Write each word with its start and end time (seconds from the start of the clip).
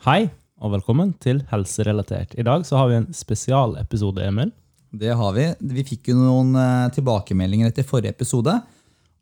Hei, 0.00 0.30
og 0.64 0.70
velkommen 0.72 1.10
til 1.20 1.42
Helserelatert. 1.50 2.30
I 2.40 2.44
dag 2.46 2.62
så 2.64 2.78
har 2.78 2.86
vi 2.88 2.94
en 2.96 3.10
spesialepisode, 3.12 4.22
Emil. 4.24 4.48
Det 4.96 5.10
har 5.12 5.34
vi. 5.36 5.42
Vi 5.74 5.84
fikk 5.90 6.08
jo 6.08 6.14
noen 6.16 6.54
eh, 6.56 6.86
tilbakemeldinger 6.94 7.68
etter 7.68 7.84
forrige 7.84 8.14
episode 8.14 8.54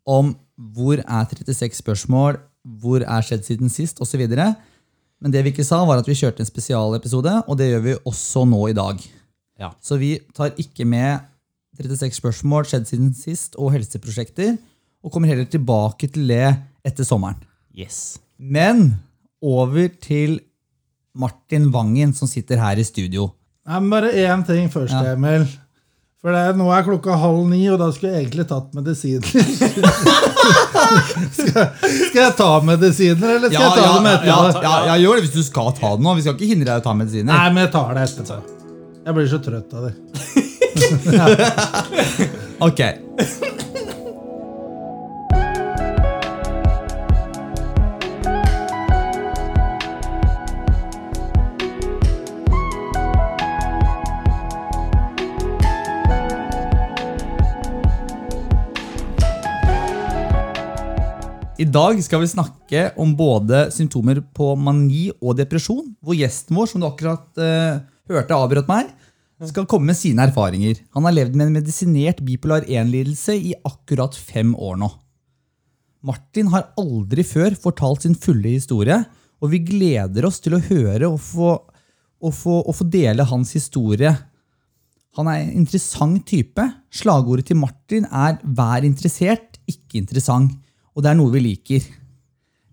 om 0.07 0.29
hvor 0.55 1.01
er 1.01 1.27
36 1.27 1.81
spørsmål, 1.81 2.39
hvor 2.79 3.03
er 3.03 3.27
skjedd 3.27 3.43
siden 3.43 3.73
sist, 3.73 3.99
osv. 3.99 4.23
Men 4.23 5.35
det 5.35 5.43
vi 5.43 5.51
ikke 5.51 5.67
sa, 5.67 5.81
var 5.83 5.99
at 5.99 6.07
vi 6.07 6.15
kjørte 6.15 6.45
en 6.45 6.51
spesialepisode, 6.53 7.35
og 7.43 7.59
det 7.59 7.73
gjør 7.73 7.85
vi 7.89 7.99
også 8.13 8.47
nå 8.47 8.63
i 8.71 8.79
dag. 8.79 9.03
Ja. 9.59 9.73
Så 9.83 9.99
vi 9.99 10.15
tar 10.31 10.55
ikke 10.55 10.87
med 10.87 11.27
36 11.75 12.21
spørsmål, 12.21 12.71
skjedd 12.71 12.87
siden 12.87 13.11
sist 13.19 13.59
og 13.59 13.75
helseprosjekter, 13.75 14.55
og 15.03 15.11
kommer 15.11 15.35
heller 15.35 15.51
tilbake 15.51 16.07
til 16.07 16.31
det 16.31 16.53
etter 16.87 17.03
sommeren. 17.03 17.43
Yes. 17.75 18.15
Men 18.39 18.93
over 19.43 19.91
til 19.99 20.39
Martin 21.19 21.67
Vangen, 21.73 22.13
som 22.15 22.27
sitter 22.31 22.57
her 22.61 22.79
i 22.79 22.83
studio. 22.87 23.31
Nei, 23.69 23.79
men 23.83 23.89
Bare 23.91 24.09
én 24.15 24.45
ting 24.47 24.69
først, 24.73 24.93
Ja. 24.95 25.13
Emil. 25.15 25.43
For 26.19 26.35
det, 26.35 26.57
nå 26.59 26.65
er 26.75 26.83
klokka 26.83 27.15
halv 27.15 27.45
ni, 27.47 27.61
og 27.71 27.77
da 27.79 27.85
skulle 27.95 28.11
jeg 28.11 28.25
egentlig 28.25 28.43
tatt 28.49 28.73
medisiner. 28.75 29.23
skal, 31.39 31.69
skal 31.79 32.19
jeg 32.25 32.33
ta 32.35 32.49
medisiner, 32.67 33.37
eller 33.37 33.47
skal 33.53 33.63
jeg 33.63 33.71
ta 33.77 33.85
dem 33.95 34.03
etterpå? 34.11 34.27
ja, 34.27 34.35
ja, 34.65 34.73
ja, 34.89 34.95
gjør 34.99 35.15
det 35.21 35.29
hvis 35.29 35.37
du 35.37 35.43
skal 35.47 35.71
ta 35.77 35.93
det 35.95 36.03
nå. 36.03 36.11
Vi 36.19 36.23
skal 36.25 36.35
ikke 36.35 36.49
hindre 36.51 36.67
deg 36.73 36.81
å 36.81 36.83
ta 36.89 36.93
medisiner. 36.99 37.31
Nei, 37.31 37.47
men 37.55 37.63
jeg 37.63 37.71
tar 37.77 37.89
det 37.95 38.03
etterpå. 38.09 38.37
Jeg 39.05 39.11
blir 39.15 39.27
så 39.31 39.39
trøtt 39.47 39.71
av 39.79 39.81
det. 39.87 39.93
Ok. 42.67 42.81
I 61.59 61.65
dag 61.67 61.97
skal 61.99 62.21
vi 62.23 62.29
snakke 62.31 62.81
om 63.03 63.09
både 63.19 63.65
symptomer 63.75 64.21
på 64.35 64.53
mani 64.55 65.09
og 65.19 65.35
depresjon, 65.41 65.89
hvor 65.99 66.15
gjesten 66.15 66.55
vår, 66.55 66.69
som 66.71 66.79
du 66.79 66.85
akkurat 66.87 67.41
eh, 67.43 67.81
hørte 68.07 68.37
avbrøt 68.37 68.69
meg, 68.69 68.93
skal 69.49 69.67
komme 69.67 69.89
med 69.91 69.99
sine 69.99 70.23
erfaringer. 70.23 70.79
Han 70.95 71.03
har 71.03 71.17
levd 71.17 71.35
med 71.35 71.49
en 71.49 71.57
medisinert 71.57 72.21
bipolar 72.23 72.63
1-lidelse 72.63 73.35
i 73.35 73.51
akkurat 73.67 74.15
fem 74.15 74.53
år 74.55 74.79
nå. 74.79 74.87
Martin 76.07 76.47
har 76.53 76.69
aldri 76.79 77.27
før 77.27 77.59
fortalt 77.59 78.07
sin 78.07 78.15
fulle 78.15 78.55
historie, 78.55 79.01
og 79.43 79.51
vi 79.51 79.59
gleder 79.67 80.29
oss 80.29 80.39
til 80.39 80.55
å 80.55 80.61
høre 80.63 81.11
og 81.11 81.19
få, 81.19 81.51
og 82.23 82.35
få, 82.39 82.61
og 82.63 82.79
få 82.79 82.87
dele 82.87 83.27
hans 83.27 83.51
historie. 83.57 84.13
Han 85.19 85.27
er 85.27 85.43
en 85.43 85.51
interessant 85.65 86.23
type. 86.23 86.63
Slagordet 86.87 87.49
til 87.51 87.59
Martin 87.59 88.07
er 88.07 88.39
'vær 88.47 88.87
interessert, 88.87 89.59
ikke 89.67 89.99
interessant'. 89.99 90.55
Og 90.99 91.05
det 91.05 91.13
er 91.13 91.15
noe 91.15 91.31
vi 91.31 91.39
liker. 91.39 91.85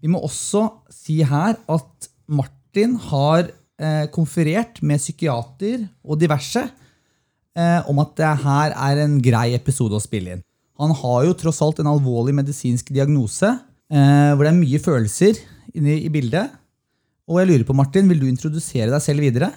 Vi 0.03 0.11
må 0.11 0.19
også 0.27 0.65
si 0.91 1.21
her 1.23 1.55
at 1.71 2.09
Martin 2.27 2.97
har 3.07 3.47
eh, 3.47 4.09
konferert 4.11 4.81
med 4.83 4.99
psykiater 4.99 5.85
og 6.03 6.19
diverse 6.19 6.65
eh, 6.67 7.87
om 7.87 8.03
at 8.03 8.17
det 8.19 8.33
her 8.43 8.75
er 8.75 9.03
en 9.05 9.21
grei 9.23 9.53
episode 9.55 9.95
å 9.95 10.03
spille 10.03 10.35
inn. 10.35 10.45
Han 10.83 10.91
har 10.99 11.29
jo 11.29 11.37
tross 11.39 11.63
alt 11.63 11.79
en 11.81 11.93
alvorlig 11.95 12.35
medisinsk 12.37 12.91
diagnose, 12.93 13.53
eh, 13.95 14.33
hvor 14.35 14.43
det 14.43 14.51
er 14.51 14.59
mye 14.59 14.81
følelser 14.83 15.39
inne 15.79 15.95
i 16.03 16.11
bildet. 16.11 16.51
Og 17.31 17.39
jeg 17.41 17.51
lurer 17.53 17.67
på, 17.69 17.77
Martin, 17.79 18.11
vil 18.11 18.25
du 18.25 18.27
introdusere 18.27 18.91
deg 18.91 19.03
selv 19.03 19.23
videre? 19.23 19.53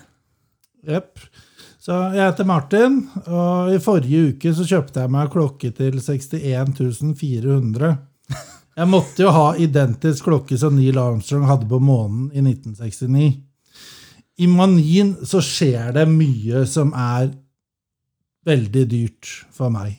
Jepp. 0.85 1.17
Så 1.81 1.95
jeg 2.13 2.21
heter 2.21 2.45
Martin, 2.45 3.01
og 3.25 3.73
i 3.73 3.81
forrige 3.81 4.35
uke 4.35 4.53
så 4.53 4.65
kjøpte 4.67 5.01
jeg 5.01 5.11
meg 5.15 5.33
klokke 5.33 5.73
til 5.73 5.97
61 5.97 6.77
400. 7.17 7.97
Jeg 8.79 8.87
måtte 8.87 9.25
jo 9.25 9.31
ha 9.35 9.47
identisk 9.59 10.29
klokke 10.29 10.55
som 10.55 10.77
Neil 10.77 10.95
Armstrong 11.01 11.43
hadde 11.49 11.67
på 11.67 11.81
månen 11.83 12.29
i 12.31 12.39
1969. 12.39 13.31
I 14.39 14.47
manien 14.47 15.17
så 15.27 15.41
skjer 15.43 15.89
det 15.97 16.05
mye 16.07 16.61
som 16.69 16.93
er 16.95 17.33
veldig 18.47 18.85
dyrt 18.87 19.31
for 19.51 19.73
meg. 19.73 19.97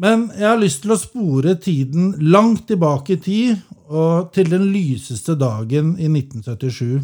Men 0.00 0.30
jeg 0.38 0.46
har 0.46 0.60
lyst 0.62 0.80
til 0.86 0.94
å 0.94 1.00
spore 1.00 1.56
tiden 1.60 2.14
langt 2.32 2.64
tilbake 2.70 3.18
i 3.18 3.20
tid, 3.20 3.60
og 3.88 4.30
til 4.32 4.48
den 4.52 4.66
lyseste 4.72 5.36
dagen 5.40 5.94
i 5.96 6.08
1977. 6.08 7.02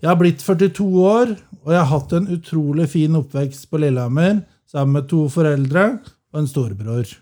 Jeg 0.00 0.08
har 0.08 0.18
blitt 0.20 0.44
42 0.44 0.86
år, 1.08 1.34
og 1.60 1.74
jeg 1.74 1.80
har 1.80 1.90
hatt 1.92 2.16
en 2.16 2.30
utrolig 2.32 2.88
fin 2.92 3.20
oppvekst 3.20 3.68
på 3.68 3.80
Lillehammer 3.84 4.40
sammen 4.68 4.96
med 5.00 5.10
to 5.12 5.26
foreldre 5.32 5.86
og 6.32 6.40
en 6.40 6.48
storebror. 6.48 7.12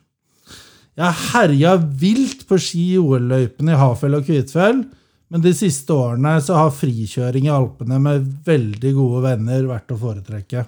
Jeg 1.00 1.16
herja 1.30 1.76
vilt 1.80 2.42
på 2.48 2.58
ski 2.60 2.82
i 2.94 2.98
OL-løypene 3.00 3.72
i 3.72 3.78
Hafjell 3.80 4.18
og 4.18 4.26
Kvitfjell, 4.26 4.82
men 5.30 5.44
de 5.44 5.52
siste 5.56 5.94
årene 5.94 6.34
så 6.44 6.58
har 6.58 6.74
frikjøring 6.74 7.46
i 7.46 7.54
Alpene 7.54 8.00
med 8.02 8.26
veldig 8.44 8.92
gode 8.96 9.22
venner 9.28 9.68
vært 9.70 9.94
å 9.94 9.98
foretrekke. 10.00 10.64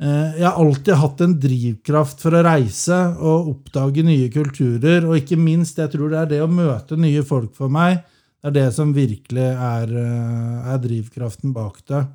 Eh, 0.00 0.38
Jeg 0.38 0.46
har 0.46 0.56
alltid 0.62 0.94
hatt 0.96 1.20
en 1.26 1.34
drivkraft 1.42 2.22
for 2.24 2.38
å 2.38 2.44
reise 2.46 3.00
og 3.18 3.50
oppdage 3.52 4.04
nye 4.06 4.30
kulturer, 4.32 5.04
og 5.04 5.18
ikke 5.18 5.36
minst, 5.36 5.76
jeg 5.82 5.92
tror 5.92 6.14
det 6.14 6.18
er 6.22 6.30
det 6.32 6.40
å 6.46 6.48
møte 6.50 6.96
nye 6.96 7.22
folk 7.26 7.52
for 7.58 7.68
meg, 7.68 8.00
det 8.42 8.48
er 8.50 8.56
det 8.56 8.68
som 8.74 8.94
virkelig 8.94 9.44
er, 9.52 9.92
eh, 9.92 10.72
er 10.72 10.78
drivkraften 10.78 11.52
bak 11.52 11.82
det. 11.86 12.06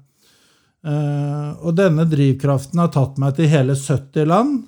Eh, 0.87 1.53
Og 1.61 1.75
denne 1.75 2.07
drivkraften 2.09 2.79
har 2.79 2.89
tatt 2.89 3.17
meg 3.17 3.35
til 3.35 3.47
hele 3.47 3.75
70 3.75 4.25
land. 4.25 4.65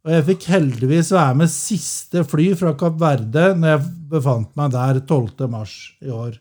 Og 0.00 0.12
jeg 0.14 0.26
fikk 0.30 0.46
heldigvis 0.48 1.10
være 1.12 1.36
med 1.42 1.50
siste 1.52 2.22
fly 2.28 2.52
fra 2.56 2.72
Kapp 2.78 2.96
Verde 3.02 3.50
når 3.58 3.74
jeg 3.74 3.88
befant 4.14 4.54
meg 4.56 4.72
der 4.72 5.02
12. 5.02 5.48
mars 5.52 5.74
i 6.00 6.08
år. 6.14 6.38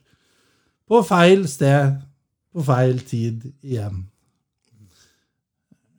På 0.90 1.02
feil 1.06 1.44
sted, 1.52 2.00
på 2.56 2.64
feil 2.66 3.02
tid 3.06 3.50
igjen. 3.59 4.06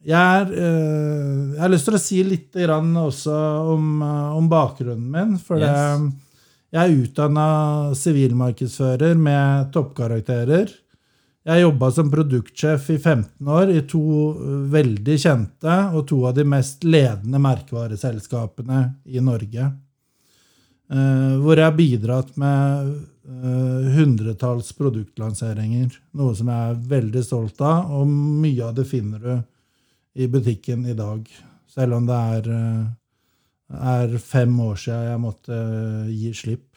Jeg, 0.01 0.17
er, 0.17 0.49
eh, 0.57 1.53
jeg 1.53 1.61
har 1.61 1.73
lyst 1.75 1.85
til 1.85 1.99
å 1.99 2.01
si 2.01 2.23
litt 2.25 2.57
også 2.57 3.37
om, 3.75 4.03
eh, 4.03 4.37
om 4.39 4.49
bakgrunnen 4.49 5.11
min. 5.13 5.37
For 5.39 5.59
Yes. 5.61 6.15
jeg 6.73 6.81
er 6.81 7.05
utdanna 7.05 7.95
sivilmarkedsfører 7.95 9.19
med 9.19 9.71
toppkarakterer. 9.73 10.73
Jeg 11.51 11.65
jobba 11.65 11.89
som 11.91 12.11
produktsjef 12.13 12.85
i 12.95 12.97
15 13.01 13.49
år 13.51 13.71
i 13.75 13.81
to 13.91 14.03
eh, 14.31 14.59
veldig 14.71 15.17
kjente 15.19 15.77
og 15.97 16.05
to 16.07 16.21
av 16.29 16.37
de 16.37 16.45
mest 16.47 16.85
ledende 16.87 17.41
merkevareselskapene 17.43 18.83
i 19.11 19.23
Norge. 19.25 19.67
Eh, 20.91 21.33
hvor 21.43 21.59
jeg 21.59 21.67
har 21.67 21.75
bidratt 21.75 22.31
med 22.39 22.93
eh, 22.93 23.91
hundretalls 23.97 24.71
produktlanseringer. 24.79 25.91
Noe 26.21 26.39
som 26.39 26.53
jeg 26.55 26.71
er 26.71 26.87
veldig 26.95 27.25
stolt 27.27 27.67
av, 27.67 27.91
og 27.99 28.07
mye 28.15 28.71
av 28.71 28.79
det 28.79 28.87
finner 28.87 29.27
du 29.27 30.23
i 30.23 30.31
butikken 30.31 30.87
i 30.87 30.95
dag. 30.99 31.27
Selv 31.71 31.99
om 31.99 32.07
det 32.07 32.23
er, 32.37 32.49
er 33.91 34.19
fem 34.23 34.55
år 34.63 34.79
siden 34.85 35.07
jeg 35.09 35.23
måtte 35.27 35.63
gi 36.15 36.35
slipp. 36.35 36.70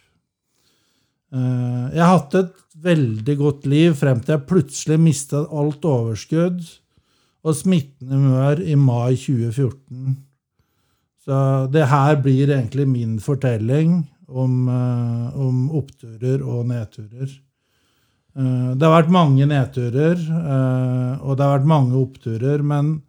Eh, 1.33 1.85
Jeg 1.95 2.03
har 2.03 2.17
hatt 2.17 2.35
et 2.37 2.59
veldig 2.83 3.35
godt 3.39 3.65
liv 3.69 3.95
frem 3.97 4.19
til 4.21 4.35
jeg 4.35 4.47
plutselig 4.49 4.99
mistet 5.01 5.49
alt 5.49 5.85
overskudd 5.87 6.61
og 7.43 7.57
smittende 7.57 8.19
humør 8.19 8.61
i 8.61 8.75
mai 8.79 9.15
2014. 9.17 10.17
Så 11.23 11.37
det 11.71 11.87
her 11.89 12.19
blir 12.21 12.51
egentlig 12.51 12.85
min 12.87 13.17
fortelling 13.23 14.03
om, 14.27 14.67
eh, 14.69 15.39
om 15.39 15.71
oppturer 15.71 16.43
og 16.43 16.67
nedturer. 16.67 17.31
Eh, 18.35 18.75
Det 18.75 18.81
har 18.83 19.01
vært 19.03 19.11
mange 19.11 19.45
nedturer, 19.45 20.17
og 21.21 21.37
det 21.37 21.43
har 21.43 21.59
vært 21.59 21.67
mange 21.67 21.93
oppturer, 21.93 22.63
men 22.63 23.01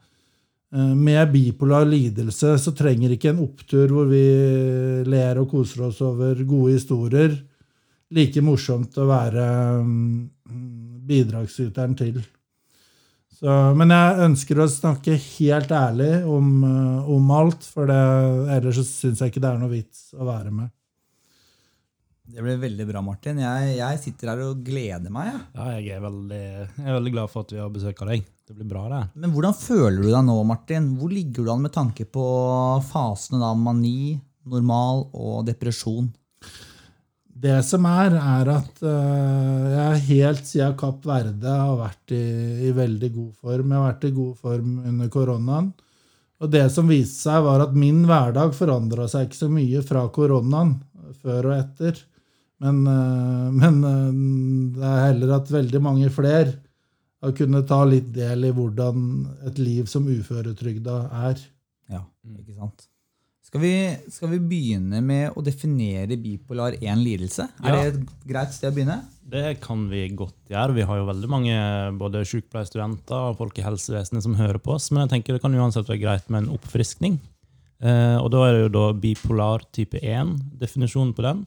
med 0.73 1.31
bipolar 1.33 1.85
lidelse 1.87 2.59
så 2.59 2.75
trenger 2.75 3.11
ikke 3.15 3.31
en 3.31 3.47
opptur 3.47 3.87
hvor 3.89 4.09
vi 4.11 5.05
ler 5.09 5.39
og 5.39 5.49
koser 5.51 5.85
oss 5.87 6.01
over 6.03 6.35
gode 6.45 6.73
historier, 6.73 7.39
like 8.15 8.45
morsomt 8.45 8.97
å 9.01 9.09
være 9.09 9.49
mm, 9.83 11.03
bidragsyteren 11.09 11.97
til. 11.99 12.23
Så, 13.35 13.51
men 13.77 13.91
jeg 13.91 14.29
ønsker 14.29 14.61
å 14.63 14.71
snakke 14.71 15.17
helt 15.19 15.73
ærlig 15.75 16.13
om, 16.31 16.49
eh, 16.69 17.11
om 17.17 17.35
alt, 17.35 17.67
for 17.67 17.91
det, 17.91 18.01
ellers 18.55 18.79
så 18.79 18.87
syns 18.87 19.21
jeg 19.21 19.33
ikke 19.33 19.43
det 19.43 19.51
er 19.51 19.61
noe 19.61 19.73
vits 19.73 20.07
å 20.15 20.29
være 20.29 20.55
med. 20.55 20.71
Det 22.25 22.41
ble 22.41 22.55
veldig 22.57 22.87
bra, 22.89 23.03
Martin. 23.05 23.43
Jeg, 23.43 23.75
jeg 23.77 23.99
sitter 24.01 24.31
her 24.33 24.41
og 24.47 24.63
gleder 24.65 25.13
meg. 25.13 25.29
jeg. 25.29 25.43
Ja, 25.59 25.67
jeg 25.77 25.99
er 25.99 26.07
veldig, 26.07 26.41
jeg 26.41 26.87
er 26.87 26.97
veldig 26.97 27.13
glad 27.19 27.33
for 27.35 27.45
at 27.45 27.53
vi 27.53 27.61
har 27.61 27.75
besøk 27.75 28.01
av 28.01 28.15
deg. 28.15 28.25
Det 28.45 28.57
blir 28.57 28.69
bra, 28.71 28.87
det. 28.93 29.03
Men 29.21 29.35
hvordan 29.35 29.57
føler 29.57 30.01
du 30.01 30.09
deg 30.09 30.25
nå, 30.25 30.39
Martin? 30.49 30.89
Hvor 31.01 31.13
ligger 31.13 31.45
du 31.45 31.53
an 31.53 31.67
med 31.67 31.75
tanke 31.75 32.07
på 32.09 32.25
fasene 32.89 33.45
av 33.45 33.61
mani, 33.61 34.17
normal 34.49 35.05
og 35.13 35.45
depresjon? 35.51 36.09
Det 37.35 37.57
som 37.67 37.87
er, 37.91 38.15
er 38.15 38.51
at 38.53 38.83
eh, 38.87 39.65
jeg 39.75 40.03
helt 40.09 40.47
siden 40.47 40.77
Kapp 40.79 41.03
Verde 41.09 41.51
har 41.51 41.75
vært 41.81 42.15
i, 42.15 42.23
i 42.69 42.71
veldig 42.75 43.11
god 43.15 43.33
form. 43.43 43.73
Jeg 43.73 43.81
har 43.81 43.89
vært 43.89 44.07
i 44.07 44.15
god 44.15 44.37
form 44.45 44.77
under 44.85 45.11
koronaen. 45.13 45.73
Og 46.43 46.51
det 46.53 46.65
som 46.75 46.91
viste 46.91 47.25
seg, 47.27 47.43
var 47.47 47.65
at 47.65 47.75
min 47.79 48.05
hverdag 48.07 48.55
forandra 48.57 49.09
seg 49.11 49.27
ikke 49.27 49.41
så 49.41 49.51
mye 49.51 49.83
fra 49.87 50.05
koronaen 50.15 50.77
før 51.25 51.51
og 51.51 51.57
etter. 51.57 51.99
Men, 52.63 52.85
eh, 52.87 53.51
men 53.59 53.83
eh, 53.91 54.09
det 54.79 54.87
er 54.93 55.05
heller 55.09 55.37
at 55.41 55.53
veldig 55.53 55.83
mange 55.83 56.15
flere 56.15 56.55
har 57.25 57.35
kunnet 57.35 57.67
ta 57.67 57.83
litt 57.89 58.11
del 58.15 58.47
i 58.47 58.55
hvordan 58.55 59.05
et 59.49 59.59
liv 59.59 59.91
som 59.91 60.07
uføretrygda 60.07 60.99
er. 61.27 61.41
Ja, 61.91 62.05
ikke 62.31 62.55
sant. 62.55 62.87
Skal 63.55 63.63
vi, 63.63 63.97
skal 64.11 64.31
vi 64.33 64.39
begynne 64.51 64.99
med 64.99 65.37
å 65.39 65.43
definere 65.47 66.17
bipolar 66.19 66.75
1-lidelse? 66.75 67.45
Er 67.63 67.69
Ja. 67.71 67.83
det 67.85 67.93
et 67.95 68.09
greit 68.27 68.51
sted 68.53 68.73
å 68.73 68.75
begynne? 68.75 68.97
Det 69.23 69.61
kan 69.61 69.89
vi 69.89 70.09
godt 70.11 70.35
gjøre. 70.51 70.75
Vi 70.75 70.83
har 70.83 70.97
jo 70.99 71.07
veldig 71.07 71.29
mange 71.31 71.55
både 71.97 72.25
sykepleierstudenter 72.27 73.15
og 73.31 73.37
folk 73.39 73.57
i 73.57 73.63
helsevesenet 73.63 74.25
som 74.25 74.35
hører 74.35 74.59
på 74.59 74.75
oss, 74.75 74.91
men 74.91 75.07
jeg 75.07 75.11
tenker 75.23 75.35
det 75.35 75.43
kan 75.43 75.55
uansett 75.55 75.87
være 75.87 76.03
greit 76.03 76.29
med 76.29 76.43
en 76.43 76.59
oppfriskning. 76.59 77.21
Eh, 77.81 78.19
og 78.19 78.33
da 78.33 78.43
er 78.49 78.53
det 78.55 78.63
jo 78.65 78.75
da 78.75 78.93
bipolar 78.93 79.63
type 79.71 80.03
1, 80.03 80.35
definisjonen 80.59 81.15
på 81.15 81.23
den. 81.23 81.47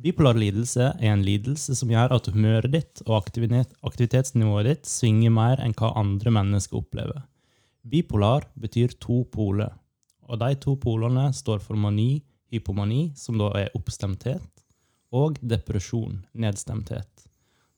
Bipolar 0.00 0.40
lidelse 0.40 0.96
er 0.98 1.12
en 1.12 1.22
lidelse 1.28 1.76
som 1.76 1.92
gjør 1.92 2.10
at 2.16 2.24
humøret 2.32 2.72
ditt 2.72 3.02
og 3.04 3.20
aktivitetsnivået 3.20 4.64
ditt 4.64 4.86
svinger 4.86 5.30
mer 5.30 5.60
enn 5.60 5.76
hva 5.76 5.92
andre 5.94 6.30
mennesker 6.30 6.80
opplever. 6.80 7.20
Bipolar 7.84 8.48
betyr 8.56 8.96
to 8.98 9.24
poler, 9.28 9.76
og 10.28 10.40
de 10.40 10.54
to 10.60 10.76
polene 10.80 11.28
står 11.34 11.60
for 11.64 11.78
mani, 11.78 12.22
hypomani, 12.52 13.12
som 13.18 13.38
da 13.40 13.50
er 13.58 13.74
oppstemthet, 13.76 14.44
og 15.14 15.38
depresjon, 15.42 16.22
nedstemthet. 16.32 17.26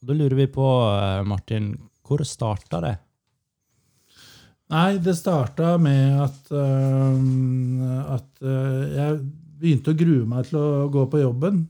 Da 0.01 0.15
lurer 0.15 0.37
vi 0.37 0.47
på, 0.47 0.67
eh, 0.93 1.25
Martin, 1.25 1.75
hvor 2.07 2.23
starta 2.25 2.81
det? 2.81 2.97
Nei, 4.71 4.99
det 4.99 5.15
starta 5.17 5.77
med 5.79 6.21
at, 6.25 6.51
øh, 6.51 8.15
at 8.15 8.43
øh, 8.43 8.97
jeg 8.97 9.19
begynte 9.61 9.93
å 9.93 9.99
grue 9.99 10.27
meg 10.27 10.49
til 10.49 10.59
å 10.59 10.89
gå 10.93 11.07
på 11.11 11.23
jobben. 11.23 11.69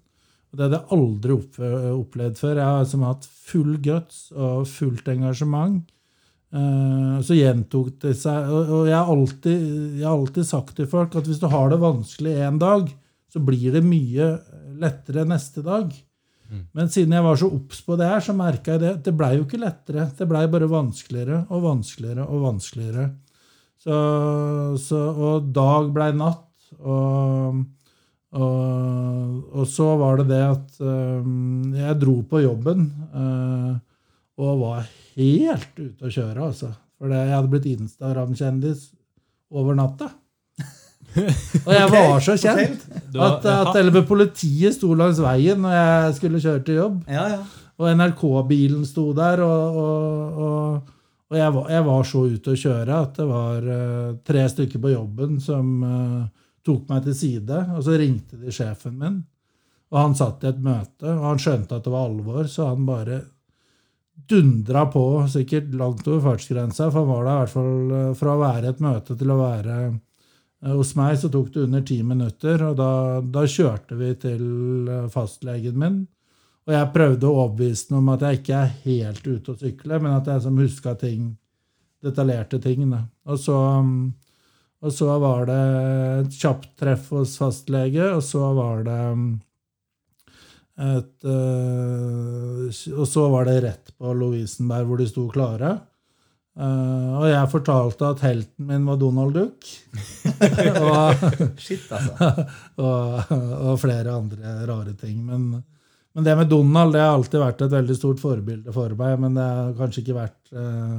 Og 0.50 0.56
det 0.56 0.64
hadde 0.64 0.80
jeg 0.80 0.96
aldri 0.96 1.34
opp, 1.36 1.58
opplevd 1.60 2.38
før. 2.40 2.56
Jeg 2.56 2.64
har 2.64 2.84
liksom 2.84 3.04
hatt 3.04 3.26
full 3.26 3.76
guts 3.84 4.32
og 4.32 4.66
fullt 4.70 5.08
engasjement. 5.12 5.84
Eh, 6.54 7.16
så 7.26 7.36
gjentok 7.36 7.94
det 8.04 8.14
seg. 8.18 8.50
Og, 8.52 8.86
jeg, 8.88 8.96
har 8.96 9.12
alltid, 9.12 9.66
jeg 9.98 10.06
har 10.06 10.16
alltid 10.16 10.48
sagt 10.48 10.76
til 10.78 10.90
folk 10.90 11.16
at 11.18 11.28
hvis 11.28 11.42
du 11.42 11.48
har 11.52 11.72
det 11.72 11.82
vanskelig 11.82 12.36
en 12.46 12.60
dag, 12.62 12.90
så 13.32 13.42
blir 13.42 13.74
det 13.74 13.84
mye 13.84 14.34
lettere 14.80 15.26
neste 15.28 15.64
dag. 15.66 15.90
Men 16.46 16.90
siden 16.92 17.14
jeg 17.16 17.24
var 17.24 17.38
så 17.40 17.48
obs 17.50 17.80
på 17.82 17.96
det 17.98 18.08
her, 18.08 18.22
så 18.22 18.34
merka 18.36 18.76
jeg 18.76 18.82
det. 18.84 18.92
Det 19.08 19.14
blei 19.18 19.32
jo 19.36 19.46
ikke 19.46 19.60
lettere. 19.60 20.08
Det 20.16 20.28
blei 20.30 20.44
bare 20.50 20.68
vanskeligere 20.70 21.42
og 21.50 21.64
vanskeligere 21.64 22.26
og 22.26 22.44
vanskeligere. 22.44 23.06
Så, 23.82 23.96
så, 24.82 25.00
og 25.10 25.48
dag 25.54 25.90
blei 25.94 26.12
natt. 26.16 26.44
Og, 26.76 27.58
og, 28.36 29.34
og 29.54 29.66
så 29.70 29.88
var 29.98 30.20
det 30.20 30.28
det 30.32 30.42
at 30.44 30.78
um, 30.82 31.74
jeg 31.74 31.98
dro 32.02 32.16
på 32.30 32.42
jobben 32.42 32.88
uh, 33.14 33.74
og 34.42 34.62
var 34.62 34.88
helt 35.16 35.80
ute 35.80 36.06
å 36.06 36.12
kjøre, 36.12 36.50
altså. 36.50 36.70
For 36.96 37.12
jeg 37.12 37.32
hadde 37.32 37.52
blitt 37.52 37.68
Instagram-kjendis 37.72 38.86
over 39.52 39.76
natta. 39.76 40.10
Og 41.16 41.70
jeg 41.72 41.92
var 41.92 42.24
så 42.24 42.34
kjent 42.40 42.82
at, 43.14 43.46
at 43.48 43.70
hele 43.76 44.02
politiet 44.04 44.74
sto 44.76 44.92
langs 44.96 45.20
veien 45.22 45.62
når 45.62 45.76
jeg 45.76 46.16
skulle 46.18 46.42
kjøre 46.42 46.64
til 46.66 46.80
jobb. 46.82 46.98
Ja, 47.08 47.28
ja. 47.36 47.44
Og 47.76 47.92
NRK-bilen 47.92 48.84
sto 48.88 49.10
der, 49.16 49.42
og, 49.44 49.76
og, 49.76 50.40
og, 50.46 50.90
og 51.28 51.36
jeg, 51.36 51.52
var, 51.52 51.70
jeg 51.74 51.86
var 51.88 52.06
så 52.08 52.22
ute 52.32 52.52
å 52.52 52.60
kjøre 52.60 53.00
at 53.04 53.20
det 53.20 53.26
var 53.28 53.68
uh, 53.68 54.16
tre 54.24 54.44
stykker 54.52 54.80
på 54.80 54.92
jobben 54.94 55.40
som 55.44 55.72
uh, 55.84 56.22
tok 56.64 56.88
meg 56.88 57.04
til 57.04 57.18
side, 57.18 57.62
og 57.76 57.84
så 57.84 57.98
ringte 58.00 58.40
de 58.40 58.54
sjefen 58.54 58.96
min. 59.00 59.18
Og 59.92 60.00
han 60.00 60.16
satt 60.18 60.44
i 60.44 60.50
et 60.50 60.62
møte, 60.64 61.04
og 61.12 61.26
han 61.28 61.42
skjønte 61.42 61.76
at 61.76 61.84
det 61.84 61.92
var 61.92 62.08
alvor, 62.08 62.48
så 62.50 62.70
han 62.72 62.88
bare 62.88 63.20
dundra 64.16 64.86
på, 64.86 65.28
sikkert 65.28 65.74
langt 65.74 66.08
over 66.08 66.20
fartsgrensa, 66.30 66.90
for 66.90 67.06
var 67.06 67.24
der 67.24 67.36
i 67.36 67.44
hvert 67.44 67.54
fall 67.54 67.94
eh, 68.00 68.10
fra 68.18 68.34
å 68.34 68.42
være 68.42 68.72
et 68.72 68.82
møte 68.82 69.16
til 69.18 69.32
å 69.32 69.38
være 69.38 69.78
eh, 69.86 70.72
hos 70.72 70.94
meg 70.98 71.18
så 71.20 71.30
tok 71.32 71.52
det 71.54 71.64
under 71.68 71.86
ti 71.86 72.00
minutter, 72.02 72.64
og 72.66 72.76
da, 72.80 72.90
da 73.22 73.46
kjørte 73.46 73.98
vi 74.00 74.12
til 74.26 74.44
eh, 74.90 75.08
fastlegen 75.12 75.78
min. 75.80 76.04
Og 76.66 76.74
jeg 76.74 76.92
prøvde 76.96 77.28
å 77.28 77.42
overbevise 77.44 77.92
ham 77.92 78.00
om 78.00 78.14
at 78.16 78.24
jeg 78.26 78.40
ikke 78.40 78.60
er 78.60 78.78
helt 78.82 79.26
ute 79.26 79.52
å 79.52 79.58
sykle, 79.60 80.00
men 80.02 80.16
at 80.16 80.30
jeg 80.32 80.42
som 80.42 80.58
huska 80.58 80.96
ting, 80.98 81.28
detaljerte 82.02 82.58
ting. 82.62 82.82
Da. 82.90 83.04
Og 83.30 83.38
så, 83.38 83.58
og 84.82 84.94
så 84.94 85.18
var 85.22 85.46
det 85.46 85.60
et 86.24 86.40
kjapt 86.40 86.72
treff 86.80 87.12
hos 87.14 87.36
fastlege, 87.38 88.10
og 88.16 88.24
så 88.26 88.50
var 88.58 88.82
det 88.88 88.98
et 90.76 91.24
øh, 91.24 92.66
Og 92.92 93.06
så 93.08 93.28
var 93.32 93.46
det 93.48 93.60
rett 93.64 93.92
på 93.96 94.12
Lovisenberg, 94.12 94.88
hvor 94.90 95.00
de 95.00 95.06
sto 95.08 95.28
klare. 95.32 95.76
Uh, 96.56 97.20
og 97.20 97.26
jeg 97.28 97.48
fortalte 97.52 98.08
at 98.08 98.22
helten 98.24 98.68
min 98.70 98.84
var 98.88 98.96
Donald 98.96 99.34
Duck. 99.36 99.66
og, 100.88 101.24
Shit, 101.60 101.84
altså. 101.92 102.46
og, 102.86 103.32
og 103.36 103.74
flere 103.82 104.14
andre 104.14 104.54
rare 104.68 104.94
ting. 104.96 105.18
Men, 105.26 105.50
men 106.16 106.24
det 106.24 106.36
med 106.38 106.48
Donald 106.48 106.96
det 106.96 107.02
har 107.04 107.12
alltid 107.12 107.42
vært 107.42 107.66
et 107.66 107.76
veldig 107.76 107.96
stort 107.98 108.22
forbilde 108.24 108.72
for 108.72 108.96
meg. 108.96 109.18
Men 109.20 109.36
det 109.36 109.44
har 109.44 109.76
kanskje 109.76 110.00
ikke 110.00 110.16
vært, 110.16 110.40
eh, 110.56 110.96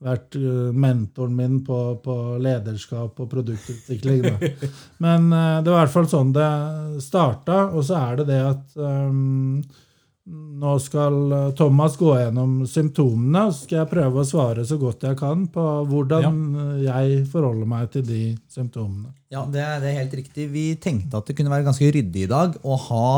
vært 0.00 0.38
eh, 0.38 0.70
mentoren 0.72 1.36
min 1.36 1.60
på, 1.64 1.78
på 2.04 2.16
lederskap 2.40 3.20
og 3.20 3.28
produktutvikling. 3.30 4.24
Da. 4.24 4.70
Men 5.04 5.28
eh, 5.28 5.60
det 5.64 5.72
var 5.72 5.82
i 5.82 5.84
hvert 5.84 5.94
fall 5.98 6.10
sånn 6.10 6.32
det 6.36 6.48
starta. 7.04 7.66
Og 7.74 7.84
så 7.86 8.00
er 8.00 8.20
det 8.20 8.28
det 8.32 8.40
at 8.48 8.80
um, 8.80 9.60
nå 10.30 10.72
skal 10.80 11.54
Thomas 11.58 11.96
gå 12.00 12.14
gjennom 12.14 12.60
symptomene, 12.68 13.46
og 13.48 13.54
så 13.54 13.66
skal 13.66 13.80
jeg 13.80 13.92
prøve 13.92 14.22
å 14.22 14.28
svare 14.28 14.64
så 14.68 14.76
godt 14.80 15.08
jeg 15.08 15.18
kan 15.18 15.46
på 15.52 15.64
hvordan 15.90 16.26
ja. 16.84 17.00
jeg 17.00 17.22
forholder 17.32 17.68
meg 17.68 17.88
til 17.94 18.04
de 18.06 18.24
symptomene. 18.52 19.10
Ja, 19.32 19.44
det 19.46 19.62
er, 19.62 19.78
det 19.82 19.90
er 19.90 20.02
helt 20.02 20.18
riktig. 20.20 20.48
Vi 20.52 20.66
tenkte 20.82 21.20
at 21.20 21.28
det 21.28 21.36
kunne 21.38 21.52
være 21.52 21.66
ganske 21.66 21.88
ryddig 21.96 22.26
i 22.26 22.30
dag 22.30 22.56
å 22.62 22.76
ha 22.88 23.08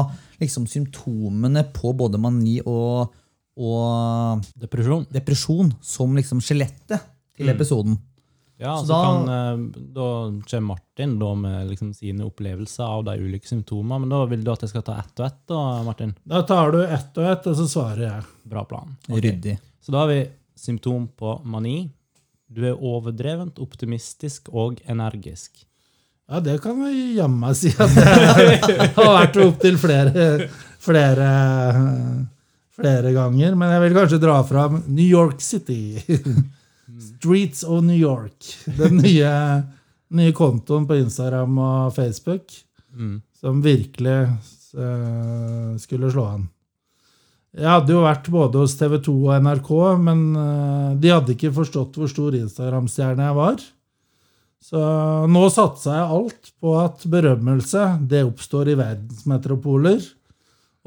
liksom, 0.42 0.66
symptomene 0.70 1.66
på 1.74 1.92
både 1.96 2.20
mani 2.22 2.58
og, 2.64 3.12
og 3.56 4.42
Depresjon. 4.58 5.06
depresjon 5.12 5.72
som 5.80 6.14
liksom 6.16 6.40
skjelettet 6.40 7.00
til 7.36 7.46
Mm. 7.46 7.54
episoden. 7.56 7.98
Ja, 8.58 8.76
Så 8.78 8.86
så, 8.86 8.88
da- 8.88 9.04
kan, 9.04 9.28
eh, 9.28 9.82
da 9.92 10.42
kommer 10.46 10.66
Martin 10.66 11.18
da 11.18 11.34
med 11.34 11.68
liksom 11.70 11.92
sine 11.94 12.20
opplevelser 12.24 12.84
av 12.84 13.04
de 13.04 13.16
ulike 13.18 13.46
symptomene. 13.48 14.00
Men 14.00 14.08
da 14.08 14.24
vil 14.26 14.44
du 14.44 14.52
at 14.52 14.60
jeg 14.60 14.68
skal 14.70 14.82
ta 14.82 14.98
ett 15.00 15.18
og 15.20 15.26
ett, 15.26 15.46
da, 15.48 15.82
Martin? 15.82 16.14
Da 16.26 16.42
tar 16.42 16.70
du 16.70 16.82
ett 16.84 17.18
og 17.18 17.24
ett, 17.24 17.46
og 17.46 17.56
så 17.56 17.66
svarer 17.68 17.98
jeg. 18.06 18.24
Bra 18.46 18.64
plan. 18.64 18.96
Ryddig. 19.08 19.58
Så 19.82 19.90
da 19.90 19.98
har 19.98 20.06
vi 20.08 20.28
symptom 20.56 21.08
på 21.18 21.44
mani. 21.44 21.90
Du 22.52 22.62
er 22.64 22.76
overdrevent 22.76 23.58
optimistisk 23.58 24.48
og 24.52 24.76
energisk. 24.86 25.64
Ja, 26.30 26.38
det 26.40 26.60
kan 26.62 26.78
vi 26.84 27.16
jammen 27.16 27.54
si 27.54 27.68
at 27.70 27.88
det 27.96 28.94
har 28.94 29.26
vært 29.26 29.36
opptil 29.42 29.76
flere, 29.76 30.48
flere, 30.78 32.28
flere 32.76 33.12
ganger. 33.14 33.54
Men 33.58 33.72
jeg 33.74 33.84
vil 33.86 33.96
kanskje 34.00 34.20
dra 34.22 34.38
fram 34.48 34.82
New 34.86 35.06
York 35.06 35.40
City. 35.44 35.98
Streets 37.12 37.62
of 37.64 37.82
New 37.84 37.96
York. 37.98 38.48
Den 38.78 38.98
nye, 39.02 39.32
nye 40.12 40.32
kontoen 40.36 40.86
på 40.88 40.98
Instagram 41.02 41.58
og 41.58 41.94
Facebook 41.96 42.60
Mm. 42.92 43.22
som 43.40 43.62
virkelig 43.64 44.18
uh, 44.76 45.76
skulle 45.80 46.10
slå 46.12 46.24
an. 46.28 46.42
Jeg 47.56 47.68
hadde 47.68 47.94
jo 47.94 48.02
vært 48.04 48.28
både 48.28 48.60
hos 48.60 48.74
TV 48.76 48.98
2 49.06 49.14
og 49.30 49.46
NRK, 49.46 49.70
men 50.04 50.20
uh, 50.36 50.90
de 51.00 51.08
hadde 51.08 51.32
ikke 51.32 51.54
forstått 51.56 51.96
hvor 51.96 52.10
stor 52.12 52.36
Instagram-stjerne 52.36 53.30
jeg 53.30 53.38
var. 53.38 53.64
Så 54.60 54.82
nå 55.32 55.46
satsa 55.56 55.94
jeg 56.02 56.18
alt 56.18 56.52
på 56.60 56.74
at 56.82 57.08
berømmelse 57.16 57.86
det 58.12 58.20
oppstår 58.28 58.74
i 58.74 58.76
verdensmetropoler. 58.82 60.04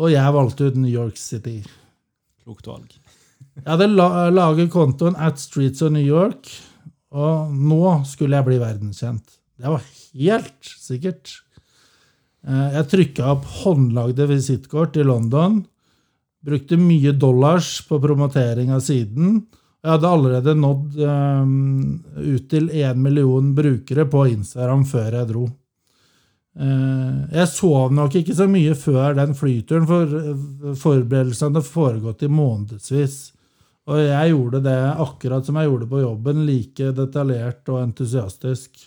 Og 0.02 0.12
jeg 0.12 0.36
valgte 0.36 0.68
ut 0.68 0.78
New 0.80 0.92
York 0.92 1.18
City. 1.20 1.62
Klokt 2.44 2.68
valg. 2.68 2.90
Jeg 3.56 3.70
hadde 3.70 3.88
laget 4.36 4.72
kontoen 4.74 5.16
at 5.16 5.40
Streets 5.40 5.84
of 5.86 5.94
New 5.96 6.04
York, 6.04 6.50
og 7.16 7.54
nå 7.56 8.02
skulle 8.08 8.36
jeg 8.36 8.48
bli 8.50 8.60
verdenskjent. 8.60 9.38
Det 9.56 9.72
var 9.72 9.84
helt 9.88 10.72
sikkert. 10.84 11.32
Eh, 12.46 12.74
Jeg 12.76 12.90
trykka 12.92 13.30
opp 13.32 13.46
håndlagde 13.64 14.28
visittkort 14.28 15.00
i 15.00 15.06
London. 15.08 15.62
Brukte 16.46 16.78
mye 16.78 17.16
dollars 17.16 17.80
på 17.88 17.98
promotering 18.04 18.74
av 18.76 18.84
siden. 18.86 19.46
Jeg 19.86 19.94
hadde 19.96 20.10
allerede 20.10 20.54
nådd 20.58 20.96
um, 20.98 22.04
ut 22.18 22.46
til 22.50 22.72
én 22.74 22.98
million 23.02 23.52
brukere 23.58 24.06
på 24.10 24.24
Instagram 24.34 24.84
før 24.90 25.20
jeg 25.20 25.30
dro. 25.30 25.46
Eh, 26.56 27.36
Jeg 27.36 27.48
sov 27.52 27.92
nok 27.94 28.16
ikke 28.16 28.36
så 28.38 28.48
mye 28.48 28.76
før 28.80 29.16
den 29.18 29.36
flyturen, 29.36 29.88
for 29.90 30.18
eh, 30.20 30.76
forberedelsene 30.80 31.52
hadde 31.52 31.68
foregått 31.68 32.24
i 32.24 32.32
månedsvis. 32.32 33.18
Og 33.86 34.00
jeg 34.02 34.32
gjorde 34.32 34.64
det 34.66 34.78
akkurat 35.04 35.46
som 35.46 35.60
jeg 35.60 35.70
gjorde 35.70 35.90
på 35.92 36.02
jobben, 36.02 36.46
like 36.48 36.90
detaljert 36.98 37.70
og 37.70 37.84
entusiastisk. 37.84 38.80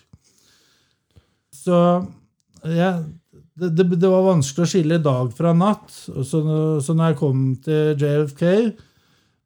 Så 1.55 1.79
ja, 2.65 2.91
det, 3.59 3.69
det, 3.79 3.85
det 3.95 4.11
var 4.11 4.27
vanskelig 4.27 4.65
å 4.65 4.71
skille 4.73 4.99
dag 5.05 5.31
fra 5.37 5.53
natt. 5.55 5.93
Så, 5.93 6.43
så 6.83 6.97
når 6.97 7.13
jeg 7.13 7.19
kom 7.21 7.45
til 7.63 7.95
JFK, 8.01 8.43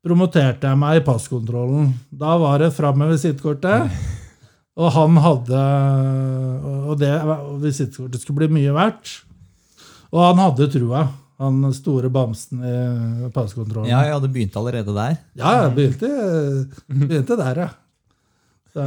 promoterte 0.02 0.70
jeg 0.70 0.80
meg 0.80 1.02
i 1.02 1.04
passkontrollen. 1.06 1.92
Da 2.08 2.38
var 2.40 2.62
det 2.62 2.72
fram 2.76 3.02
med 3.02 3.12
visittkortet. 3.12 3.92
Og 4.80 4.88
han 4.94 5.18
hadde 5.20 5.62
Og 6.92 7.00
det 7.00 7.12
visittkortet 7.62 8.22
skulle 8.22 8.44
bli 8.44 8.60
mye 8.60 8.76
verdt. 8.76 9.16
Og 10.12 10.20
han 10.26 10.40
hadde 10.42 10.68
trua, 10.74 11.06
han 11.40 11.64
store 11.74 12.10
bamsen 12.12 12.62
i 12.62 13.30
passkontrollen. 13.34 13.90
Ja, 13.90 14.04
ja, 14.10 14.18
det 14.20 14.30
begynte 14.34 14.60
allerede 14.60 14.94
der. 14.94 15.16
Ja, 15.38 15.54
jeg 15.64 15.74
begynte, 15.78 16.10
begynte 16.86 17.38
der, 17.40 17.62
ja. 17.64 17.70
Så, 18.72 18.84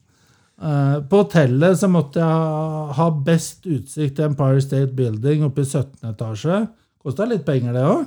eh, 0.66 0.96
på 1.10 1.22
hotellet 1.22 1.78
så 1.78 1.90
måtte 1.90 2.22
jeg 2.22 2.96
ha 2.98 3.08
best 3.26 3.66
utsikt 3.66 4.16
til 4.18 4.30
Empire 4.30 4.62
State 4.62 4.94
Building 4.96 5.44
oppe 5.46 5.66
i 5.66 5.68
17. 5.68 5.98
etasje. 6.12 6.62
Kosta 7.02 7.26
litt 7.28 7.44
penger, 7.46 7.74
det 7.76 7.84
òg. 7.86 8.06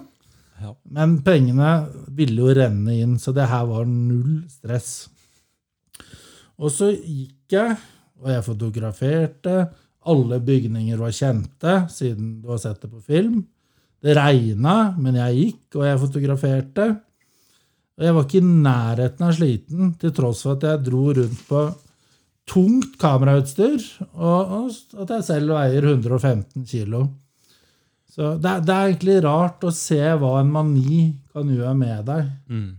Ja. 0.59 0.73
Men 0.91 1.19
pengene 1.23 1.69
ville 2.15 2.43
jo 2.43 2.55
renne 2.55 2.97
inn, 2.99 3.15
så 3.19 3.31
det 3.35 3.47
her 3.47 3.67
var 3.69 3.87
null 3.87 4.41
stress. 4.51 5.07
Og 6.59 6.73
så 6.75 6.91
gikk 6.91 7.55
jeg, 7.55 7.77
og 8.19 8.31
jeg 8.33 8.45
fotograferte. 8.45 9.55
Alle 10.09 10.39
bygninger 10.43 10.99
var 10.99 11.15
kjente, 11.15 11.75
siden 11.91 12.39
du 12.43 12.49
har 12.53 12.61
sett 12.61 12.81
det 12.83 12.91
på 12.91 13.01
film. 13.03 13.41
Det 13.99 14.15
regna, 14.15 14.95
men 14.97 15.19
jeg 15.19 15.37
gikk, 15.39 15.63
og 15.79 15.85
jeg 15.87 16.01
fotograferte. 16.05 16.87
Og 17.99 18.05
jeg 18.07 18.15
var 18.15 18.27
ikke 18.27 18.39
i 18.39 18.49
nærheten 18.49 19.27
av 19.27 19.35
sliten, 19.35 19.93
til 19.99 20.13
tross 20.15 20.45
for 20.45 20.55
at 20.55 20.67
jeg 20.69 20.83
dro 20.87 21.05
rundt 21.17 21.41
på 21.49 21.63
tungt 22.49 22.95
kamerautstyr, 23.01 23.81
og, 24.15 24.53
og 24.63 25.01
at 25.03 25.11
jeg 25.17 25.25
selv 25.27 25.53
veier 25.57 25.89
115 25.91 26.63
kilo. 26.65 27.03
Så 28.09 28.33
det, 28.41 28.55
det 28.65 28.75
er 28.75 28.87
egentlig 28.87 29.17
rart 29.23 29.63
å 29.67 29.73
se 29.75 29.99
hva 29.99 30.39
en 30.39 30.53
mani 30.53 31.03
kan 31.29 31.51
gjøre 31.51 31.75
med 31.77 32.07
deg. 32.07 32.31
Mm. 32.49 32.69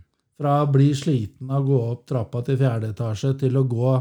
Fra 0.41 0.57
å 0.63 0.71
bli 0.73 0.89
sliten 0.97 1.53
av 1.53 1.61
å 1.61 1.69
gå 1.69 1.79
opp 1.93 2.03
trappa 2.09 2.41
til 2.45 2.57
fjerde 2.59 2.91
etasje 2.91 3.35
til 3.39 3.61
å 3.61 3.67
gå 3.69 3.93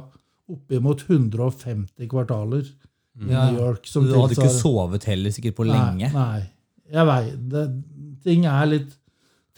oppimot 0.55 1.05
150 1.09 2.09
kvartaler 2.11 2.65
i 2.67 3.29
Ja. 3.33 3.51
New 3.51 3.61
York. 3.61 3.87
som 3.87 4.07
Du 4.07 4.15
hadde 4.15 4.37
ikke 4.37 4.51
sovet 4.55 5.05
heller 5.05 5.31
sikkert 5.35 5.57
på 5.59 5.67
lenge. 5.69 6.09
Nei, 6.13 6.15
nei. 6.15 6.51
Jeg 6.91 7.07
veit 7.07 7.49
det. 7.53 7.67
Ting 8.25 8.45
er 8.47 8.67
litt 8.67 8.97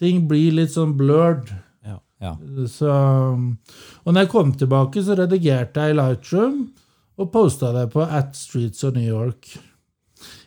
Ting 0.03 0.25
blir 0.27 0.51
litt 0.57 0.73
sånn 0.75 0.97
blurred. 0.99 1.47
Ja. 1.87 1.99
Ja. 2.21 2.33
Så, 2.67 2.89
og 2.91 4.09
når 4.09 4.25
jeg 4.25 4.31
kom 4.33 4.49
tilbake, 4.59 5.03
så 5.05 5.15
redigerte 5.15 5.85
jeg 5.85 5.95
i 5.95 5.99
Lightroom 5.99 6.57
og 7.23 7.29
posta 7.31 7.71
det 7.77 7.85
på 7.93 8.03
At 8.03 8.35
Streets 8.35 8.83
of 8.89 8.97
New 8.97 9.05
York. 9.07 9.47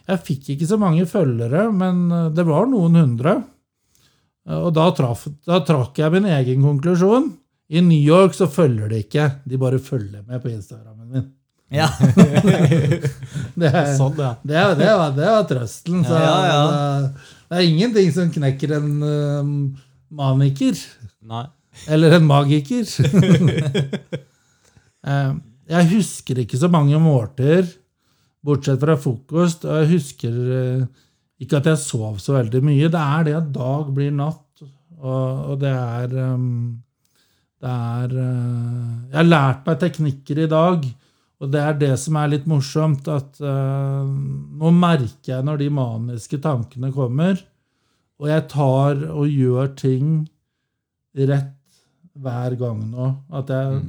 Jeg 0.10 0.20
fikk 0.28 0.50
ikke 0.56 0.68
så 0.68 0.78
mange 0.82 1.06
følgere, 1.08 1.70
men 1.72 2.12
eh, 2.12 2.30
det 2.36 2.44
var 2.50 2.68
noen 2.68 3.00
hundre. 3.00 3.38
Og 4.60 4.74
da, 4.76 4.90
traf, 4.94 5.24
da 5.48 5.62
trakk 5.66 5.98
jeg 6.04 6.12
min 6.14 6.28
egen 6.30 6.62
konklusjon. 6.66 7.32
I 7.70 7.82
New 7.82 7.98
York 7.98 8.36
så 8.38 8.48
følger 8.52 8.92
de 8.92 9.02
ikke, 9.02 9.30
de 9.50 9.58
bare 9.58 9.80
følger 9.82 10.22
med 10.28 10.42
på 10.44 10.52
Instagrammen 10.54 11.10
min. 11.10 11.26
Ja. 11.74 11.88
Det, 13.56 13.72
Sånn, 13.98 14.18
ja. 14.20 14.36
det, 14.44 14.62
det, 14.78 14.90
var, 15.00 15.14
det 15.16 15.30
var 15.32 15.46
trøsten. 15.50 16.04
Så 16.06 16.14
Ja, 16.20 16.36
ja. 16.46 16.60
Det, 16.70 17.32
det 17.50 17.58
er 17.58 17.70
ingenting 17.70 18.12
som 18.14 18.30
knekker 18.34 18.76
en 18.78 18.90
eh, 19.08 19.50
maniker. 20.20 20.78
Nei. 21.26 21.46
Eller 21.92 22.20
en 22.20 22.30
magiker. 22.30 22.86
Eh, 25.06 25.34
jeg 25.70 25.86
husker 25.92 26.40
ikke 26.42 26.58
så 26.58 26.66
mange 26.74 26.98
måltider, 26.98 27.68
bortsett 28.42 28.80
fra 28.82 28.96
frokost. 28.98 29.68
Og 29.70 29.84
jeg 29.84 29.92
husker 29.92 30.40
eh, 30.56 31.04
ikke 31.46 31.60
at 31.60 31.68
jeg 31.70 31.78
sov 31.84 32.16
så 32.24 32.34
veldig 32.40 32.62
mye. 32.66 32.88
Det 32.90 33.04
er 33.04 33.28
det 33.28 33.36
at 33.38 33.52
dag 33.54 33.92
blir 33.94 34.10
natt, 34.18 34.64
og, 34.98 35.52
og 35.52 35.60
det 35.62 35.70
er 35.70 36.16
eh, 36.24 36.48
Det 37.66 37.72
er 37.74 38.14
eh, 38.22 38.94
Jeg 39.10 39.18
har 39.18 39.28
lært 39.28 39.66
meg 39.66 39.82
teknikker 39.82 40.44
i 40.44 40.52
dag, 40.52 40.86
og 41.42 41.52
det 41.52 41.62
er 41.62 41.80
det 41.82 41.92
som 42.00 42.20
er 42.22 42.32
litt 42.36 42.46
morsomt. 42.50 43.10
At 43.10 43.42
eh, 43.42 44.14
nå 44.62 44.72
merker 44.76 45.34
jeg 45.34 45.48
når 45.48 45.64
de 45.64 45.72
maniske 45.74 46.40
tankene 46.44 46.94
kommer, 46.94 47.42
og 48.22 48.30
jeg 48.32 48.48
tar 48.54 49.02
og 49.10 49.26
gjør 49.28 49.74
ting 49.80 50.16
rett 51.16 51.52
hver 52.16 52.56
gang 52.60 52.86
nå. 52.94 53.10
At 53.36 53.52
jeg, 53.52 53.82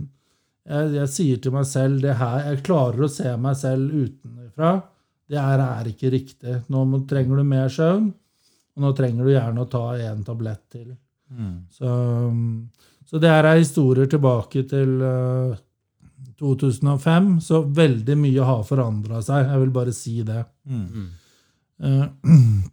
jeg, 0.66 0.92
jeg 0.96 1.12
sier 1.12 1.42
til 1.42 1.54
meg 1.54 1.68
selv 1.68 2.00
det 2.02 2.16
her, 2.18 2.42
Jeg 2.48 2.64
klarer 2.66 3.06
å 3.06 3.12
se 3.12 3.36
meg 3.38 3.58
selv 3.60 3.92
utenfra. 3.92 4.76
Det 5.26 5.42
her 5.42 5.62
er 5.62 5.90
ikke 5.90 6.10
riktig. 6.14 6.60
Nå 6.72 6.84
må, 6.88 7.02
trenger 7.10 7.38
du 7.42 7.46
mer 7.46 7.70
søvn, 7.72 8.08
og 8.76 8.82
nå 8.82 8.92
trenger 8.98 9.26
du 9.26 9.34
gjerne 9.34 9.62
å 9.62 9.70
ta 9.70 9.84
en 10.08 10.24
tablett 10.26 10.64
til. 10.72 10.90
Så, 11.74 11.92
så 13.06 13.20
det 13.22 13.30
her 13.30 13.46
er 13.46 13.60
historier 13.60 14.08
tilbake 14.10 14.64
til 14.68 14.96
eh, 15.06 15.56
2005, 16.40 17.28
så 17.40 17.62
veldig 17.62 18.16
mye 18.18 18.46
har 18.48 18.64
forandra 18.68 19.20
seg. 19.24 19.46
Jeg 19.46 19.62
vil 19.62 19.74
bare 19.76 19.94
si 19.96 20.16
det. 20.26 20.42
Eh, 21.82 22.08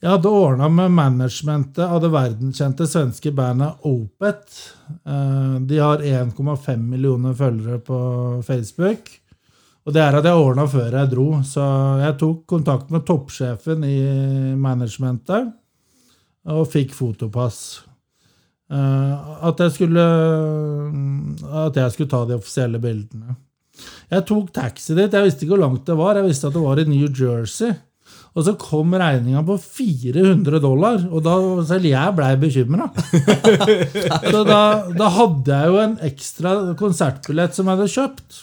Jeg 0.00 0.08
hadde 0.14 0.30
ordna 0.32 0.64
med 0.72 0.94
managementet 0.96 1.82
av 1.84 1.98
det 2.00 2.08
verdenskjente 2.08 2.86
svenske 2.88 3.34
bandet 3.36 3.82
Opet. 3.84 4.54
Eh, 5.04 5.56
De 5.68 5.76
har 5.82 6.00
1,5 6.00 6.86
millioner 6.88 7.34
følgere 7.36 7.82
på 7.84 7.98
Facebook. 8.46 9.10
Og 9.84 9.92
det 9.92 10.00
er 10.00 10.16
at 10.16 10.24
jeg 10.28 10.36
ordna 10.40 10.64
før 10.68 10.92
jeg 10.92 11.10
dro, 11.12 11.26
så 11.44 11.64
jeg 12.00 12.16
tok 12.20 12.40
kontakt 12.48 12.90
med 12.92 13.04
toppsjefen 13.08 13.84
i 13.88 13.98
managementet 14.60 15.52
og 16.52 16.66
fikk 16.72 16.92
fotopass. 16.96 17.60
Eh, 18.70 19.44
At 19.48 19.58
jeg 19.64 19.72
skulle 19.74 20.04
At 21.66 21.76
jeg 21.76 21.92
skulle 21.94 22.10
ta 22.10 22.24
de 22.28 22.36
offisielle 22.38 22.80
bildene. 22.82 23.36
Jeg 24.10 24.26
tok 24.28 24.50
taxi 24.54 24.94
dit. 24.94 25.12
Jeg 25.12 25.26
visste 25.26 25.46
ikke 25.46 25.54
hvor 25.56 25.64
langt 25.66 25.86
det 25.88 25.96
var. 25.98 26.18
Jeg 26.18 26.28
visste 26.28 26.50
at 26.50 26.56
det 26.56 26.62
var 26.64 26.80
i 26.82 26.88
New 26.88 27.08
Jersey. 27.08 27.72
Og 28.36 28.44
så 28.46 28.52
kom 28.58 28.92
regninga 28.94 29.40
på 29.46 29.56
400 29.58 30.60
dollar, 30.62 31.00
og 31.10 31.22
da 31.24 31.32
selv 31.66 31.88
jeg 31.88 32.14
blei 32.14 32.28
bekymra. 32.38 32.86
Så 34.32 34.42
da, 34.46 34.60
da 34.94 35.08
hadde 35.16 35.56
jeg 35.56 35.72
jo 35.72 35.80
en 35.82 35.96
ekstra 36.06 36.52
konsertbillett 36.78 37.56
som 37.58 37.66
jeg 37.66 37.80
hadde 37.80 37.90
kjøpt. 37.90 38.38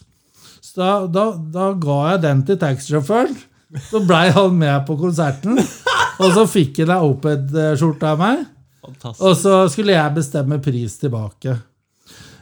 Så 0.68 0.82
da, 0.82 0.90
da, 1.08 1.24
da 1.56 1.70
ga 1.80 2.00
jeg 2.12 2.24
den 2.26 2.44
til 2.50 2.60
taxisjåføren. 2.60 3.40
Så 3.88 4.04
blei 4.08 4.26
han 4.36 4.60
med 4.60 4.84
på 4.88 4.98
konserten. 5.00 5.56
Og 6.20 6.36
så 6.36 6.44
fikk 6.52 6.84
han 6.84 6.92
ei 6.98 7.00
Oped-skjorte 7.08 8.12
av 8.12 8.20
meg. 8.24 8.44
Fantastisk. 8.88 9.24
Og 9.24 9.36
så 9.38 9.56
skulle 9.72 9.96
jeg 9.96 10.16
bestemme 10.16 10.62
pris 10.64 10.96
tilbake. 11.02 11.58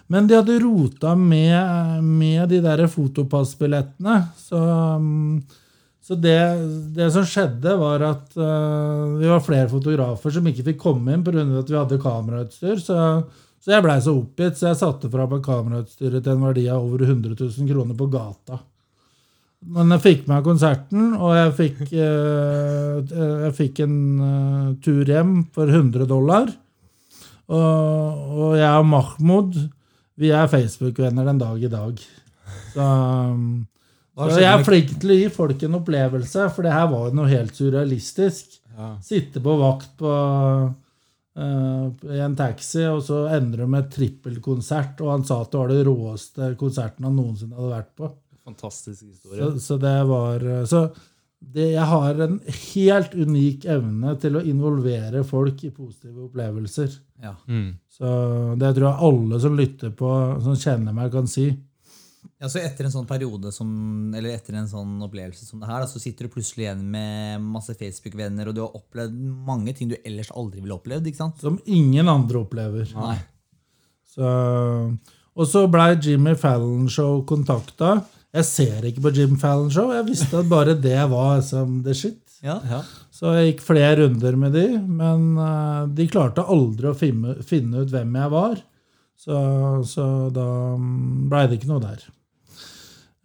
Men 0.07 0.27
de 0.29 0.37
hadde 0.37 0.59
rota 0.61 1.15
med, 1.17 2.03
med 2.03 2.49
de 2.49 2.59
der 2.61 2.85
fotopassbillettene. 2.91 4.19
Så, 4.37 4.59
så 6.05 6.17
det, 6.21 6.37
det 6.93 7.09
som 7.15 7.25
skjedde, 7.25 7.73
var 7.81 8.05
at 8.11 8.37
uh, 8.37 9.17
vi 9.17 9.31
var 9.31 9.41
flere 9.45 9.71
fotografer 9.71 10.35
som 10.35 10.51
ikke 10.51 10.67
fikk 10.69 10.79
komme 10.83 11.15
inn 11.15 11.25
pga. 11.25 11.47
at 11.63 11.73
vi 11.73 11.79
hadde 11.79 12.01
kamerautstyr. 12.03 12.77
Så, 12.83 12.99
så 13.65 13.73
jeg 13.73 13.87
blei 13.87 13.97
så 14.05 14.13
oppgitt, 14.19 14.59
så 14.59 14.69
jeg 14.69 14.81
satte 14.83 15.09
fra 15.09 15.25
meg 15.31 15.41
kamerautstyret 15.45 16.21
til 16.21 16.37
en 16.37 16.47
verdi 16.51 16.69
av 16.69 16.85
over 16.85 17.07
100 17.07 17.33
000 17.41 17.73
kroner 17.73 17.97
på 17.97 18.11
gata. 18.13 18.61
Men 19.73 19.93
jeg 19.95 20.03
fikk 20.03 20.27
meg 20.29 20.45
konserten, 20.45 21.15
og 21.17 21.31
jeg 21.33 21.53
fikk, 21.57 21.79
eh, 21.97 23.15
jeg 23.45 23.53
fikk 23.57 23.81
en 23.85 23.97
eh, 24.27 24.67
tur 24.85 25.09
hjem 25.09 25.39
for 25.55 25.71
100 25.71 26.05
dollar. 26.09 26.51
Og, 27.45 28.27
og 28.35 28.53
jeg 28.57 28.81
og 28.81 28.87
Mahmoud 28.89 29.57
vi 30.15 30.31
er 30.31 30.47
Facebook-venner 30.47 31.27
den 31.27 31.41
dag 31.41 31.63
i 31.63 31.71
dag. 31.71 31.99
Så, 32.71 32.83
um, 32.85 33.65
så 34.15 34.39
jeg 34.39 34.47
er 34.47 34.63
flink 34.63 34.93
til 35.01 35.11
å 35.11 35.17
gi 35.19 35.27
folk 35.33 35.65
en 35.67 35.77
opplevelse, 35.81 36.47
for 36.55 36.63
det 36.63 36.75
her 36.75 36.87
var 36.91 37.09
jo 37.09 37.17
noe 37.19 37.31
helt 37.31 37.57
surrealistisk. 37.57 38.59
Ja. 38.75 38.93
Sitte 39.03 39.43
på 39.43 39.57
vakt 39.59 39.91
på, 39.99 40.13
uh, 41.35 41.85
i 42.15 42.21
en 42.23 42.37
taxi, 42.39 42.85
og 42.87 43.01
så 43.07 43.25
ender 43.35 43.65
det 43.65 43.69
med 43.75 43.91
trippelkonsert, 43.91 45.03
og 45.03 45.11
han 45.17 45.27
sa 45.27 45.41
at 45.43 45.51
det 45.51 45.61
var 45.61 45.73
det 45.73 45.83
råeste 45.89 46.53
konserten 46.59 47.09
han 47.09 47.19
noensinne 47.19 47.59
hadde 47.59 47.73
vært 47.75 47.91
på. 47.99 48.11
Fantastisk 48.45 49.03
historie. 49.03 49.41
Så, 49.41 49.59
så 49.63 49.77
det 49.81 49.97
var 50.09 50.43
Så 50.69 50.85
det, 51.53 51.67
jeg 51.75 51.85
har 51.85 52.21
en 52.25 52.39
helt 52.47 53.13
unik 53.13 53.67
evne 53.69 54.15
til 54.21 54.37
å 54.39 54.43
involvere 54.47 55.21
folk 55.27 55.63
i 55.67 55.71
positive 55.73 56.25
opplevelser. 56.27 56.95
Ja. 57.21 57.35
Mm. 57.47 57.75
Så 57.91 58.09
det 58.59 58.71
tror 58.75 58.87
jeg 58.89 59.09
alle 59.09 59.39
som 59.43 59.57
lytter 59.59 59.93
på, 59.95 60.11
som 60.43 60.57
kjenner 60.59 60.95
meg, 60.95 61.11
kan 61.13 61.29
si. 61.29 61.49
Ja, 62.41 62.49
så 62.51 62.59
Etter 62.59 62.87
en 62.87 62.93
sånn 62.93 63.07
periode 63.07 63.51
som, 63.55 63.69
eller 64.15 64.35
etter 64.35 64.57
en 64.59 64.67
sånn 64.69 64.97
opplevelse 65.05 65.45
som 65.47 65.61
det 65.61 65.69
her, 65.69 65.85
da, 65.85 65.89
så 65.89 66.01
sitter 66.01 66.27
du 66.27 66.33
plutselig 66.33 66.65
igjen 66.65 66.81
med 66.91 67.45
masse 67.45 67.75
Facebook-venner, 67.77 68.49
og 68.49 68.57
du 68.57 68.63
har 68.65 68.75
opplevd 68.75 69.15
mange 69.47 69.75
ting 69.77 69.91
du 69.91 69.95
ellers 70.01 70.33
aldri 70.35 70.63
ville 70.63 70.75
opplevd. 70.75 71.07
ikke 71.07 71.21
sant? 71.21 71.39
Som 71.43 71.61
ingen 71.65 72.09
andre 72.11 72.41
opplever. 72.41 72.89
Nei. 72.97 73.19
Så, 74.15 74.27
og 75.35 75.47
så 75.51 75.65
blei 75.71 75.93
Jimmy 75.99 76.35
Fallon 76.39 76.89
Show 76.91 77.21
kontakta. 77.29 77.99
Jeg 78.35 78.47
ser 78.49 78.85
ikke 78.89 79.05
på 79.05 79.13
Jim 79.15 79.35
Fallon 79.39 79.71
Show. 79.71 79.93
Jeg 79.95 80.07
visste 80.09 80.41
at 80.41 80.49
bare 80.51 80.75
det 80.75 80.99
var 81.11 81.39
som 81.45 81.79
the 81.85 81.95
shit. 81.95 82.19
Ja. 82.43 82.59
Ja. 82.67 82.81
Så 83.13 83.31
jeg 83.37 83.53
gikk 83.53 83.63
flere 83.63 83.95
runder 84.01 84.35
med 84.39 84.57
de, 84.57 84.65
men 84.75 85.37
eh, 85.39 85.85
de 85.95 86.07
klarte 86.11 86.43
aldri 86.43 86.91
å 86.91 86.97
finne, 86.97 87.37
finne 87.47 87.85
ut 87.85 87.93
hvem 87.93 88.17
jeg 88.19 88.33
var. 88.33 88.59
Så, 89.15 89.37
så 89.87 90.05
da 90.35 90.49
mm, 90.75 91.29
blei 91.31 91.45
det 91.47 91.61
ikke 91.61 91.71
noe 91.71 91.85
der. 91.85 92.03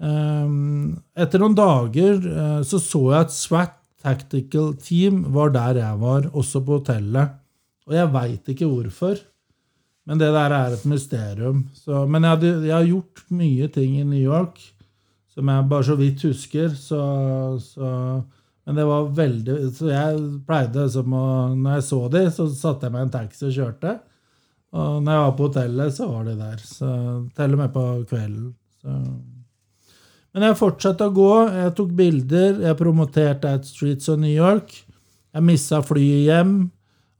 Um, 0.00 0.94
etter 1.18 1.42
noen 1.42 1.58
dager 1.58 2.22
uh, 2.24 2.60
så 2.64 2.78
så 2.80 3.02
jeg 3.10 3.26
at 3.26 3.34
SWAT 3.34 3.74
Tactical 4.00 4.70
Team 4.80 5.26
var 5.34 5.50
der 5.52 5.82
jeg 5.82 6.00
var, 6.00 6.30
også 6.32 6.62
på 6.64 6.78
hotellet. 6.78 7.34
Og 7.90 7.98
jeg 7.98 8.12
veit 8.14 8.54
ikke 8.54 8.70
hvorfor. 8.70 9.18
Men 10.08 10.22
det 10.22 10.30
der 10.32 10.54
er 10.56 10.72
et 10.78 10.86
mysterium. 10.88 11.66
Så, 11.76 12.06
men 12.06 12.24
jeg, 12.24 12.38
hadde, 12.38 12.52
jeg 12.70 12.76
har 12.78 12.88
gjort 12.88 13.24
mye 13.42 13.68
ting 13.74 13.98
i 13.98 14.06
New 14.06 14.22
York 14.22 14.62
som 15.34 15.50
jeg 15.50 15.70
bare 15.70 15.86
så 15.86 15.96
vidt 15.98 16.22
husker. 16.26 16.70
Så, 16.76 17.00
så, 17.62 17.88
men 18.66 18.78
det 18.78 18.86
var 18.86 19.10
veldig 19.16 19.56
Så 19.74 19.90
jeg 19.90 20.20
pleide 20.46 20.86
som 20.92 21.14
å 21.16 21.26
Når 21.54 21.78
jeg 21.78 21.86
så 21.88 22.00
de, 22.12 22.24
så 22.34 22.46
satte 22.52 22.86
jeg 22.86 22.94
meg 22.94 23.04
i 23.04 23.08
en 23.08 23.12
taxi 23.14 23.46
og 23.48 23.56
kjørte. 23.56 23.98
Og 24.70 25.02
når 25.02 25.12
jeg 25.16 25.24
var 25.24 25.36
på 25.38 25.48
hotellet, 25.48 25.94
så 25.96 26.08
var 26.10 26.26
de 26.28 26.38
der. 26.38 26.62
Så 26.62 26.88
Til 27.36 27.56
og 27.56 27.62
med 27.62 27.74
på 27.74 27.84
kvelden. 28.10 28.50
Så. 28.80 28.96
Men 30.30 30.46
jeg 30.46 30.58
fortsatte 30.60 31.08
å 31.10 31.14
gå. 31.14 31.32
Jeg 31.58 31.74
tok 31.78 31.94
bilder. 31.98 32.60
Jeg 32.68 32.78
promoterte 32.78 33.54
At 33.58 33.66
Streets 33.66 34.10
of 34.12 34.20
New 34.22 34.30
York. 34.30 34.70
Jeg 35.34 35.46
missa 35.46 35.80
flyet 35.82 36.26
hjem. 36.28 36.54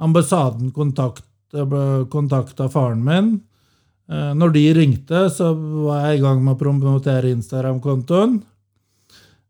Ambassaden 0.00 0.70
kontakta 0.72 2.68
faren 2.70 3.02
min. 3.04 3.32
Eh, 4.10 4.32
Når 4.34 4.52
de 4.56 4.64
ringte, 4.74 5.24
så 5.30 5.52
var 5.54 6.08
jeg 6.08 6.18
i 6.18 6.22
gang 6.24 6.42
med 6.42 6.56
å 6.56 6.60
promotere 6.60 7.30
Instagram-kontoen. 7.30 8.40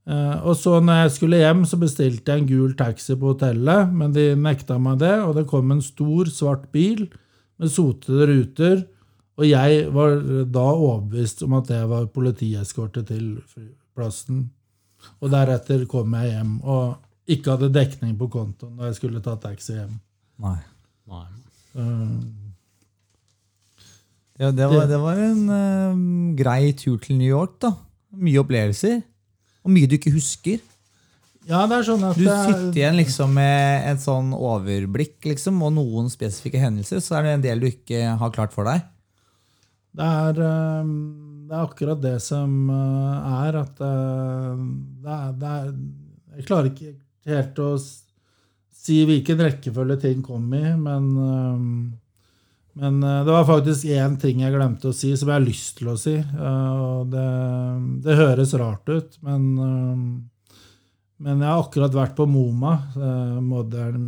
Eh, 0.07 0.37
Og 0.45 0.55
så 0.57 0.81
når 0.81 1.05
jeg 1.05 1.17
skulle 1.17 1.41
hjem, 1.41 1.65
så 1.65 1.79
bestilte 1.81 2.33
jeg 2.33 2.43
en 2.43 2.49
gul 2.49 2.75
taxi 2.77 3.17
på 3.17 3.33
hotellet, 3.35 3.93
men 3.93 4.13
de 4.13 4.35
nekta 4.37 4.79
meg 4.79 4.99
det, 4.99 5.17
og 5.25 5.35
det 5.37 5.47
kom 5.49 5.71
en 5.73 5.83
stor, 5.83 6.27
svart 6.27 6.71
bil 6.73 7.09
med 7.59 7.69
sotede 7.73 8.27
ruter, 8.29 8.87
og 9.41 9.47
jeg 9.49 9.87
var 9.93 10.19
da 10.45 10.67
overbevist 10.75 11.43
om 11.47 11.55
at 11.57 11.69
det 11.69 11.81
var 11.89 12.09
politieskorte 12.13 13.05
til 13.09 13.39
flyplassen. 13.49 14.51
Og 15.23 15.31
deretter 15.33 15.87
kom 15.89 16.13
jeg 16.13 16.35
hjem 16.35 16.59
og 16.61 16.99
ikke 17.31 17.55
hadde 17.55 17.71
dekning 17.73 18.19
på 18.19 18.29
kontoen 18.29 18.77
da 18.77 18.91
jeg 18.91 18.99
skulle 18.99 19.23
ta 19.25 19.37
taxi 19.41 19.79
hjem. 19.79 19.95
Nei. 20.45 20.59
Nei. 21.09 21.25
Eh, 21.77 22.19
Ja, 24.41 24.49
det, 24.57 24.67
var, 24.73 24.87
det 24.89 24.99
var 25.03 25.19
en 25.21 25.43
eh, 25.53 26.35
grei 26.39 26.73
tur 26.79 26.97
til 27.03 27.19
New 27.21 27.29
York, 27.29 27.59
da. 27.61 27.75
Mye 28.17 28.41
opplevelser. 28.41 29.03
Og 29.67 29.75
mye 29.75 29.87
du 29.91 29.99
ikke 29.99 30.15
husker. 30.15 30.63
Ja, 31.51 31.67
det 31.69 31.77
er 31.81 31.85
sånn 31.91 32.05
at 32.09 32.17
Du 32.17 32.25
er- 32.29 32.47
sitter 32.49 32.79
igjen 32.79 32.97
liksom 33.01 33.33
med 33.37 33.85
et 33.91 34.01
sånn 34.01 34.31
overblikk 34.37 35.25
liksom, 35.29 35.61
og 35.67 35.73
noen 35.77 36.09
spesifikke 36.13 36.61
hendelser, 36.63 37.01
så 37.05 37.19
er 37.19 37.23
det 37.27 37.35
en 37.37 37.45
del 37.45 37.61
du 37.61 37.69
ikke 37.69 38.01
har 38.21 38.33
klart 38.33 38.53
for 38.57 38.65
deg. 38.69 38.81
Det 39.97 40.07
er, 40.07 40.41
eh, 40.47 40.91
det 41.51 41.57
er 41.59 41.65
akkurat 41.67 42.01
det 42.01 42.17
som 42.23 42.71
eh, 42.71 43.33
er 43.49 43.61
at 43.61 43.81
eh, 43.83 44.61
det 45.05 45.17
er, 45.17 45.33
det 45.41 45.49
er 45.57 45.73
Jeg 46.39 46.47
klarer 46.47 46.71
ikke 46.71 46.93
helt 47.27 47.59
å 47.61 47.75
s- 47.77 48.05
si 48.81 49.03
hvilken 49.05 49.43
rekkefølge 49.45 50.01
ting 50.01 50.23
kom 50.25 50.47
i, 50.55 50.63
men 50.81 51.11
men 52.73 53.03
eh, 53.03 53.25
det 53.25 53.33
var 53.33 53.45
faktisk 53.49 53.85
én 53.91 54.17
ting 54.21 54.43
jeg 54.45 54.55
glemte 54.55 54.91
å 54.91 54.97
si, 54.97 55.13
som 55.19 55.31
jeg 55.31 55.41
har 55.41 55.47
lyst 55.47 55.79
til 55.81 55.91
å 55.91 55.97
si. 55.99 56.17
eh, 56.17 56.99
det, 57.13 57.29
det 58.07 58.19
høres 58.19 58.55
rart 58.61 58.91
ut, 58.91 59.17
men, 59.27 59.47
eh, 59.67 60.59
men 61.21 61.43
jeg 61.43 61.51
har 61.51 61.63
akkurat 61.65 61.97
vært 61.97 62.15
på 62.17 62.29
MoMA, 62.31 62.75
Modern 63.45 64.05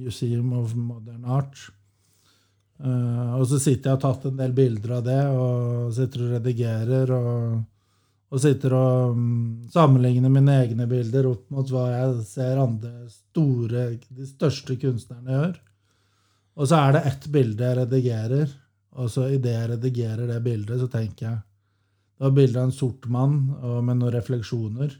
Museum 0.00 0.52
of 0.58 0.74
Modern 0.76 1.24
Art. 1.24 1.68
Og 2.80 3.42
så 3.48 3.58
sitter 3.60 3.90
jeg 3.90 3.96
og 3.96 3.96
har 3.96 4.02
tatt 4.02 4.26
en 4.28 4.36
del 4.38 4.52
bilder 4.56 4.92
av 4.98 5.02
det, 5.04 5.20
og 5.32 5.90
sitter 5.96 6.26
og 6.26 6.34
redigerer. 6.34 7.12
Og, 7.16 7.62
og 8.30 8.42
sitter 8.44 8.76
og 8.76 9.16
mm, 9.16 9.70
sammenligner 9.72 10.32
mine 10.32 10.58
egne 10.62 10.86
bilder 10.88 11.30
opp 11.32 11.48
mot 11.52 11.72
hva 11.72 11.86
jeg 11.94 12.26
ser 12.28 12.60
andre 12.60 13.08
store, 13.12 13.86
de 14.12 14.28
største 14.28 14.76
kunstnerne 14.80 15.34
gjør. 15.34 15.56
Og 16.60 16.68
så 16.68 16.76
er 16.76 16.96
det 16.96 17.06
ett 17.08 17.28
bilde 17.32 17.64
jeg 17.64 17.78
redigerer, 17.78 18.50
og 19.00 19.08
så 19.08 19.30
idet 19.32 19.54
jeg 19.54 19.68
redigerer 19.70 20.28
det 20.28 20.42
bildet, 20.44 20.80
så 20.80 20.88
tenker 20.92 21.26
jeg 21.26 21.38
Det 21.40 22.26
var 22.26 22.34
bilde 22.36 22.60
av 22.60 22.66
en 22.68 22.74
sort 22.76 23.06
mann 23.08 23.36
med 23.86 23.96
noen 23.96 24.12
refleksjoner. 24.12 24.90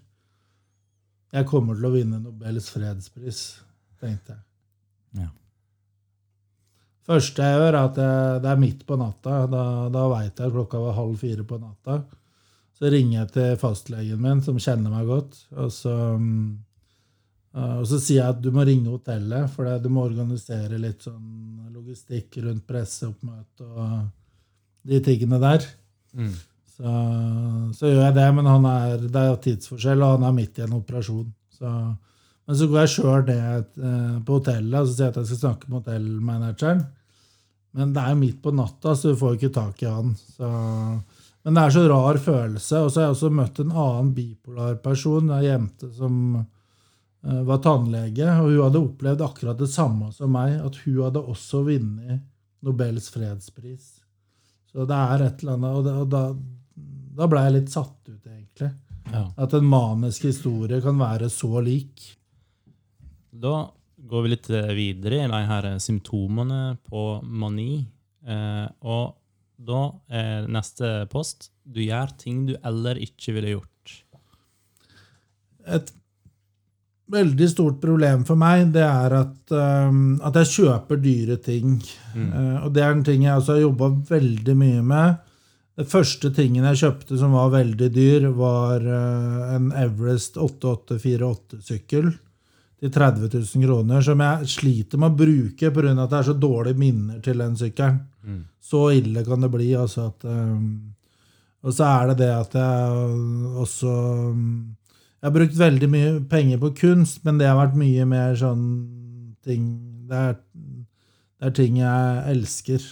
Jeg 1.30 1.46
kommer 1.50 1.76
til 1.76 1.86
å 1.86 1.92
vinne 1.92 2.22
Nobels 2.22 2.70
fredspris, 2.72 3.42
tenkte 4.00 4.32
jeg. 4.32 4.40
Ja. 5.20 5.28
første 7.10 7.44
jeg 7.44 7.58
gjør, 7.58 7.68
er 7.68 7.78
at 7.82 8.00
jeg, 8.00 8.40
det 8.40 8.50
er 8.50 8.62
midt 8.62 8.86
på 8.88 8.96
natta. 8.96 9.42
Da, 9.52 9.64
da 9.92 10.06
veit 10.14 10.40
jeg 10.40 10.54
klokka 10.54 10.80
var 10.80 10.96
halv 10.96 11.20
fire 11.20 11.44
på 11.44 11.60
natta. 11.60 12.00
Så 12.80 12.88
ringer 12.88 13.18
jeg 13.18 13.32
til 13.34 13.60
fastlegen 13.60 14.24
min, 14.24 14.40
som 14.40 14.56
kjenner 14.56 14.94
meg 14.94 15.12
godt. 15.12 15.42
Og 15.60 15.68
så, 15.76 15.92
mm, 16.16 16.46
og 17.50 17.86
så 17.90 17.98
sier 17.98 18.20
jeg 18.20 18.36
at 18.36 18.42
du 18.42 18.52
må 18.54 18.62
ringe 18.66 18.92
hotellet, 18.92 19.50
for 19.50 19.66
du 19.82 19.88
må 19.90 20.04
organisere 20.06 20.78
litt 20.78 21.02
sånn 21.02 21.72
logistikk 21.74 22.38
rundt 22.44 22.62
presseoppmøte 22.68 23.66
og 23.66 23.96
de 24.86 25.00
tingene 25.02 25.40
der. 25.42 25.66
Mm. 26.14 26.36
Så, 26.70 26.92
så 27.76 27.90
gjør 27.90 28.04
jeg 28.06 28.16
det, 28.16 28.28
men 28.36 28.46
han 28.48 28.68
er, 28.70 29.02
det 29.02 29.24
er 29.24 29.42
tidsforskjell, 29.44 30.04
og 30.04 30.14
han 30.14 30.28
er 30.28 30.36
midt 30.36 30.60
i 30.60 30.64
en 30.64 30.78
operasjon. 30.78 31.26
Så, 31.58 31.72
men 32.46 32.58
så 32.60 32.68
går 32.70 32.80
jeg 32.84 32.92
sjøl 32.94 33.26
ned 33.26 33.82
eh, 33.82 34.14
på 34.26 34.38
hotellet 34.38 34.78
og 34.78 34.86
så 34.88 34.94
sier 34.94 35.08
jeg 35.08 35.12
at 35.12 35.18
jeg 35.20 35.30
skal 35.32 35.42
snakke 35.42 35.68
med 35.68 35.80
hotellmanageren. 35.80 36.84
Men 37.78 37.92
det 37.94 38.02
er 38.02 38.14
jo 38.14 38.20
midt 38.22 38.38
på 38.42 38.54
natta, 38.54 38.94
så 38.94 39.12
du 39.12 39.18
får 39.18 39.36
ikke 39.36 39.52
tak 39.54 39.82
i 39.84 39.90
han. 39.90 40.14
Så, 40.38 40.48
men 41.44 41.58
det 41.58 41.66
er 41.66 41.74
så 41.74 41.84
rar 41.90 42.22
følelse. 42.22 42.80
Og 42.80 42.88
så 42.88 43.02
har 43.02 43.08
jeg 43.08 43.18
også 43.18 43.34
møtt 43.34 43.60
en 43.62 43.74
annen 43.74 44.14
bipolar 44.16 44.80
person, 44.82 45.30
ei 45.36 45.44
jente 45.50 45.90
som 45.98 46.16
eh, 46.40 46.48
var 47.20 47.58
tannlege, 47.60 48.26
og 48.40 48.46
hun 48.48 48.62
hadde 48.64 48.80
opplevd 48.80 49.22
akkurat 49.26 49.58
det 49.60 49.68
samme 49.68 50.06
som 50.16 50.30
meg, 50.32 50.54
at 50.64 50.78
hun 50.86 51.02
hadde 51.04 51.20
også 51.20 51.60
vunnet 51.66 52.22
Nobels 52.64 53.08
fredspris. 53.12 54.00
Så 54.70 54.86
det 54.88 54.96
er 54.96 55.24
et 55.24 55.42
eller 55.42 55.56
annet 55.58 55.76
Og, 55.76 55.84
det, 55.84 55.94
da, 56.12 56.22
da 57.20 57.28
ble 57.30 57.44
jeg 57.46 57.56
litt 57.56 57.72
satt 57.72 57.98
ut, 58.08 58.24
egentlig. 58.24 58.70
Ja. 59.10 59.24
At 59.40 59.54
en 59.56 59.68
manisk 59.68 60.28
historie 60.28 60.80
kan 60.84 61.00
være 61.00 61.30
så 61.32 61.60
lik. 61.64 62.04
Da 63.30 63.70
går 64.10 64.24
vi 64.24 64.32
litt 64.32 64.50
eh, 64.54 64.74
videre 64.76 65.24
i 65.24 65.30
de 65.30 65.40
her 65.50 65.70
symptomene 65.82 66.76
på 66.86 67.04
mani. 67.24 67.82
Eh, 68.26 68.66
og 68.86 69.16
da 69.60 69.80
er 70.08 70.48
neste 70.48 70.92
post 71.12 71.50
du 71.64 71.82
gjør 71.84 72.14
ting 72.20 72.44
du 72.48 72.54
eller 72.56 73.00
ikke 73.02 73.34
ville 73.36 73.56
gjort. 73.56 73.96
Et 75.70 75.90
veldig 77.10 77.48
stort 77.50 77.80
problem 77.82 78.22
for 78.28 78.38
meg, 78.40 78.70
det 78.74 78.84
er 78.84 79.16
at, 79.18 79.54
um, 79.54 80.20
at 80.26 80.36
jeg 80.40 80.52
kjøper 80.54 81.00
dyre 81.02 81.36
ting. 81.42 81.78
Eh, 82.14 82.56
og 82.64 82.72
det 82.74 82.84
er 82.84 82.94
en 82.94 83.04
ting 83.06 83.26
jeg 83.26 83.36
også 83.36 83.56
har 83.56 83.64
jobba 83.64 83.90
veldig 84.10 84.56
mye 84.58 84.84
med. 84.86 85.20
Det 85.80 85.88
første 85.88 86.32
tingen 86.36 86.66
jeg 86.68 86.80
kjøpte 86.82 87.18
som 87.20 87.36
var 87.36 87.52
veldig 87.54 87.88
dyr, 87.94 88.28
var 88.36 88.84
uh, 88.84 89.54
en 89.54 89.70
Everest 89.80 90.36
8848-sykkel 90.40 92.10
til 92.80 92.92
30 92.92 93.28
000 93.32 93.66
kroner, 93.66 94.04
som 94.04 94.22
jeg 94.24 94.52
sliter 94.54 95.00
med 95.00 95.12
å 95.12 95.20
bruke 95.20 95.70
pga. 95.72 95.92
at 95.94 96.12
det 96.12 96.18
er 96.20 96.28
så 96.30 96.36
dårlige 96.36 96.80
minner 96.80 97.20
til 97.24 97.40
den 97.40 97.56
sykkelen. 97.56 98.00
Så 98.60 98.90
ille 98.94 99.24
kan 99.24 99.40
det 99.40 99.50
bli. 99.52 99.70
Altså 99.74 100.10
at, 100.10 100.24
um, 100.28 100.92
og 101.64 101.74
så 101.76 101.88
er 101.88 102.10
det 102.10 102.20
det 102.22 102.34
at 102.34 102.54
jeg 102.56 103.56
også 103.64 103.94
um, 104.30 104.76
Jeg 105.20 105.28
har 105.28 105.36
brukt 105.36 105.56
veldig 105.60 105.88
mye 105.92 106.12
penger 106.30 106.60
på 106.62 106.70
kunst, 106.78 107.20
men 107.26 107.36
det 107.40 107.48
har 107.50 107.58
vært 107.58 107.76
mye 107.76 108.06
mer 108.08 108.38
sånn 108.40 108.64
ting 109.44 109.66
Det 110.08 110.16
er, 110.16 110.34
det 111.40 111.48
er 111.48 111.52
ting 111.56 111.76
jeg 111.80 112.24
elsker. 112.32 112.86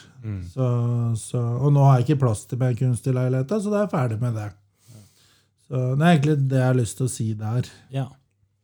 Så, 0.53 0.69
så, 1.17 1.41
og 1.41 1.73
nå 1.73 1.83
har 1.87 1.99
jeg 1.99 2.09
ikke 2.09 2.23
plass 2.27 2.45
til 2.49 2.61
mer 2.61 2.77
kunst 2.79 3.07
i 3.09 3.14
leiligheta, 3.17 3.59
så 3.61 3.73
da 3.73 3.81
er 3.81 3.87
jeg 3.87 3.95
ferdig 3.95 4.19
med 4.23 4.37
det. 4.38 4.49
Så 5.69 5.83
Det 5.97 6.05
er 6.05 6.14
egentlig 6.14 6.37
det 6.49 6.61
jeg 6.61 6.69
har 6.69 6.79
lyst 6.79 6.97
til 7.01 7.09
å 7.09 7.12
si 7.12 7.27
der. 7.38 7.69
Ja, 7.93 8.07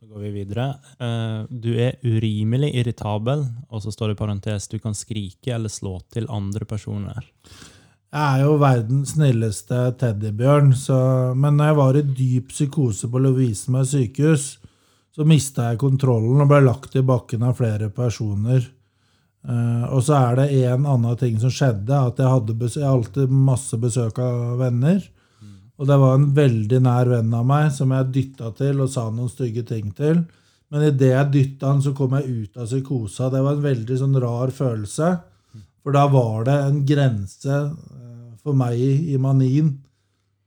da 0.01 0.09
går 0.09 0.25
vi 0.27 0.33
videre. 0.39 0.67
Eh, 1.01 1.41
du 1.49 1.71
er 1.77 1.99
urimelig 2.05 2.73
irritabel, 2.81 3.47
og 3.69 3.85
så 3.85 3.93
står 3.93 4.13
det 4.13 4.17
i 4.17 4.23
parentes 4.23 4.69
du 4.73 4.79
kan 4.81 4.97
skrike 4.97 5.53
eller 5.57 5.73
slå 5.73 5.99
til 6.13 6.29
andre 6.33 6.69
personer. 6.69 7.29
Jeg 8.15 8.23
er 8.23 8.45
jo 8.45 8.59
verdens 8.63 9.17
snilleste 9.17 9.79
teddybjørn, 9.99 10.69
så, 10.79 10.97
men 11.35 11.57
når 11.59 11.71
jeg 11.71 11.79
var 11.81 11.97
i 11.99 12.03
dyp 12.07 12.53
psykose 12.53 13.09
på 13.11 13.23
Lovisenberg 13.25 13.89
sykehus, 13.91 14.45
så 15.15 15.27
mista 15.27 15.73
jeg 15.73 15.81
kontrollen 15.83 16.45
og 16.45 16.51
ble 16.51 16.61
lagt 16.63 16.95
i 16.95 17.03
bakken 17.07 17.43
av 17.47 17.59
flere 17.59 17.89
personer. 17.95 18.63
Uh, 19.43 19.91
og 19.91 20.07
så 20.07 20.15
er 20.21 20.39
det 20.39 20.47
en 20.71 20.87
annen 20.93 21.19
ting 21.19 21.41
som 21.43 21.51
skjedde, 21.53 21.91
at 21.91 22.23
jeg 22.23 22.31
hadde 22.31 22.71
jeg 22.71 22.87
alltid 22.87 23.35
masse 23.35 23.79
besøk 23.83 24.23
av 24.23 24.57
venner. 24.63 25.03
Og 25.75 25.91
det 25.91 25.99
var 25.99 26.15
en 26.15 26.31
veldig 26.37 26.81
nær 26.87 27.11
venn 27.11 27.35
av 27.35 27.47
meg 27.51 27.71
som 27.75 27.91
jeg 27.97 28.13
dytta 28.15 28.53
til 28.55 28.83
og 28.85 28.91
sa 28.95 29.09
noen 29.11 29.31
stygge 29.31 29.67
ting 29.67 29.91
til. 29.97 30.23
Men 30.71 30.87
idet 30.87 31.11
jeg 31.11 31.33
dytta 31.35 31.73
han, 31.73 31.83
så 31.83 31.91
kom 31.99 32.15
jeg 32.15 32.31
ut 32.31 32.63
av 32.63 32.71
psykosa. 32.71 33.27
Det 33.31 33.43
var 33.43 33.59
en 33.59 33.67
veldig 33.67 33.99
sånn 33.99 34.21
rar 34.23 34.55
følelse. 34.55 35.11
For 35.85 35.93
da 35.93 36.07
var 36.09 36.47
det 36.49 36.59
en 36.65 36.85
grense 36.89 37.57
eh, 37.61 38.29
for 38.41 38.57
meg 38.57 38.81
i, 38.81 39.17
manien 39.21 39.75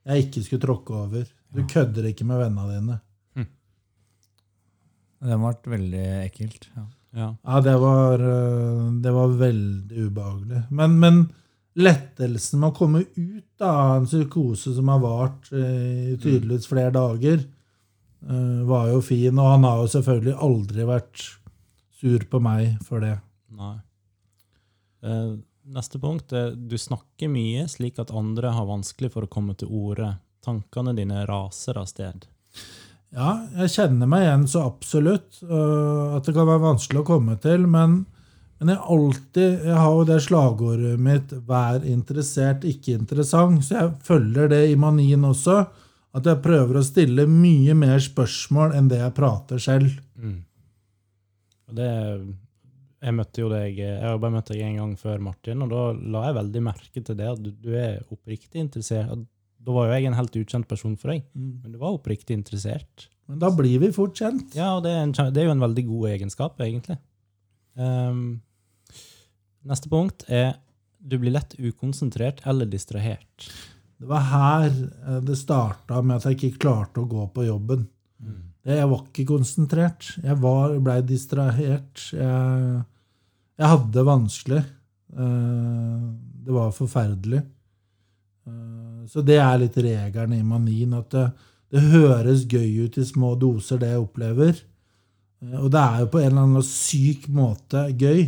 jeg 0.07 0.27
ikke 0.27 0.43
skulle 0.45 0.63
tråkke 0.63 0.95
over. 0.97 1.25
Du 1.53 1.61
kødder 1.69 2.09
ikke 2.09 2.25
med 2.27 2.41
vennene 2.41 2.77
dine. 2.77 3.01
Det 5.17 5.37
ble 5.41 5.73
veldig 5.73 6.05
ekkelt. 6.27 6.69
Ja. 6.75 6.85
Ja. 7.17 7.27
Ja, 7.41 7.59
det 7.65 7.73
var, 7.81 8.21
eh, 8.21 8.81
det 9.01 9.11
var 9.15 9.35
veldig 9.39 10.07
ubehagelig. 10.07 10.63
Men, 10.69 10.99
men 11.01 11.21
lettelsen 11.77 12.61
med 12.61 12.73
å 12.73 12.77
komme 12.77 13.03
ut 13.15 13.65
av 13.65 13.95
en 14.01 14.07
psykose 14.09 14.75
som 14.75 14.91
har 14.91 15.01
vart 15.01 15.49
i 15.53 16.17
tydeligvis 16.21 16.69
flere 16.69 16.93
dager, 16.93 17.41
eh, 18.27 18.61
var 18.69 18.91
jo 18.91 19.01
fin. 19.05 19.33
Og 19.33 19.51
han 19.55 19.65
har 19.65 19.81
jo 19.81 19.91
selvfølgelig 19.95 20.37
aldri 20.49 20.87
vært 20.89 21.25
sur 21.97 22.27
på 22.29 22.41
meg 22.43 22.77
for 22.85 23.01
det. 23.01 23.15
Nei. 23.57 23.75
Eh, 25.03 25.37
neste 25.67 25.99
punkt 25.99 26.33
er 26.33 26.55
du 26.55 26.77
snakker 26.79 27.29
mye 27.31 27.67
slik 27.69 27.99
at 28.01 28.13
andre 28.15 28.53
har 28.55 28.69
vanskelig 28.69 29.11
for 29.13 29.27
å 29.27 29.31
komme 29.31 29.55
til 29.59 29.71
orde. 29.73 30.15
Tankene 30.45 30.95
dine 30.97 31.25
raser 31.27 31.79
av 31.79 31.89
sted. 31.91 32.27
Ja, 33.15 33.37
jeg 33.61 33.71
kjenner 33.71 34.09
meg 34.09 34.25
igjen 34.25 34.45
så 34.51 34.65
absolutt 34.67 35.39
øh, 35.45 36.17
at 36.17 36.27
det 36.27 36.33
kan 36.35 36.47
være 36.49 36.65
vanskelig 36.65 37.01
å 37.01 37.07
komme 37.07 37.37
til, 37.39 37.63
men, 37.71 38.01
men 38.59 38.71
jeg 38.73 38.83
alltid 38.83 39.67
Jeg 39.69 39.77
har 39.79 39.93
jo 39.95 40.07
det 40.09 40.17
slagordet 40.25 40.95
mitt 40.99 41.31
'vær 41.31 41.85
interessert, 41.87 42.67
ikke 42.67 42.97
interessant', 42.99 43.63
så 43.63 43.79
jeg 43.79 43.93
følger 44.03 44.51
det 44.51 44.63
i 44.71 44.75
manien 44.75 45.23
også. 45.23 45.65
At 46.17 46.25
jeg 46.25 46.41
prøver 46.41 46.79
å 46.79 46.83
stille 46.83 47.27
mye 47.29 47.75
mer 47.77 47.99
spørsmål 48.01 48.73
enn 48.75 48.87
det 48.89 48.99
jeg 49.03 49.13
prater 49.13 49.61
selv. 49.61 49.91
Og 51.67 51.75
det 51.77 51.91
Jeg 52.97 53.13
møtte 53.13 53.43
jo 53.43 53.49
deg 53.51 53.77
Jeg 53.77 54.01
har 54.01 54.17
bare 54.21 54.33
møtt 54.39 54.49
deg 54.49 54.63
en 54.65 54.79
gang 54.79 54.93
før, 54.97 55.19
Martin, 55.21 55.61
og 55.65 55.73
da 55.73 55.81
la 56.15 56.23
jeg 56.27 56.37
veldig 56.39 56.63
merke 56.65 57.03
til 57.03 57.19
det 57.19 57.27
at 57.29 57.41
du, 57.43 57.51
du 57.53 57.75
er 57.77 57.99
oppriktig 58.13 58.63
interessert. 58.63 59.27
Da 59.67 59.75
var 59.75 59.89
jo 59.89 59.97
jeg 59.97 60.09
en 60.09 60.17
helt 60.17 60.39
ukjent 60.39 60.69
person 60.69 60.95
for 60.97 61.13
deg, 61.13 61.27
men 61.35 61.75
du 61.75 61.77
var 61.81 61.97
oppriktig 61.97 62.37
interessert. 62.37 63.09
Men 63.27 63.41
da 63.43 63.51
blir 63.53 63.81
vi 63.83 63.91
fort 63.93 64.15
kjent. 64.17 64.55
Ja, 64.55 64.77
og 64.77 64.85
det 64.85 64.93
er, 64.95 65.03
en, 65.03 65.13
det 65.13 65.41
er 65.41 65.49
jo 65.49 65.55
en 65.57 65.65
veldig 65.65 65.83
god 65.89 66.09
egenskap, 66.13 66.61
egentlig. 66.63 66.97
Um, 67.77 68.39
neste 69.67 69.91
punkt 69.91 70.23
er 70.31 70.55
du 70.97 71.17
blir 71.21 71.35
lett 71.35 71.53
ukonsentrert 71.59 72.41
eller 72.49 72.69
distrahert. 72.69 73.49
Det 73.97 74.07
var 74.09 74.25
her 74.31 74.67
eh, 74.69 75.19
det 75.25 75.37
starta 75.39 76.01
med 76.01 76.19
at 76.19 76.27
jeg 76.27 76.37
ikke 76.37 76.63
klarte 76.67 77.01
å 77.01 77.09
gå 77.09 77.27
på 77.33 77.45
jobben. 77.47 77.85
Jeg 78.67 78.87
var 78.91 79.03
ikke 79.05 79.23
konsentrert. 79.29 80.09
Jeg 80.23 80.35
var, 80.43 80.73
blei 80.83 80.97
distrahert. 81.07 82.01
Jeg, 82.11 82.81
jeg 83.57 83.69
hadde 83.73 83.93
det 83.95 84.03
vanskelig. 84.07 84.63
Eh, 85.15 86.07
Det 86.47 86.55
var 86.55 86.71
forferdelig. 86.75 87.41
Eh, 88.47 89.05
Så 89.07 89.23
det 89.23 89.37
er 89.39 89.57
litt 89.61 89.77
regelen 89.79 90.33
i 90.35 90.43
manien. 90.43 90.93
At 90.99 91.09
det, 91.15 91.29
det 91.71 91.85
høres 91.93 92.43
gøy 92.47 92.83
ut 92.87 92.97
i 92.99 93.05
små 93.07 93.35
doser, 93.39 93.79
det 93.79 93.93
jeg 93.93 94.03
opplever. 94.03 94.59
Eh, 95.43 95.55
Og 95.63 95.71
det 95.71 95.79
er 95.85 96.03
jo 96.03 96.11
på 96.11 96.19
en 96.19 96.27
eller 96.33 96.43
annen 96.49 96.67
syk 96.67 97.29
måte 97.31 97.87
gøy. 97.95 98.27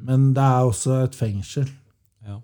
Men 0.00 0.30
det 0.32 0.40
er 0.46 0.64
også 0.64 1.02
et 1.04 1.14
fengsel. 1.20 1.68
Ja. 2.24 2.38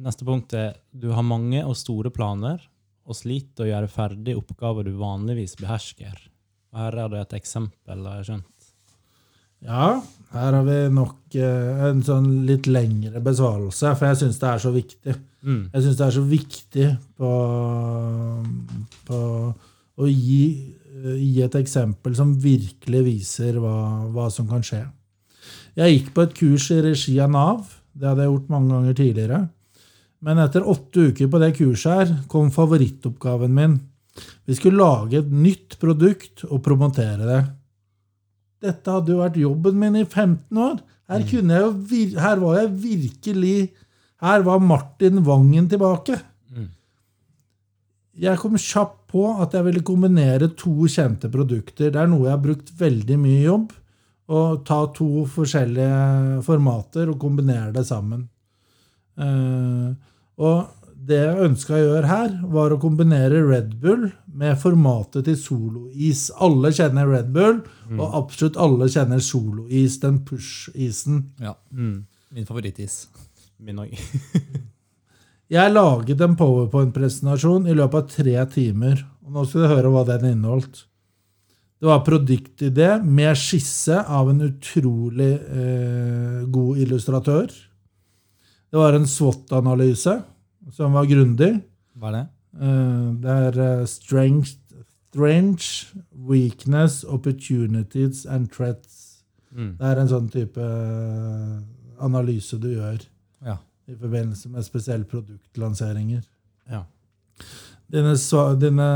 Neste 0.00 0.24
punkt 0.26 0.54
er 0.56 0.74
du 0.90 1.10
har 1.14 1.22
mange 1.22 1.60
og 1.66 1.76
store 1.78 2.10
planer 2.10 2.58
og 3.10 3.18
sliter 3.18 3.66
å 3.66 3.70
gjøre 3.72 3.90
ferdig 3.90 4.36
oppgaver 4.38 4.86
du 4.86 4.94
vanligvis 5.00 5.56
behersker. 5.58 6.16
Og 6.70 6.78
her 6.84 6.98
er 7.02 7.12
det 7.12 7.24
et 7.24 7.36
eksempel, 7.40 8.04
har 8.06 8.20
jeg 8.20 8.28
skjønt. 8.30 8.46
Ja, 9.60 9.88
her 10.32 10.54
har 10.56 10.62
vi 10.64 10.76
nok 10.94 11.34
eh, 11.36 11.82
en 11.90 12.00
sånn 12.06 12.30
litt 12.48 12.68
lengre 12.70 13.20
besvarelse, 13.20 13.92
for 13.98 14.08
jeg 14.08 14.20
syns 14.22 14.38
det 14.40 14.48
er 14.48 14.62
så 14.62 14.72
viktig. 14.72 15.16
Mm. 15.44 15.62
Jeg 15.74 15.84
syns 15.84 15.98
det 15.98 16.06
er 16.06 16.14
så 16.16 16.22
viktig 16.30 16.86
på, 17.20 17.32
på 19.10 19.18
å 20.00 20.08
gi, 20.08 20.40
eh, 20.94 21.18
gi 21.18 21.44
et 21.44 21.58
eksempel 21.60 22.16
som 22.16 22.32
virkelig 22.40 23.04
viser 23.04 23.60
hva, 23.60 23.76
hva 24.14 24.30
som 24.32 24.48
kan 24.48 24.64
skje. 24.64 24.86
Jeg 25.76 25.98
gikk 25.98 26.10
på 26.16 26.24
et 26.24 26.36
kurs 26.38 26.70
i 26.72 26.80
regi 26.86 27.18
av 27.20 27.34
Nav. 27.34 27.76
Det 27.92 28.08
hadde 28.08 28.24
jeg 28.24 28.32
gjort 28.32 28.52
mange 28.54 28.72
ganger 28.72 28.96
tidligere. 28.96 29.42
Men 30.24 30.40
etter 30.42 30.66
åtte 30.68 31.10
uker 31.10 31.30
på 31.32 31.40
det 31.40 31.54
kurset 31.56 31.94
her 31.96 32.12
kom 32.28 32.50
favorittoppgaven 32.52 33.54
min. 33.56 33.78
Vi 34.44 34.56
skulle 34.58 34.82
lage 34.82 35.20
et 35.22 35.30
nytt 35.32 35.78
produkt 35.80 36.44
og 36.48 36.60
promotere 36.64 37.24
det. 37.24 37.42
Dette 38.60 38.92
hadde 38.92 39.14
jo 39.14 39.22
vært 39.22 39.38
jobben 39.40 39.78
min 39.80 39.96
i 39.96 40.04
15 40.04 40.60
år. 40.60 40.80
Her, 41.10 41.22
kunne 41.26 41.56
jeg 41.56 42.10
her 42.20 42.42
var 42.42 42.58
jeg 42.60 42.74
virkelig 42.84 43.54
Her 44.20 44.44
var 44.46 44.60
Martin 44.60 45.22
Vangen 45.24 45.70
tilbake. 45.70 46.18
Jeg 48.20 48.36
kom 48.36 48.58
kjapt 48.60 49.06
på 49.10 49.22
at 49.40 49.54
jeg 49.56 49.64
ville 49.64 49.82
kombinere 49.86 50.50
to 50.58 50.84
kjente 50.90 51.30
produkter. 51.32 51.88
Det 51.88 52.00
er 52.02 52.10
noe 52.10 52.26
jeg 52.26 52.34
har 52.34 52.42
brukt 52.42 52.72
veldig 52.76 53.16
mye 53.22 53.40
jobb. 53.46 53.72
Å 54.30 54.40
ta 54.66 54.82
to 54.94 55.24
forskjellige 55.30 56.42
formater 56.46 57.08
og 57.10 57.18
kombinere 57.22 57.72
det 57.74 57.86
sammen. 57.88 58.26
Eh, 59.16 59.88
og 60.40 60.68
det 61.10 61.18
jeg 61.18 61.44
ønska 61.46 61.74
å 61.74 61.80
gjøre 61.80 62.08
her, 62.08 62.32
var 62.52 62.72
å 62.72 62.80
kombinere 62.80 63.42
Red 63.46 63.74
Bull 63.82 64.08
med 64.40 64.58
formatet 64.60 65.26
til 65.26 65.36
solois. 65.38 66.26
Alle 66.44 66.72
kjenner 66.76 67.08
Red 67.08 67.30
Bull, 67.34 67.62
og 67.96 68.18
absolutt 68.18 68.58
alle 68.60 68.88
kjenner 68.92 69.22
solois, 69.24 69.98
den 70.02 70.20
push-isen. 70.26 71.24
Ja. 71.42 71.56
Mm. 71.72 72.04
Min 72.36 72.46
favorittis. 72.48 73.02
Min 73.58 73.80
òg. 73.82 73.96
Jeg 75.50 75.72
laget 75.74 76.20
en 76.22 76.36
powerpoint-presentasjon 76.38 77.66
i 77.66 77.74
løpet 77.74 78.04
av 78.04 78.12
tre 78.12 78.36
timer. 78.52 79.00
Og 79.26 79.34
nå 79.34 79.42
skal 79.48 79.64
du 79.64 79.72
høre 79.72 79.90
hva 79.90 80.04
den 80.06 80.28
inneholdt. 80.36 80.84
Det 81.80 81.88
var 81.88 82.04
produktidé 82.06 82.90
med 83.02 83.34
skisse 83.40 83.98
av 84.04 84.30
en 84.30 84.44
utrolig 84.46 85.32
eh, 85.32 86.42
god 86.52 86.82
illustratør. 86.84 87.48
Det 88.70 88.78
var 88.78 88.94
en 88.94 89.08
SWOT-analyse 89.08 90.20
som 90.72 90.92
var 90.96 91.08
grundig. 91.10 91.52
Hva 91.98 92.10
er 92.10 92.16
det? 92.18 92.26
Eh, 92.60 93.06
det 93.22 93.36
er 93.46 93.58
eh, 93.64 93.86
strength, 93.86 94.56
strength, 95.10 95.94
weakness, 96.14 97.04
opportunities 97.04 98.26
and 98.26 98.50
threats. 98.52 99.24
Mm. 99.50 99.76
Det 99.78 99.86
er 99.90 100.00
en 100.02 100.10
sånn 100.12 100.28
type 100.30 100.60
eh, 100.62 101.56
analyse 102.00 102.58
du 102.60 102.68
gjør 102.74 103.00
Ja. 103.46 103.56
i 103.88 103.94
forbindelse 103.98 104.48
med 104.52 104.64
spesielle 104.64 105.04
produktlanseringer. 105.04 106.22
Ja. 106.70 106.84
Dine, 107.90 108.14
dine 108.60 108.88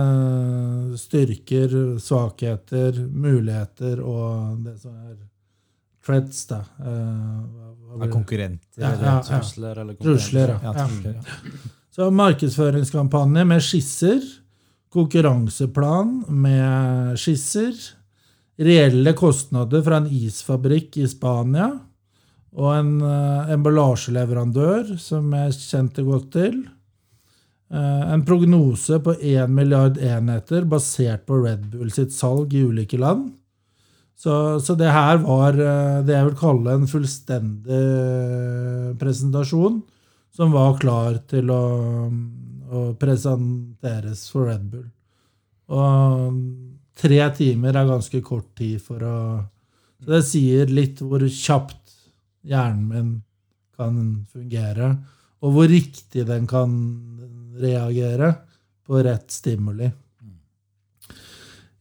styrker, 1.01 1.99
svakheter, 1.99 3.01
muligheter 3.11 4.01
og 4.05 4.61
det 4.65 4.77
som 4.81 4.95
er 4.95 5.17
threats, 6.07 6.47
da. 6.51 6.63
Eh, 6.81 7.65
Er 7.95 7.99
blir 7.99 8.13
konkurrenter 8.13 8.83
Ja, 8.83 8.91
ja, 8.91 9.03
ja. 9.05 9.23
Trusler 9.23 9.79
eller 9.81 9.95
ja. 9.95 10.03
trusler, 10.03 10.55
ja. 10.63 10.87
Så 11.95 12.11
markedsføringskampanje 12.11 13.45
med 13.47 13.63
skisser. 13.63 14.23
Konkurranseplan 14.91 16.25
med 16.29 17.19
skisser. 17.19 17.75
Reelle 18.59 19.13
kostnader 19.15 19.83
fra 19.83 20.01
en 20.03 20.09
isfabrikk 20.11 20.99
i 20.99 21.07
Spania. 21.11 21.69
Og 22.55 22.71
en 22.75 22.91
uh, 23.03 23.51
emballasjeleverandør 23.51 24.97
som 25.03 25.31
jeg 25.39 25.55
kjente 25.59 26.03
godt 26.07 26.29
til. 26.35 26.61
Uh, 27.71 28.13
en 28.15 28.27
prognose 28.27 28.99
på 29.03 29.15
1 29.15 29.51
milliard 29.51 29.99
enheter 29.99 30.67
basert 30.67 31.25
på 31.27 31.41
Red 31.43 31.71
Bull 31.73 31.95
sitt 31.95 32.15
salg 32.15 32.55
i 32.55 32.63
ulike 32.67 32.99
land. 32.99 33.31
Så, 34.15 34.61
så 34.63 34.77
det 34.79 34.93
her 34.95 35.19
var 35.25 35.59
eh, 35.59 36.03
det 36.07 36.15
jeg 36.15 36.29
vil 36.31 36.39
kalle 36.39 36.77
en 36.77 36.87
fullstendig 36.89 37.79
eh, 37.79 38.93
presentasjon 39.01 39.81
som 40.35 40.55
var 40.55 40.79
klar 40.81 41.19
til 41.31 41.51
å, 41.53 41.65
å 42.71 42.85
presenteres 42.99 44.27
for 44.33 44.51
Red 44.51 44.65
Bull. 44.71 44.87
Og 45.75 46.39
tre 46.99 47.21
timer 47.37 47.77
er 47.77 47.91
ganske 47.91 48.23
kort 48.25 48.51
tid 48.59 48.83
for 48.83 49.03
å 49.03 49.19
Så 50.05 50.11
det 50.11 50.25
sier 50.27 50.67
litt 50.69 51.01
hvor 51.01 51.23
kjapt 51.25 51.95
hjernen 52.45 52.89
min 52.91 53.13
kan 53.75 54.27
fungere. 54.31 54.97
og 55.45 55.53
hvor 55.53 55.69
riktig 55.69 56.25
den 56.27 56.47
kan 56.47 56.73
reagere 57.61 58.35
på 58.87 59.03
rett 59.05 59.31
stimuli. 59.31 59.91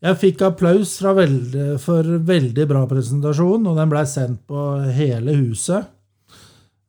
Jeg 0.04 0.20
fikk 0.20 0.42
applaus 0.44 0.98
veldig, 1.00 1.78
for 1.80 2.08
veldig 2.28 2.66
bra 2.68 2.82
presentasjon, 2.90 3.70
og 3.70 3.78
den 3.80 3.92
blei 3.92 4.04
sendt 4.10 4.42
på 4.52 4.64
hele 4.92 5.38
huset. 5.40 5.88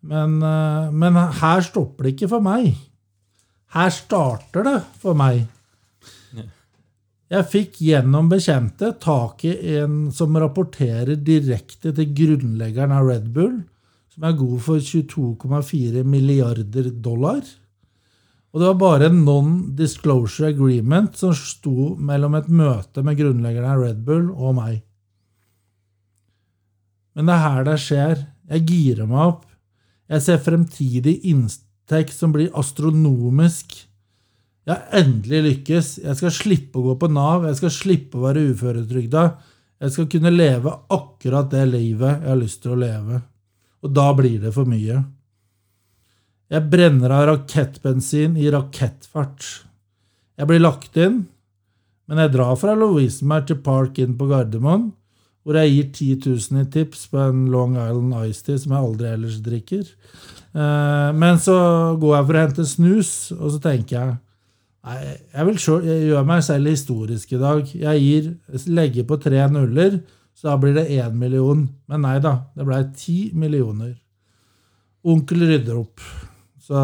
Men, 0.05 0.41
eh, 0.43 0.91
men 0.91 1.15
her 1.15 1.63
stopper 1.63 2.09
det 2.09 2.17
ikke 2.17 2.33
for 2.35 2.45
meg. 2.45 2.75
Her 3.75 3.91
starter 3.95 4.67
det 4.67 4.81
for 5.03 5.15
meg. 5.19 5.47
Jeg 7.35 7.49
fikk 7.51 7.79
gjennom 7.83 8.29
bekjente 8.31 8.93
tak 9.01 9.47
i 9.49 9.55
en 9.81 10.11
som 10.15 10.37
rapporterer 10.39 11.17
direkte 11.17 11.91
til 11.97 12.13
grunnleggeren 12.15 12.93
av 12.95 13.09
Red 13.09 13.31
Bull, 13.35 13.63
som 14.13 14.27
er 14.29 14.37
god 14.39 14.61
for 14.63 14.79
22,4 14.79 16.05
milliarder 16.05 16.91
dollar. 17.03 17.41
Og 18.55 18.61
det 18.63 18.69
var 18.69 18.77
bare 18.79 19.07
en 19.11 19.25
non-disclosure 19.27 20.53
agreement 20.53 21.17
som 21.19 21.33
sto 21.35 21.95
mellom 21.99 22.37
et 22.39 22.47
møte 22.47 23.03
med 23.03 23.19
grunnleggeren 23.19 23.73
av 23.73 23.81
Red 23.83 24.05
Bull 24.07 24.29
og 24.31 24.55
meg. 24.61 24.77
Men 27.19 27.27
det 27.27 27.35
er 27.35 27.43
her 27.43 27.67
det 27.67 27.81
skjer. 27.83 28.23
Jeg 28.55 28.67
girer 28.69 29.11
meg 29.11 29.25
opp. 29.33 29.49
Jeg 30.11 30.23
ser 30.23 30.45
fremtidig 30.45 31.17
inntekt 31.27 32.15
som 32.15 32.31
blir 32.35 32.55
astronomisk. 32.55 33.75
Jeg 34.65 34.73
har 34.77 35.03
endelig 35.03 35.43
lykkes. 35.49 35.91
Jeg 36.05 36.21
skal 36.21 36.35
slippe 36.39 36.79
å 36.79 36.87
gå 36.87 36.97
på 37.03 37.11
Nav. 37.11 37.49
Jeg 37.49 37.59
skal 37.59 37.75
slippe 37.75 38.21
å 38.21 38.27
være 38.29 38.47
uføretrygda. 38.53 39.27
Jeg 39.83 39.97
skal 39.97 40.09
kunne 40.15 40.31
leve 40.31 40.79
akkurat 40.95 41.51
det 41.51 41.67
livet 41.73 42.23
jeg 42.23 42.31
har 42.31 42.39
lyst 42.39 42.63
til 42.63 42.77
å 42.77 42.81
leve. 42.87 43.19
Og 43.83 43.99
da 43.99 44.07
blir 44.17 44.39
det 44.47 44.55
for 44.55 44.71
mye. 44.71 45.03
Jeg 46.53 46.69
brenner 46.71 47.13
av 47.15 47.25
rakettbensin 47.31 48.35
i 48.37 48.51
rakettfart. 48.53 49.47
Jeg 50.37 50.49
blir 50.51 50.61
lagt 50.61 50.99
inn, 51.01 51.23
men 52.11 52.21
jeg 52.21 52.35
drar 52.35 52.59
fra 52.61 52.75
Lovisenberg 52.77 53.49
til 53.49 53.63
Park 53.65 54.01
Inn 54.03 54.17
på 54.19 54.29
Gardermoen, 54.29 54.91
hvor 55.45 55.57
jeg 55.61 55.73
gir 55.73 55.89
10 56.19 56.35
000 56.53 56.61
i 56.63 56.69
tips 56.73 57.07
på 57.13 57.21
en 57.21 57.47
Long 57.53 57.77
Island 57.77 58.29
Ice 58.29 58.45
Tea 58.45 58.61
som 58.61 58.75
jeg 58.75 58.89
aldri 58.89 59.09
ellers 59.13 59.39
drikker. 59.45 59.89
Eh, 60.57 61.11
Men 61.17 61.41
så 61.41 61.57
går 62.01 62.15
jeg 62.17 62.27
for 62.29 62.37
å 62.37 62.45
hente 62.45 62.67
snus, 62.69 63.11
og 63.37 63.57
så 63.57 63.63
tenker 63.65 63.97
jeg 63.99 64.15
Nei, 64.85 64.99
jeg, 65.33 65.45
vil 65.49 65.59
selv, 65.65 65.87
jeg 65.89 66.09
gjør 66.11 66.27
meg 66.29 66.43
selv 66.45 66.69
historisk 66.69 67.31
i 67.33 67.39
dag. 67.41 67.71
Jeg 67.73 68.01
gir, 68.03 68.27
legger 68.69 69.07
på 69.09 69.17
tre 69.17 69.41
nuller, 69.49 69.95
så 70.37 70.51
da 70.51 70.59
blir 70.61 70.75
det 70.77 70.91
én 70.93 71.15
million. 71.17 71.63
Men 71.89 72.05
nei 72.05 72.19
da, 72.21 72.35
det 72.53 72.67
blei 72.69 72.83
ti 72.93 73.31
millioner. 73.33 73.95
Onkel 75.09 75.41
rydder 75.49 75.79
opp. 75.81 76.05
Så 76.65 76.81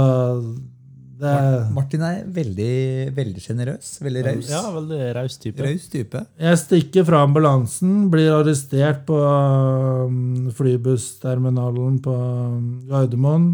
det 1.21 1.33
Martin 1.75 2.03
er 2.05 2.21
veldig 2.33 2.75
veldig 3.16 3.43
sjenerøs. 3.45 3.88
Veldig 4.05 4.23
raus. 4.25 4.51
Ja, 4.53 4.62
veldig 4.73 5.01
raus 5.19 5.37
type. 5.40 5.64
Raus 5.64 5.88
type. 5.93 6.23
Jeg 6.40 6.61
stikker 6.62 7.05
fra 7.09 7.25
ambulansen, 7.27 8.07
blir 8.12 8.33
arrestert 8.38 9.03
på 9.09 9.19
um, 9.21 10.49
flybussterminalen 10.57 11.99
på 12.05 12.14
um, 12.14 12.71
Gardermoen. 12.88 13.51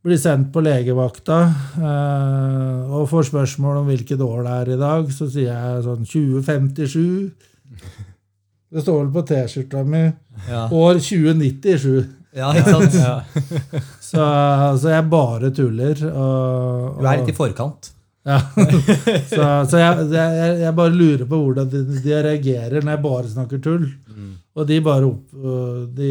Blir 0.00 0.16
sendt 0.16 0.48
på 0.54 0.62
legevakta 0.64 1.38
eh, 1.76 2.92
og 2.96 3.02
får 3.10 3.26
spørsmål 3.28 3.82
om 3.82 3.90
hvilket 3.90 4.22
år 4.24 4.46
det 4.46 4.54
er 4.54 4.70
i 4.72 4.78
dag. 4.80 5.10
Så 5.12 5.26
sier 5.28 5.50
jeg 5.50 5.82
sånn 5.84 6.06
2057. 6.08 7.34
Det 8.70 8.80
står 8.80 9.02
vel 9.02 9.10
på 9.12 9.24
T-skjorta 9.28 9.82
mi. 9.84 10.06
Ja. 10.46 10.62
År 10.72 11.02
2097. 11.04 12.08
ja, 12.36 12.50
ikke 12.54 12.74
sant? 12.74 12.98
Ja. 13.00 13.14
Så, 14.00 14.26
så 14.82 14.92
jeg 14.92 15.08
bare 15.10 15.50
tuller. 15.54 16.04
Og, 16.10 17.00
Du 17.00 17.06
er 17.06 17.20
litt 17.20 17.32
i 17.32 17.36
forkant. 17.36 17.90
Ja. 18.26 18.36
så 19.32 19.44
så 19.70 19.80
jeg, 19.80 20.06
jeg, 20.12 20.56
jeg 20.60 20.72
bare 20.76 20.92
lurer 20.92 21.24
på 21.28 21.38
hvordan 21.40 21.70
de, 21.72 21.84
de 22.04 22.22
reagerer 22.26 22.84
når 22.84 22.96
jeg 22.96 23.04
bare 23.06 23.32
snakker 23.32 23.62
tull. 23.64 23.86
Mm. 24.10 24.32
Og 24.60 24.66
de 24.68 24.80
bare 24.84 25.08
opp, 25.08 25.30
øh, 25.34 25.86
de, 25.96 26.10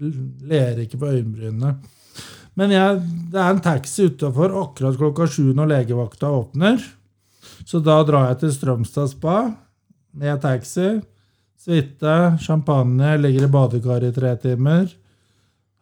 de 0.00 0.12
ler 0.50 0.82
ikke 0.82 0.98
på 1.00 1.12
øyenbrynene. 1.12 1.76
Men 2.56 2.72
jeg, 2.72 3.00
det 3.32 3.40
er 3.40 3.52
en 3.52 3.62
taxi 3.64 4.08
utafor 4.08 4.54
akkurat 4.62 4.96
klokka 4.96 5.26
sju 5.28 5.50
når 5.56 5.70
legevakta 5.74 6.30
åpner. 6.32 6.80
Så 7.66 7.82
da 7.84 7.98
drar 8.06 8.30
jeg 8.30 8.40
til 8.42 8.54
Strømstad 8.54 9.12
spa 9.12 9.36
med 10.16 10.40
taxi. 10.42 10.96
Suite, 11.66 12.38
champagne, 12.38 13.16
ligger 13.18 13.48
i 13.48 13.50
badekaret 13.50 14.12
i 14.12 14.14
tre 14.14 14.36
timer. 14.38 14.84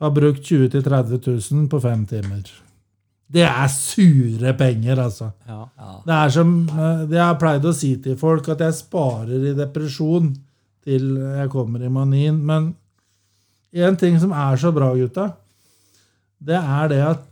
Har 0.00 0.12
brukt 0.16 0.46
20 0.46 0.70
000-30 0.72 1.52
000 1.52 1.66
på 1.68 1.80
fem 1.84 2.06
timer. 2.08 2.46
Det 3.34 3.44
er 3.44 3.68
sure 3.68 4.54
penger, 4.56 5.02
altså. 5.02 5.28
Ja. 5.48 5.66
Det 6.06 6.16
er 6.16 6.32
som 6.32 6.54
eh, 6.68 7.04
det 7.10 7.18
jeg 7.18 7.26
har 7.26 7.36
pleid 7.40 7.68
å 7.68 7.74
si 7.76 7.90
til 8.00 8.16
folk, 8.16 8.48
at 8.48 8.64
jeg 8.64 8.78
sparer 8.78 9.50
i 9.50 9.52
depresjon 9.58 10.32
til 10.84 11.10
jeg 11.18 11.52
kommer 11.52 11.84
i 11.84 11.92
manien. 11.92 12.40
Men 12.40 12.72
én 13.76 14.00
ting 14.00 14.16
som 14.22 14.32
er 14.32 14.56
så 14.60 14.72
bra, 14.72 14.88
gutta, 14.96 15.34
det 16.40 16.60
er 16.60 16.90
det 16.92 17.02
at 17.10 17.30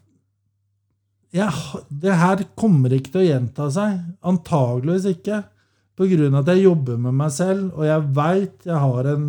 jeg, 1.32 1.80
det 1.88 2.20
her 2.20 2.44
kommer 2.58 2.92
ikke 2.92 3.14
til 3.14 3.22
å 3.22 3.28
gjenta 3.30 3.70
seg. 3.72 3.96
Antageligvis 4.28 5.08
ikke. 5.14 5.40
Av 6.00 6.38
at 6.40 6.48
jeg 6.48 6.64
jobber 6.64 6.96
med 6.96 7.14
meg 7.14 7.33
selv, 7.35 7.72
og 7.76 7.85
jeg 7.85 8.07
veit 8.16 8.64
jeg 8.64 8.78
har 8.81 9.09
en 9.12 9.26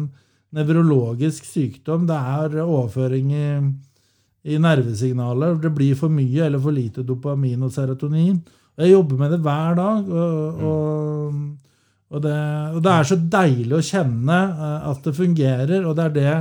nevrologisk 0.55 1.45
sykdom. 1.45 2.05
Det 2.07 2.15
er 2.15 2.61
overføring 2.63 3.33
i, 3.35 3.47
i 4.53 4.59
nervesignaler. 4.61 5.57
Det 5.59 5.73
blir 5.75 5.97
for 5.99 6.13
mye 6.13 6.45
eller 6.45 6.61
for 6.63 6.75
lite 6.75 7.03
dopamin 7.03 7.65
og 7.67 7.73
serotonin. 7.73 8.39
Og 8.73 8.85
jeg 8.85 8.95
jobber 8.95 9.19
med 9.19 9.35
det 9.35 9.41
hver 9.43 9.77
dag. 9.77 10.09
Og, 10.09 10.63
og, 10.71 11.37
og, 12.09 12.23
det, 12.23 12.39
og 12.73 12.81
det 12.85 12.95
er 12.95 13.09
så 13.11 13.19
deilig 13.37 13.77
å 13.77 13.85
kjenne 13.85 14.41
eh, 14.53 14.89
at 14.93 15.07
det 15.07 15.17
fungerer, 15.19 15.79
og 15.83 15.97
det 15.97 16.09
er 16.09 16.17
det 16.17 16.35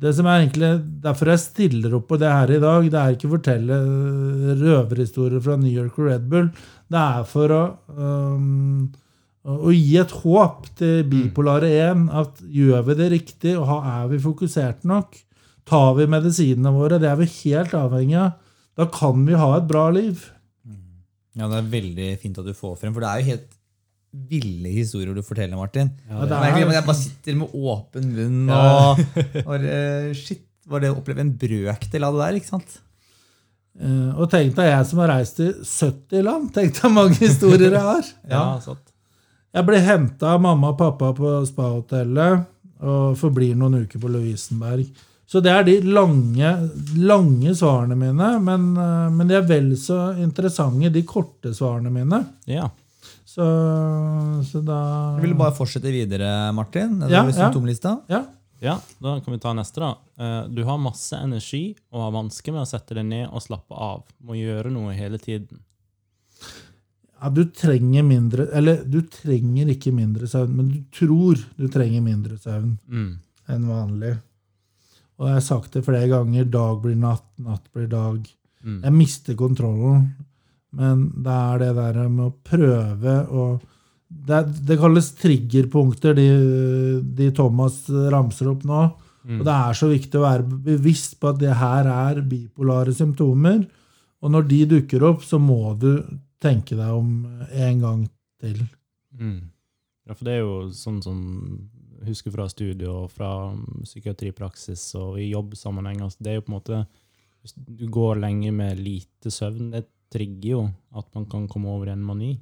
det 0.00 0.14
som 0.16 0.28
er 0.30 0.40
egentlig 0.40 0.70
Derfor 1.04 1.32
jeg 1.32 1.42
stiller 1.42 1.94
opp 1.98 2.06
på 2.08 2.18
det 2.20 2.30
her 2.30 2.54
i 2.54 2.62
dag, 2.62 2.86
det 2.88 3.00
er 3.00 3.16
ikke 3.16 3.28
å 3.28 3.34
fortelle 3.34 3.76
eh, 3.82 4.56
røverhistorier 4.62 5.44
fra 5.44 5.58
New 5.60 5.72
York 5.72 5.98
og 5.98 6.08
Red 6.08 6.26
Bull. 6.30 6.50
Det 6.90 7.00
er 7.00 7.26
for 7.28 7.54
å, 7.54 7.62
um, 7.96 8.88
å 9.48 9.70
gi 9.72 9.96
et 10.00 10.10
håp 10.22 10.66
til 10.76 11.04
bipolare 11.08 11.70
1 11.90 12.08
at 12.12 12.40
gjør 12.44 12.82
vi 12.90 12.94
det 12.98 13.10
riktig, 13.14 13.54
og 13.56 13.70
er 13.88 14.08
vi 14.10 14.18
fokusert 14.20 14.84
nok, 14.84 15.16
tar 15.70 15.94
vi 15.96 16.06
medisinene 16.10 16.72
våre, 16.74 16.98
det 17.00 17.08
er 17.08 17.16
vi 17.22 17.28
helt 17.44 17.72
avhengig 17.78 18.18
av, 18.20 18.34
da 18.76 18.86
kan 18.92 19.24
vi 19.26 19.38
ha 19.38 19.56
et 19.56 19.66
bra 19.70 19.86
liv. 19.94 20.26
Ja, 21.38 21.46
Det 21.48 21.56
er 21.62 21.70
veldig 21.72 22.10
fint 22.20 22.38
at 22.38 22.44
du 22.44 22.52
får 22.52 22.76
frem, 22.80 22.92
for 22.92 23.00
det 23.00 23.08
er 23.08 23.20
jo 23.22 23.30
helt 23.30 23.56
ville 24.28 24.68
historier 24.74 25.14
du 25.14 25.22
forteller, 25.22 25.54
Martin. 25.56 25.92
Ja, 26.10 26.24
det 26.26 26.32
er- 26.36 26.72
jeg 26.74 26.84
bare 26.84 26.94
sitter 26.98 27.36
med 27.36 27.52
åpen 27.54 28.08
munn 28.16 28.50
og, 28.50 28.98
og 29.46 29.64
eh, 29.64 30.12
Shit, 30.18 30.42
var 30.66 30.80
det 30.82 30.90
å 30.90 30.98
oppleve 30.98 31.20
en 31.22 31.30
brøkdel 31.38 32.04
av 32.04 32.16
det 32.18 32.24
der? 32.26 32.38
ikke 32.40 32.50
sant? 32.50 32.80
Eh, 33.80 34.10
Og 34.18 34.28
tenk 34.28 34.56
deg 34.58 34.66
jeg 34.66 34.86
som 34.90 34.98
har 34.98 35.12
reist 35.14 35.36
til 35.38 35.52
70 35.62 36.24
land. 36.26 36.50
Tenk 36.52 36.74
deg 36.82 36.92
mange 36.92 37.14
historier 37.22 37.70
jeg 37.70 37.80
har. 37.86 38.10
Ja, 38.34 38.42
sant. 38.60 38.89
Jeg 39.50 39.66
ble 39.66 39.80
henta 39.82 40.34
av 40.36 40.42
mamma 40.44 40.70
og 40.72 40.78
pappa 40.78 41.12
på 41.16 41.30
spahotellet 41.48 42.44
og 42.86 43.16
forblir 43.20 43.56
noen 43.58 43.82
uker 43.82 44.00
på 44.00 44.08
Lovisenberg. 44.08 44.86
Så 45.30 45.38
det 45.42 45.50
er 45.54 45.62
de 45.66 45.76
lange, 45.86 46.48
lange 46.98 47.52
svarene 47.54 47.94
mine, 47.98 48.28
men, 48.42 48.64
eh, 48.78 49.08
men 49.14 49.28
de 49.30 49.36
er 49.38 49.44
vel 49.46 49.72
så 49.78 50.10
interessante, 50.18 50.90
de 50.90 51.02
korte 51.06 51.52
svarene 51.54 51.90
mine. 51.94 52.24
Ja. 52.50 52.68
Så, 53.30 53.46
så 54.50 54.62
da 54.66 54.80
vil 55.22 55.36
bare 55.38 55.54
fortsette 55.54 55.92
videre, 55.94 56.50
Martin. 56.56 56.96
Ja, 57.06 57.22
ja. 57.44 57.50
Ja. 58.10 58.24
ja, 58.60 58.74
da 58.98 59.20
kan 59.22 59.36
vi 59.36 59.38
ta 59.42 59.52
neste, 59.54 59.78
da. 59.84 59.92
Eh, 60.18 60.48
Du 60.50 60.64
har 60.66 60.78
masse 60.82 61.14
energi 61.14 61.76
og 61.92 62.02
har 62.08 62.16
vansker 62.18 62.52
med 62.56 62.64
å 62.64 62.70
sette 62.70 62.98
deg 62.98 63.06
ned 63.06 63.28
og 63.30 63.42
slappe 63.44 63.70
av. 63.78 64.02
Må 64.26 64.34
gjøre 64.34 64.72
noe 64.74 64.94
hele 64.98 65.18
tiden. 65.22 65.62
Ja, 67.20 67.28
du 67.30 67.44
trenger 67.52 68.02
mindre 68.06 68.46
Eller 68.56 68.82
du 68.84 69.00
trenger 69.12 69.68
ikke 69.74 69.92
mindre 69.92 70.26
søvn, 70.30 70.54
men 70.56 70.68
du 70.72 70.80
tror 70.94 71.38
du 71.58 71.68
trenger 71.68 72.00
mindre 72.04 72.38
søvn 72.40 72.78
Mm. 72.88 73.18
enn 73.48 73.66
vanlig. 73.68 74.14
Og 75.20 75.26
jeg 75.28 75.34
har 75.34 75.44
sagt 75.44 75.72
det 75.76 75.84
flere 75.84 76.08
ganger. 76.08 76.44
Dag 76.48 76.80
blir 76.82 76.96
natt, 76.96 77.26
natt 77.38 77.66
blir 77.74 77.88
dag. 77.92 78.24
Mm. 78.64 78.80
Jeg 78.84 78.92
mister 78.92 79.34
kontrollen. 79.36 80.06
Men 80.72 81.10
det 81.24 81.34
er 81.34 81.58
det 81.58 81.74
der 81.76 82.08
med 82.08 82.30
å 82.30 82.34
prøve 82.44 83.18
å 83.28 83.60
Det, 84.10 84.40
det 84.66 84.76
kalles 84.80 85.12
triggerpunkter, 85.14 86.14
de, 86.18 87.00
de 87.14 87.28
Thomas 87.30 87.84
ramser 88.10 88.48
opp 88.50 88.64
nå. 88.66 88.80
Mm. 89.22 89.36
Og 89.38 89.44
det 89.46 89.54
er 89.54 89.76
så 89.78 89.86
viktig 89.86 90.18
å 90.18 90.24
være 90.24 90.58
bevisst 90.66 91.14
på 91.20 91.28
at 91.30 91.38
det 91.38 91.52
her 91.54 91.86
er 91.86 92.18
bipolare 92.26 92.90
symptomer. 92.96 93.60
Og 94.20 94.32
når 94.34 94.48
de 94.48 94.58
dukker 94.66 95.04
opp, 95.06 95.22
så 95.22 95.38
må 95.38 95.78
du 95.78 96.02
tenke 96.40 96.76
deg 96.78 96.96
om 96.96 97.10
en 97.50 97.82
gang 97.82 98.04
til. 98.40 98.62
Mm. 99.18 99.50
Ja, 100.08 100.16
for 100.16 100.26
det 100.26 100.34
er 100.34 100.42
jo 100.42 100.70
sånn 100.74 101.00
som 101.04 101.20
husker 102.06 102.32
fra 102.34 102.48
studio 102.50 103.04
og 103.04 103.12
fra 103.12 103.52
psykiatripraksis 103.84 104.82
og 104.98 105.20
i 105.20 105.30
jobbsammenheng. 105.30 106.00
Altså, 106.04 106.24
det 106.24 106.32
er 106.32 106.40
jo 106.40 106.46
på 106.46 106.52
en 106.52 106.58
måte 106.58 106.84
Hvis 107.40 107.54
du 107.56 107.86
går 107.88 108.18
lenge 108.20 108.50
med 108.52 108.80
lite 108.84 109.30
søvn, 109.32 109.70
det 109.72 109.86
trigger 110.12 110.50
jo 110.50 110.62
at 110.92 111.06
man 111.16 111.24
kan 111.24 111.46
komme 111.48 111.70
over 111.72 111.88
i 111.88 111.94
en 111.94 112.04
mani. 112.04 112.34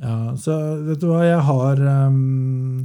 Ja, 0.00 0.32
så 0.40 0.54
vet 0.80 1.02
du 1.02 1.10
hva, 1.10 1.20
jeg 1.26 1.42
har 1.44 1.82
um, 2.08 2.80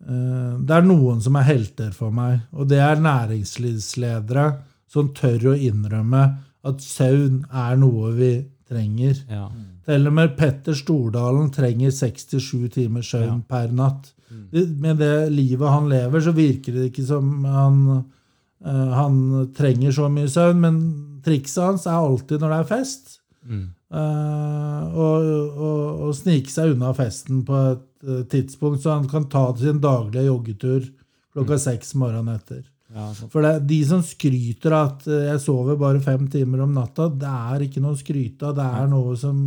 eh, 0.00 0.52
Det 0.62 0.76
er 0.76 0.86
noen 0.86 1.18
som 1.24 1.36
er 1.36 1.48
helter 1.48 1.90
for 1.96 2.14
meg, 2.14 2.38
og 2.54 2.70
det 2.70 2.78
er 2.80 3.02
næringslivsledere 3.02 4.46
som 4.86 5.10
tør 5.16 5.50
å 5.50 5.56
innrømme 5.58 6.22
at 6.66 6.82
søvn 6.86 7.42
er 7.50 7.76
noe 7.82 8.12
vi 8.14 8.30
trenger. 8.68 9.18
Ja. 9.26 9.48
Til 9.86 10.06
og 10.10 10.12
med 10.16 10.32
Petter 10.38 10.74
Stordalen 10.74 11.50
trenger 11.54 11.92
67 11.94 12.68
timer 12.74 13.02
søvn 13.06 13.28
Ja. 13.28 13.40
per 13.48 13.68
natt. 13.72 14.12
Det, 14.52 14.64
med 14.82 14.98
det 14.98 15.30
livet 15.32 15.70
han 15.70 15.88
lever, 15.88 16.20
så 16.20 16.32
virker 16.34 16.74
det 16.74 16.88
ikke 16.90 17.04
som 17.06 17.44
han, 17.46 18.04
eh, 18.64 18.90
han 18.98 19.20
trenger 19.54 19.92
så 19.94 20.08
mye 20.10 20.26
søvn, 20.28 20.60
men 20.60 20.80
trikset 21.22 21.62
hans 21.62 21.86
er 21.86 22.00
alltid 22.00 22.42
når 22.42 22.50
det 22.54 22.58
er 22.58 22.70
fest. 22.76 23.18
Mm. 23.46 23.64
Og, 24.96 25.58
og 26.06 26.14
snike 26.18 26.50
seg 26.52 26.74
unna 26.74 26.92
festen 26.96 27.44
på 27.46 27.58
et 27.72 28.06
eh, 28.08 28.22
tidspunkt, 28.32 28.82
så 28.82 28.96
han 28.98 29.06
kan 29.10 29.28
ta 29.30 29.48
sin 29.60 29.78
daglige 29.82 30.26
joggetur 30.28 30.88
klokka 31.36 31.58
seks 31.60 31.94
morgenen 31.94 32.34
etter. 32.38 32.64
Ja, 32.96 33.10
For 33.28 33.42
det, 33.44 33.66
de 33.68 33.80
som 33.84 34.02
skryter 34.06 34.72
av 34.72 34.92
at 34.92 35.06
eh, 35.10 35.24
jeg 35.32 35.42
sover 35.42 35.78
bare 35.80 36.00
fem 36.00 36.26
timer 36.32 36.62
om 36.64 36.74
natta, 36.76 37.08
det 37.12 37.28
er 37.30 37.64
ikke 37.66 37.82
noe 37.84 37.96
å 37.96 38.00
skryte 38.00 38.46
av. 38.50 38.54
Det 38.58 38.66
er 38.82 38.86
noe 38.92 39.16
som, 39.20 39.40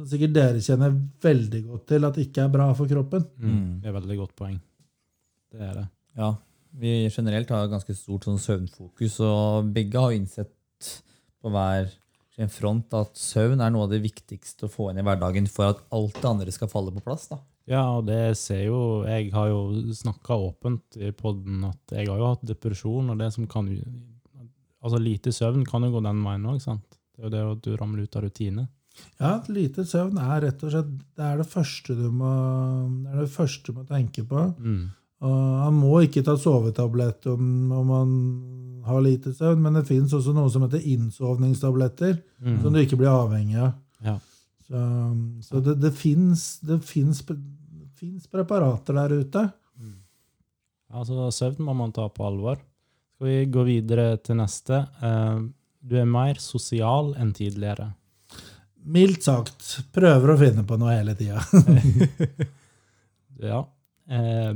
som 0.00 0.08
sikkert 0.10 0.36
dere 0.36 0.64
kjenner 0.64 0.94
veldig 1.22 1.62
godt 1.68 1.86
til 1.92 2.08
at 2.08 2.20
ikke 2.22 2.44
er 2.44 2.52
bra 2.52 2.70
for 2.76 2.90
kroppen. 2.90 3.26
mm. 3.36 3.80
Det 3.82 3.90
er 3.90 3.96
veldig 3.96 4.18
godt 4.22 4.36
poeng. 4.38 4.56
Det 5.50 5.60
er 5.66 5.74
det. 5.76 5.86
Ja, 6.18 6.34
vi 6.80 6.92
generelt 7.10 7.50
har 7.52 7.70
ganske 7.70 7.94
stort 7.98 8.26
sånn 8.26 8.40
søvnfokus, 8.40 9.20
og 9.26 9.70
begge 9.74 10.00
har 10.00 10.14
innsett 10.16 10.54
på 11.40 11.52
hver 11.52 11.90
sin 12.36 12.50
front 12.52 12.94
at 12.96 13.18
søvn 13.18 13.60
er 13.60 13.72
noe 13.74 13.86
av 13.86 13.92
det 13.92 14.02
viktigste 14.04 14.68
å 14.68 14.72
få 14.72 14.90
inn 14.90 15.00
i 15.02 15.04
hverdagen 15.04 15.48
for 15.50 15.74
at 15.74 15.82
alt 15.92 16.20
det 16.20 16.28
andre 16.30 16.54
skal 16.54 16.70
falle 16.72 16.94
på 16.94 17.02
plass. 17.04 17.28
da. 17.32 17.40
Ja, 17.70 17.84
og 17.98 18.06
det 18.08 18.36
ser 18.40 18.64
jo 18.64 19.04
Jeg 19.06 19.28
har 19.30 19.50
jo 19.50 19.92
snakka 19.94 20.34
åpent 20.48 20.96
i 20.98 21.12
poden 21.14 21.62
at 21.68 21.92
jeg 21.94 22.08
har 22.08 22.18
jo 22.18 22.30
hatt 22.32 22.46
depresjon, 22.46 23.12
og 23.12 23.20
det 23.20 23.32
som 23.34 23.46
kan 23.50 23.68
Altså, 24.80 24.96
lite 24.96 25.28
søvn 25.28 25.66
kan 25.68 25.84
jo 25.84 25.90
gå 25.92 26.00
den 26.00 26.22
veien 26.24 26.46
òg, 26.48 26.56
sant? 26.64 26.96
Det 27.12 27.20
er 27.20 27.26
jo 27.26 27.32
det 27.34 27.40
at 27.50 27.64
du 27.66 27.74
ramler 27.76 28.06
ut 28.08 28.14
av 28.16 28.22
rutine. 28.24 28.62
Ja, 29.20 29.34
lite 29.52 29.84
søvn 29.84 30.16
er 30.20 30.40
rett 30.46 30.62
og 30.64 30.70
slett 30.72 30.90
det 31.16 31.26
er 31.26 31.36
det 31.42 31.46
første 31.50 31.94
du 31.98 32.06
må, 32.10 32.30
det 33.04 33.12
er 33.14 33.20
det 33.26 33.32
første 33.34 33.72
du 33.72 33.78
må 33.78 33.84
tenke 33.88 34.24
på. 34.28 34.46
Mm. 34.58 34.88
Og 35.20 35.36
han 35.66 35.74
må 35.76 35.98
ikke 36.06 36.22
ta 36.24 36.32
sovetablett 36.40 37.26
om, 37.28 37.42
om 37.76 37.90
han 37.92 38.12
har 38.86 39.02
lite 39.04 39.34
søvn, 39.36 39.60
men 39.60 39.76
det 39.76 39.82
fins 39.90 40.14
også 40.16 40.32
noe 40.32 40.48
som 40.52 40.64
heter 40.64 40.80
innsovningstabletter, 40.94 42.20
Mm. 42.40 42.62
som 42.62 42.72
du 42.72 42.78
ikke 42.80 42.96
blir 42.96 43.10
avhengig 43.12 43.58
av. 43.60 43.74
Ja. 44.00 44.14
Så, 44.64 44.80
så 45.44 45.60
det, 45.60 45.74
det 45.82 45.90
fins 45.92 46.54
preparater 48.32 48.96
der 48.96 49.12
ute. 49.20 49.42
Altså, 50.90 51.28
søvn 51.30 51.60
må 51.66 51.74
man 51.76 51.92
ta 51.92 52.08
på 52.08 52.24
alvor. 52.26 52.56
Skal 53.14 53.28
vi 53.28 53.44
gå 53.52 53.62
videre 53.68 54.16
til 54.24 54.38
neste? 54.40 54.80
Eh, 55.04 55.42
du 55.84 55.94
er 56.00 56.08
mer 56.08 56.40
sosial 56.42 57.12
enn 57.20 57.34
tidligere. 57.36 57.90
Mildt 58.84 59.26
sagt. 59.26 59.64
Prøver 59.92 60.32
å 60.32 60.38
finne 60.40 60.64
på 60.66 60.78
noe 60.80 60.96
hele 60.96 61.16
tida. 61.18 61.42
Ja. 63.40 63.62
Eh, 64.04 64.52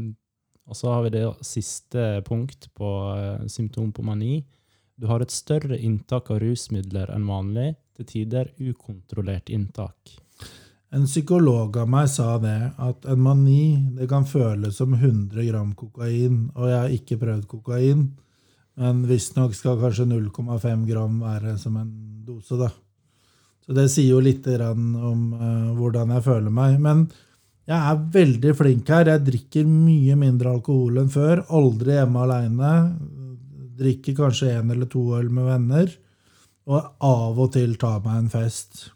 og 0.68 0.76
så 0.76 0.90
har 0.92 1.06
vi 1.06 1.14
det 1.14 1.22
siste 1.40 2.20
punkt 2.26 2.66
på 2.76 2.90
eh, 3.16 3.46
symptom 3.48 3.94
på 3.96 4.04
mani. 4.04 4.42
Du 5.00 5.06
har 5.08 5.24
et 5.24 5.32
større 5.32 5.78
inntak 5.80 6.28
av 6.28 6.42
rusmidler 6.42 7.08
enn 7.14 7.24
vanlig, 7.24 7.70
til 7.96 8.08
tider 8.10 8.50
ukontrollert 8.60 9.48
inntak. 9.48 10.18
En 10.94 11.08
psykolog 11.08 11.74
av 11.80 11.88
meg 11.90 12.06
sa 12.12 12.36
det, 12.38 12.58
at 12.76 13.06
en 13.10 13.22
mani 13.24 13.94
det 13.96 14.06
kan 14.10 14.26
føles 14.28 14.76
som 14.78 14.94
100 14.94 15.48
gram 15.48 15.72
kokain. 15.78 16.44
Og 16.54 16.68
jeg 16.70 16.78
har 16.78 16.94
ikke 16.94 17.18
prøvd 17.24 17.48
kokain, 17.50 18.04
men 18.78 19.02
visstnok 19.08 19.56
skal 19.58 19.80
kanskje 19.80 20.06
0,5 20.12 20.84
gram 20.86 21.18
være 21.24 21.56
som 21.58 21.80
en 21.80 21.90
dose. 22.26 22.60
da. 22.60 22.70
Så 23.64 23.76
det 23.76 23.86
sier 23.92 24.12
jo 24.12 24.22
litt 24.24 24.46
om 24.46 25.28
eh, 25.32 25.68
hvordan 25.76 26.12
jeg 26.16 26.24
føler 26.26 26.52
meg. 26.52 26.76
Men 26.84 27.06
jeg 27.64 27.78
er 27.78 28.02
veldig 28.18 28.54
flink 28.58 28.90
her. 28.92 29.08
Jeg 29.08 29.24
drikker 29.30 29.68
mye 29.68 30.16
mindre 30.20 30.52
alkohol 30.52 31.00
enn 31.00 31.12
før. 31.12 31.46
Aldri 31.48 31.96
hjemme 31.96 32.26
aleine. 32.26 32.72
Drikker 33.78 34.18
kanskje 34.18 34.52
én 34.58 34.74
eller 34.74 34.90
to 34.90 35.06
øl 35.16 35.30
med 35.32 35.48
venner. 35.48 35.94
Og 36.68 36.92
av 37.04 37.40
og 37.40 37.54
til 37.56 37.78
tar 37.80 38.04
meg 38.04 38.20
en 38.20 38.30
fest. 38.32 38.90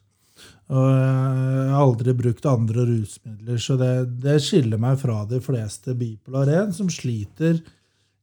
Og 0.68 0.84
jeg 0.84 1.72
har 1.72 1.80
aldri 1.80 2.12
brukt 2.16 2.46
andre 2.48 2.84
rusmidler, 2.84 3.56
så 3.56 3.78
det, 3.80 3.92
det 4.20 4.34
skiller 4.44 4.80
meg 4.80 4.98
fra 5.00 5.22
de 5.28 5.38
fleste 5.40 5.94
bipolar 5.96 6.50
1, 6.52 6.74
som 6.76 6.90
sliter 6.92 7.62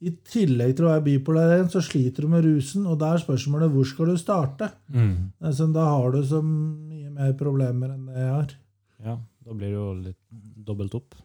I 0.03 0.12
tillegg 0.27 0.73
til 0.75 0.86
å 0.86 0.91
være 0.91 1.05
bipolar 1.05 1.53
1, 1.55 1.69
så 1.71 1.81
sliter 1.84 2.25
du 2.25 2.34
med 2.34 2.43
rusen, 2.43 2.84
og 2.89 2.97
da 2.99 3.13
er 3.15 3.21
spørsmålet 3.23 3.71
hvor 3.71 3.88
skal 3.88 4.12
du 4.12 4.17
starte? 4.19 4.67
Altså, 5.39 5.69
da 5.71 5.86
har 5.88 6.12
du 6.12 6.19
så 6.27 6.41
mye 6.43 7.13
mer 7.15 7.31
problemer 7.39 7.93
enn 7.93 8.10
det 8.10 8.19
jeg 8.19 8.34
har. 8.34 8.55
Ja, 9.05 9.15
da 9.45 9.55
blir 9.55 9.71
det 9.71 9.77
jo 9.77 9.88
litt 10.01 10.19
dobbelt 10.67 10.97
opp. 10.99 11.15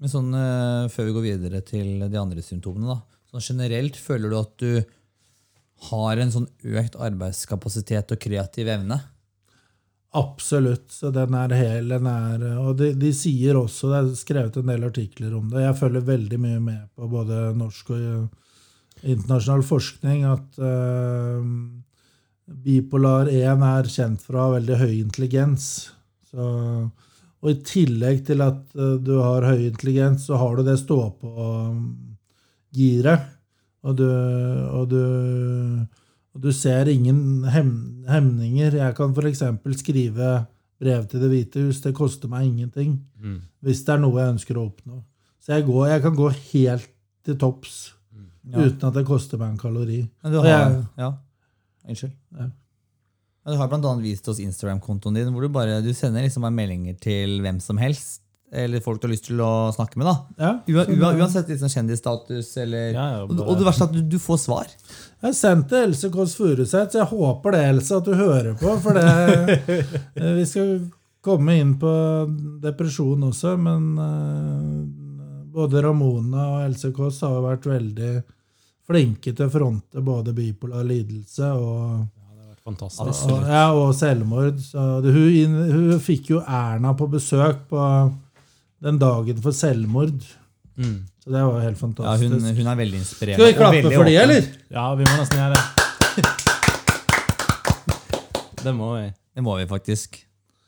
Men 0.00 0.12
sånn, 0.12 0.32
eh, 0.34 0.88
Før 0.88 1.08
vi 1.08 1.16
går 1.16 1.26
videre 1.26 1.60
til 1.64 2.00
de 2.08 2.20
andre 2.20 2.44
symptomene, 2.44 2.94
da. 2.94 3.00
Sånn 3.30 3.44
generelt, 3.52 3.96
føler 3.96 4.30
du 4.32 4.38
at 4.38 4.54
du 4.58 4.84
har 5.90 6.20
en 6.20 6.32
sånn 6.32 6.48
økt 6.76 6.96
arbeidskapasitet 7.00 8.12
og 8.12 8.20
kreativ 8.20 8.68
evne? 8.68 9.00
Absolutt. 10.10 10.90
Så 10.92 11.10
den 11.14 11.34
er 11.38 11.52
hel. 11.54 11.88
Den 11.92 12.06
er, 12.10 12.42
og 12.58 12.74
de, 12.80 12.88
de 12.98 13.12
sier 13.14 13.54
også, 13.58 13.90
det 13.92 13.98
er 14.00 14.08
skrevet 14.18 14.56
en 14.58 14.70
del 14.72 14.84
artikler 14.88 15.36
om 15.38 15.50
det, 15.52 15.60
jeg 15.62 15.78
følger 15.78 16.08
veldig 16.08 16.38
mye 16.42 16.60
med 16.64 16.80
på 16.98 17.02
både 17.10 17.36
norsk 17.58 17.90
og 17.94 18.00
eh, 18.00 18.24
internasjonal 19.14 19.62
forskning, 19.64 20.24
at 20.28 20.58
uh, 20.60 21.40
bipolar 22.64 23.26
1 23.32 23.62
er 23.64 23.84
kjent 23.88 24.20
ha 24.34 24.50
veldig 24.56 24.76
høy 24.82 24.94
intelligens. 24.98 25.64
Så, 26.28 26.42
og 27.40 27.48
i 27.48 27.62
tillegg 27.64 28.26
til 28.26 28.40
at 28.44 28.60
uh, 28.76 29.00
du 29.00 29.18
har 29.22 29.46
høy 29.46 29.66
intelligens, 29.70 30.26
så 30.26 30.36
har 30.42 30.56
du 30.58 30.62
det 30.66 30.78
stå-på-giret. 30.82 33.20
Og 33.80 33.96
du, 33.96 34.10
og 34.76 34.84
du 34.90 35.02
du 36.38 36.52
ser 36.54 36.86
ingen 36.92 37.44
hem 37.50 38.04
hemninger. 38.08 38.76
Jeg 38.78 38.94
kan 38.96 39.14
f.eks. 39.16 39.42
skrive 39.80 40.46
brev 40.80 41.06
til 41.10 41.20
Det 41.20 41.30
hvite 41.30 41.64
hus. 41.66 41.80
Det 41.82 41.94
koster 41.96 42.28
meg 42.28 42.46
ingenting. 42.46 43.00
Mm. 43.18 43.40
Hvis 43.62 43.82
det 43.84 43.94
er 43.96 43.98
noe 44.04 44.20
jeg 44.20 44.34
ønsker 44.36 44.56
å 44.60 44.68
oppnå. 44.70 45.02
Så 45.40 45.54
jeg, 45.56 45.66
går, 45.66 45.88
jeg 45.88 46.02
kan 46.04 46.14
gå 46.16 46.28
helt 46.52 46.88
til 47.24 47.36
topps 47.40 47.92
Ja. 48.50 48.56
uten 48.64 48.88
at 48.88 48.94
det 48.94 49.04
koster 49.06 49.38
meg 49.38 49.50
en 49.52 49.58
kalori. 49.58 50.08
Men 50.22 50.32
du 50.32 50.38
har, 50.40 50.46
jeg- 50.48 50.86
ja. 50.98 51.10
Unnskyld. 51.88 52.12
Ja. 52.38 52.46
Du 53.46 53.56
har 53.56 53.68
annet 53.90 54.02
vist 54.04 54.28
oss 54.28 54.38
Instagram-kontoen 54.38 55.14
din, 55.14 55.28
hvor 55.32 55.40
du 55.42 55.48
bare 55.48 55.82
du 55.82 55.92
sender 55.94 56.22
liksom 56.22 56.42
bare 56.42 56.52
meldinger 56.54 56.98
til 57.00 57.40
hvem 57.40 57.60
som 57.60 57.76
helst. 57.78 58.20
Eller 58.52 58.80
folk 58.82 58.98
du 59.00 59.06
har 59.06 59.12
lyst 59.12 59.28
til 59.28 59.38
å 59.46 59.70
snakke 59.72 59.96
med. 60.00 60.06
da. 60.08 60.14
Ja, 60.42 60.52
Ua, 60.66 60.84
så 60.84 60.90
ua, 60.90 61.12
det- 61.12 61.20
uansett 61.22 61.48
liksom 61.52 61.68
kjendisstatus 61.70 62.56
eller 62.58 62.88
Ja, 62.92 63.04
ja, 63.12 63.22
og, 63.22 63.28
bare- 63.36 63.46
og 63.48 63.58
det 63.60 63.66
verste 63.68 63.84
er 63.84 63.86
at 63.86 63.92
du, 63.94 64.00
du 64.02 64.18
får 64.18 64.38
svar. 64.42 64.66
Jeg 65.22 65.34
sendte 65.38 65.82
Else 65.84 66.10
Kåss 66.10 66.34
Furuseth, 66.34 66.90
så 66.90 66.98
jeg 67.04 67.06
håper 67.12 67.52
det, 67.52 67.60
Else, 67.68 67.96
at 67.96 68.04
du 68.04 68.14
hører 68.18 68.54
på. 68.58 68.72
For 68.82 68.92
det, 68.98 69.04
eh, 70.16 70.32
vi 70.34 70.44
skal 70.50 70.80
komme 71.22 71.54
inn 71.60 71.76
på 71.78 71.90
depresjon 72.64 73.22
også, 73.28 73.54
men 73.60 73.90
uh, 74.00 74.84
både 75.54 75.82
Ramona 75.84 76.46
og 76.56 76.62
Else 76.64 76.90
Kåss 76.96 77.20
har 77.26 77.40
vært 77.44 77.66
veldig 77.70 78.12
flinke 78.90 79.30
til 79.36 79.46
å 79.46 79.52
fronte 79.52 80.02
både 80.02 80.32
bipolar 80.34 80.82
lidelse 80.88 81.52
og, 81.54 82.00
Ja, 82.00 82.32
det 82.34 82.40
har 82.40 82.48
vært 82.56 82.64
fantastisk. 82.66 83.30
og, 83.30 83.44
ja, 83.46 83.64
og 83.76 83.92
selvmord. 83.94 84.58
Så 84.64 84.88
det, 85.04 85.12
hun, 85.14 85.54
hun 85.70 86.00
fikk 86.02 86.32
jo 86.32 86.40
Erna 86.42 86.94
på 86.98 87.06
besøk 87.12 87.68
på 87.70 87.84
den 88.82 88.98
dagen 89.00 89.40
for 89.44 89.52
selvmord. 89.56 90.22
Mm. 90.80 90.98
Så 91.20 91.30
det 91.34 91.42
var 91.44 91.60
helt 91.60 91.76
Ja, 91.76 91.80
fantastisk. 91.86 92.32
hun, 92.32 92.56
hun 92.56 92.66
er 92.72 92.78
veldig 92.80 92.98
inspirerende. 93.02 93.34
Skal 93.36 93.52
vi 93.52 93.58
klappe 93.58 93.94
for 93.96 94.08
de, 94.08 94.16
eller? 94.16 94.46
Ja, 94.72 94.86
vi 94.96 95.04
må 95.04 95.16
nesten 95.20 95.38
gjøre 95.42 95.54
det. 95.54 95.62
Det 98.60 98.74
må 98.76 98.90
vi. 98.92 99.06
Det 99.36 99.42
må 99.44 99.54
vi 99.56 99.64
faktisk. 99.68 100.18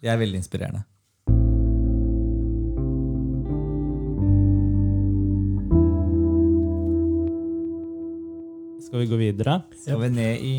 De 0.00 0.08
er 0.08 0.16
veldig 0.16 0.38
inspirerende. 0.40 0.80
Skal 8.92 9.00
vi 9.00 9.06
gå 9.08 9.16
videre? 9.16 9.54
Skal 9.72 10.00
vi 10.02 10.08
ned 10.12 10.42
i 10.44 10.56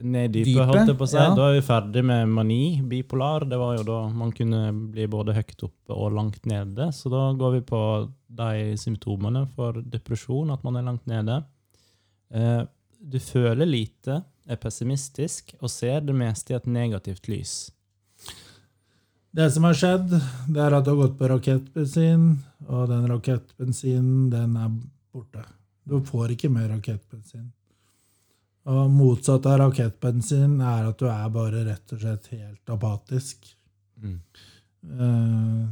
Ned 0.00 0.30
dypet, 0.32 0.46
Dypet, 0.48 0.68
holdt 0.70 0.88
jeg 0.88 0.96
på 0.96 1.04
å 1.04 1.08
si. 1.10 1.16
ja. 1.20 1.32
Da 1.36 1.48
er 1.50 1.56
vi 1.58 1.64
ferdig 1.66 2.02
med 2.08 2.30
mani, 2.32 2.60
bipolar. 2.88 3.44
Det 3.44 3.58
var 3.60 3.74
jo 3.76 3.82
da 3.84 3.98
man 4.16 4.30
kunne 4.32 4.70
bli 4.94 5.04
både 5.12 5.34
høyt 5.36 5.64
oppe 5.66 5.92
og 5.92 6.14
langt 6.16 6.46
nede. 6.48 6.86
Så 6.96 7.12
da 7.12 7.26
går 7.36 7.58
vi 7.58 7.60
på 7.68 7.80
de 8.38 8.78
symptomene 8.80 9.42
for 9.52 9.76
depresjon, 9.84 10.54
at 10.54 10.64
man 10.64 10.78
er 10.80 10.86
langt 10.86 11.04
nede. 11.04 11.36
Eh, 12.32 12.62
du 12.96 13.18
føler 13.20 13.68
lite, 13.68 14.22
er 14.48 14.56
pessimistisk 14.62 15.52
og 15.60 15.68
ser 15.68 16.00
det 16.00 16.16
meste 16.16 16.54
i 16.54 16.56
et 16.56 16.70
negativt 16.78 17.28
lys. 17.28 17.52
Det 19.36 19.50
som 19.52 19.68
har 19.68 19.76
skjedd, 19.76 20.16
det 20.48 20.64
er 20.64 20.78
at 20.78 20.88
du 20.88 20.94
har 20.94 21.02
gått 21.02 21.18
på 21.20 21.28
rakettbensin, 21.28 22.24
og 22.72 22.88
den 22.88 23.04
rakettbensinen, 23.12 24.30
den 24.32 24.56
er 24.56 24.72
borte. 25.12 25.44
Du 25.84 26.00
får 26.00 26.32
ikke 26.38 26.48
mer 26.48 26.70
rakettbensin. 26.72 27.50
Og 28.66 28.90
motsatt 28.90 29.46
av 29.46 29.60
rakettbensin 29.62 30.58
er 30.58 30.88
at 30.88 30.98
du 30.98 31.06
er 31.10 31.26
bare 31.34 31.62
rett 31.68 31.94
og 31.94 32.02
slett 32.02 32.30
helt 32.34 32.72
apatisk. 32.74 33.46
Mm. 34.02 34.18
Uh, 34.86 35.66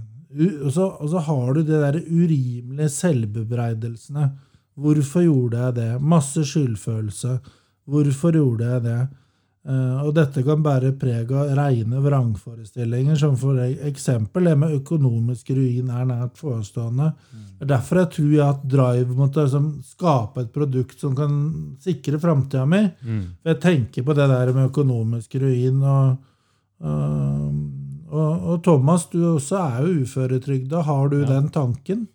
og, 0.65 0.71
så, 0.75 0.87
og 1.03 1.11
så 1.11 1.23
har 1.27 1.55
du 1.55 1.63
de 1.63 1.81
der 1.83 1.99
urimelige 1.99 2.93
selvbebreidelsene. 2.95 4.29
Hvorfor 4.75 5.27
gjorde 5.27 5.67
jeg 5.67 5.77
det? 5.79 5.91
Masse 6.03 6.47
skyldfølelse. 6.51 7.37
Hvorfor 7.91 8.35
gjorde 8.35 8.71
jeg 8.73 8.85
det? 8.87 9.01
Eh, 9.65 10.01
og 10.05 10.11
dette 10.13 10.43
kan 10.45 10.61
bære 10.61 10.91
preg 11.01 11.31
av 11.33 11.55
rene 11.57 12.01
vrangforestillinger, 12.05 13.17
som 13.17 13.37
for 13.41 13.57
eksempel 13.65 14.45
det 14.51 14.59
med 14.61 14.75
økonomisk 14.77 15.55
ruin 15.57 15.89
er 15.89 16.05
nært 16.11 16.37
forestående. 16.37 17.07
Det 17.33 17.65
er 17.65 17.71
derfor 17.71 18.03
jeg 18.03 18.11
tror 18.17 18.35
jeg 18.35 18.45
at 18.45 18.67
drive 18.69 19.17
mot 19.17 19.39
å 19.41 19.47
liksom, 19.47 19.71
skape 19.89 20.45
et 20.45 20.53
produkt 20.53 21.01
som 21.01 21.17
kan 21.17 21.39
sikre 21.81 22.21
framtida 22.21 22.67
mi. 22.69 22.83
Mm. 23.01 23.23
For 23.41 23.55
jeg 23.55 23.61
tenker 23.65 24.05
på 24.05 24.19
det 24.21 24.29
der 24.35 24.53
med 24.53 24.69
økonomisk 24.69 25.39
ruin. 25.41 25.81
Og, 25.81 26.17
øh, 26.85 27.49
og, 28.13 28.45
og 28.53 28.63
Thomas, 28.69 29.09
du 29.11 29.21
også 29.33 29.57
er 29.65 29.81
jo 29.89 30.05
uføretrygda. 30.05 30.83
Har 30.85 31.09
du 31.09 31.21
Ja. 31.23 31.27
den 31.33 31.49
tanken? 31.49 32.07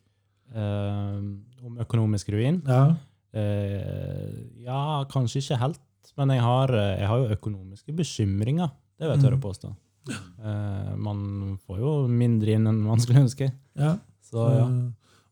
Eh, 0.53 1.17
om 1.65 1.77
økonomisk 1.81 2.29
ruin? 2.29 2.61
Ja. 2.67 2.93
Eh, 3.33 4.63
ja, 4.65 5.03
kanskje 5.09 5.41
ikke 5.41 5.57
helt. 5.65 5.79
Men 6.19 6.33
jeg 6.35 6.43
har, 6.43 6.73
eh, 6.75 6.99
jeg 6.99 7.07
har 7.07 7.21
jo 7.23 7.35
økonomiske 7.37 7.95
bekymringer. 7.95 8.71
Det 8.99 9.07
vil 9.07 9.15
jeg 9.15 9.23
tørre 9.23 9.39
å 9.39 9.43
påstå. 9.47 9.73
Eh, 10.09 10.95
man 10.99 11.57
får 11.67 11.79
jo 11.83 11.91
mindre 12.11 12.55
inn 12.57 12.67
enn 12.67 12.79
man 12.83 12.99
skulle 12.99 13.23
ønske. 13.25 13.51
ja. 13.79 13.95
Så 14.29 14.43
ja. 14.53 14.65
Øh, 14.67 14.89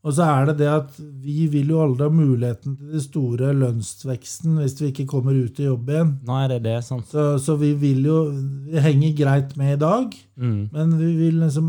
Og 0.07 0.13
så 0.15 0.23
er 0.23 0.45
det 0.47 0.53
det 0.61 0.67
at 0.71 0.95
vi 1.21 1.47
vil 1.51 1.67
jo 1.73 1.81
aldri 1.83 2.05
ha 2.07 2.13
muligheten 2.13 2.77
til 2.79 2.91
den 2.93 3.01
store 3.03 3.49
lønnsveksten 3.57 4.55
hvis 4.61 4.75
vi 4.79 4.91
ikke 4.93 5.05
kommer 5.11 5.35
ut 5.35 5.59
i 5.59 5.65
jobb 5.67 5.89
igjen. 5.91 6.13
Nei, 6.25 6.47
det 6.47 6.55
er 6.61 6.63
det, 6.67 6.75
sant. 6.87 7.05
Så, 7.11 7.25
så 7.43 7.57
vi 7.59 7.73
vil 7.75 8.05
jo 8.07 8.15
Vi 8.31 8.79
henger 8.85 9.17
greit 9.17 9.57
med 9.59 9.73
i 9.75 9.81
dag, 9.83 10.15
Mm. 10.37 10.69
men 10.71 10.97
vi 10.97 11.11
vil 11.17 11.39
liksom 11.41 11.67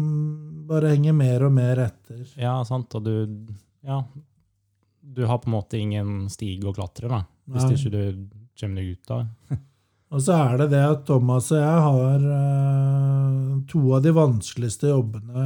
bare 0.68 0.90
henge 0.94 1.12
mer 1.16 1.42
og 1.48 1.52
mer 1.56 1.76
etter. 1.88 2.22
Ja, 2.36 2.62
sant. 2.68 2.94
Og 2.94 3.04
du 3.04 3.46
Ja. 3.84 4.04
Du 5.02 5.24
har 5.26 5.38
på 5.38 5.48
en 5.48 5.56
måte 5.56 5.78
ingen 5.80 6.28
stige 6.28 6.68
å 6.68 6.74
klatre, 6.76 7.08
da. 7.08 7.24
Hvis 7.48 7.64
Nei. 7.64 7.74
ikke 7.74 7.90
du 7.90 8.38
kommer 8.59 8.82
deg 8.82 8.94
ut 8.96 9.14
av. 9.14 9.26
Og 10.09 10.22
så 10.24 10.38
er 10.40 10.54
det 10.62 10.70
det 10.72 10.84
at 10.88 11.02
Thomas 11.09 11.50
og 11.52 11.59
jeg 11.61 11.80
har 11.84 12.22
uh, 12.24 13.59
to 13.68 13.82
av 13.92 14.04
de 14.06 14.12
vanskeligste 14.16 14.88
jobbene 14.88 15.42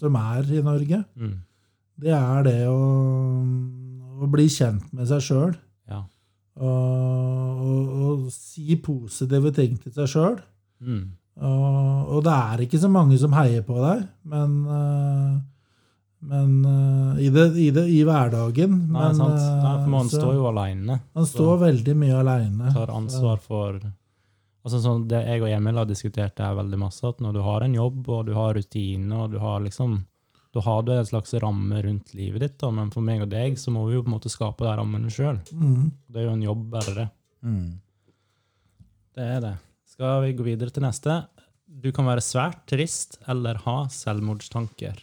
som 0.00 0.18
er 0.20 0.50
i 0.52 0.60
Norge. 0.64 1.00
Mm. 1.16 1.38
Det 2.00 2.12
er 2.16 2.44
det 2.44 2.58
å, 2.68 2.82
å 4.20 4.28
bli 4.32 4.46
kjent 4.52 4.92
med 4.96 5.08
seg 5.08 5.24
sjøl. 5.24 5.54
Ja. 5.88 6.02
Og, 6.60 7.64
og, 7.64 7.96
og 8.04 8.28
si 8.34 8.76
positive 8.80 9.52
ting 9.56 9.80
til 9.80 9.96
seg 9.96 10.12
sjøl. 10.12 10.36
Mm. 10.84 11.06
Og, 11.40 12.12
og 12.16 12.24
det 12.26 12.36
er 12.36 12.64
ikke 12.64 12.80
så 12.80 12.90
mange 12.92 13.16
som 13.20 13.32
heier 13.36 13.64
på 13.64 13.78
deg, 13.80 14.04
men, 14.28 14.56
eh, 14.68 15.36
men 16.20 16.66
uh, 16.66 17.20
i, 17.20 17.30
det, 17.32 17.46
i, 17.56 17.70
det, 17.72 17.86
i 17.88 18.02
hverdagen. 18.04 18.74
Nei, 18.92 19.06
men, 19.06 19.16
sant. 19.16 19.40
Nei, 19.40 19.72
for 19.78 19.88
man 19.88 20.04
eh, 20.04 20.10
så- 20.12 20.20
står 20.20 20.34
jo 20.36 20.44
aleine. 20.50 20.98
Man 21.16 21.26
står 21.26 21.58
veldig 21.64 21.96
mye 21.96 22.18
aleine. 22.20 22.74
Tar 22.76 22.92
ansvar 22.94 23.40
for 23.40 23.80
Altså 24.60 24.76
sånn, 24.84 25.06
Det 25.08 25.22
jeg 25.24 25.40
og 25.40 25.48
Emil 25.48 25.78
har 25.80 25.86
diskutert 25.88 26.34
det 26.36 26.44
er 26.44 26.56
veldig 26.58 26.78
masse, 26.82 27.00
at 27.08 27.22
når 27.24 27.32
du 27.32 27.40
har 27.46 27.64
en 27.64 27.72
jobb 27.78 28.08
og 28.12 28.26
du 28.28 28.34
har 28.36 28.52
rutiner 28.52 29.22
og 29.24 29.30
du 29.32 29.38
har 29.40 29.62
liksom 29.64 29.94
Da 30.52 30.60
har 30.66 30.82
du 30.84 30.90
en 30.92 31.06
slags 31.08 31.32
ramme 31.40 31.80
rundt 31.86 32.12
livet 32.12 32.42
ditt, 32.44 32.58
da, 32.60 32.68
men 32.74 32.90
for 32.92 33.00
meg 33.06 33.22
og 33.24 33.30
deg 33.32 33.56
så 33.56 33.72
må 33.72 33.86
vi 33.86 33.94
jo 33.94 34.02
på 34.04 34.10
en 34.10 34.16
måte 34.18 34.28
skape 34.28 34.66
de 34.66 34.74
rammene 34.76 35.08
sjøl. 35.08 35.38
Mm. 35.54 35.92
Det 36.10 36.20
er 36.20 36.26
jo 36.26 36.32
en 36.34 36.42
jobb, 36.42 36.64
bare 36.74 36.94
det. 36.96 37.08
Mm. 37.46 37.68
Det 39.16 39.28
er 39.38 39.40
det. 39.46 39.52
Skal 39.94 40.24
vi 40.26 40.34
gå 40.36 40.44
videre 40.50 40.74
til 40.74 40.82
neste? 40.84 41.20
Du 41.70 41.92
kan 41.94 42.04
være 42.10 42.24
svært 42.24 42.66
trist 42.68 43.16
eller 43.30 43.62
ha 43.64 43.76
selvmordstanker. 43.94 44.98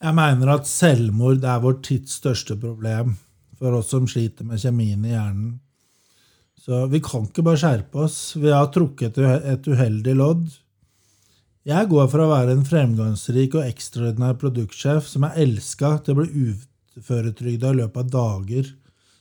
Jeg 0.00 0.16
mener 0.16 0.54
at 0.54 0.68
selvmord 0.68 1.44
er 1.44 1.60
vår 1.60 1.80
tids 1.84 2.16
største 2.22 2.56
problem 2.60 3.16
for 3.60 3.76
oss 3.76 3.90
som 3.92 4.06
sliter 4.08 4.46
med 4.48 4.62
kjemien 4.62 5.04
i 5.04 5.12
hjernen. 5.12 5.58
Så 6.60 6.86
vi 6.92 7.00
kan 7.04 7.26
ikke 7.28 7.44
bare 7.44 7.60
skjerpe 7.60 8.04
oss. 8.06 8.18
Vi 8.36 8.52
har 8.52 8.70
trukket 8.72 9.18
et 9.20 9.68
uheldig 9.68 10.14
lodd. 10.16 10.46
Jeg 11.68 11.88
går 11.90 12.08
fra 12.08 12.24
å 12.24 12.32
være 12.32 12.56
en 12.56 12.64
fremgangsrik 12.64 13.56
og 13.58 13.66
ekstraordinær 13.66 14.38
produktsjef 14.40 15.08
som 15.08 15.26
er 15.28 15.36
elska, 15.44 15.98
til 16.04 16.16
å 16.16 16.22
bli 16.22 16.54
uføretrygda 17.00 17.72
i 17.74 17.80
løpet 17.82 18.00
av 18.00 18.12
dager. 18.14 18.70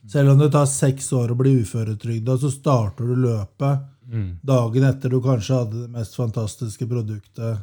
Selv 0.07 0.33
om 0.33 0.39
det 0.39 0.51
tar 0.55 0.67
seks 0.71 1.11
år 1.15 1.33
å 1.33 1.39
bli 1.39 1.57
uføretrygda, 1.59 2.37
så 2.39 2.51
starter 2.53 3.07
du 3.07 3.23
løpet 3.27 3.87
Mm. 4.09 4.39
dagen 4.41 4.83
etter 4.87 5.11
du 5.13 5.19
kanskje 5.21 5.53
hadde 5.53 5.81
det 5.83 5.91
mest 5.93 6.15
fantastiske 6.17 6.87
produktet 6.89 7.59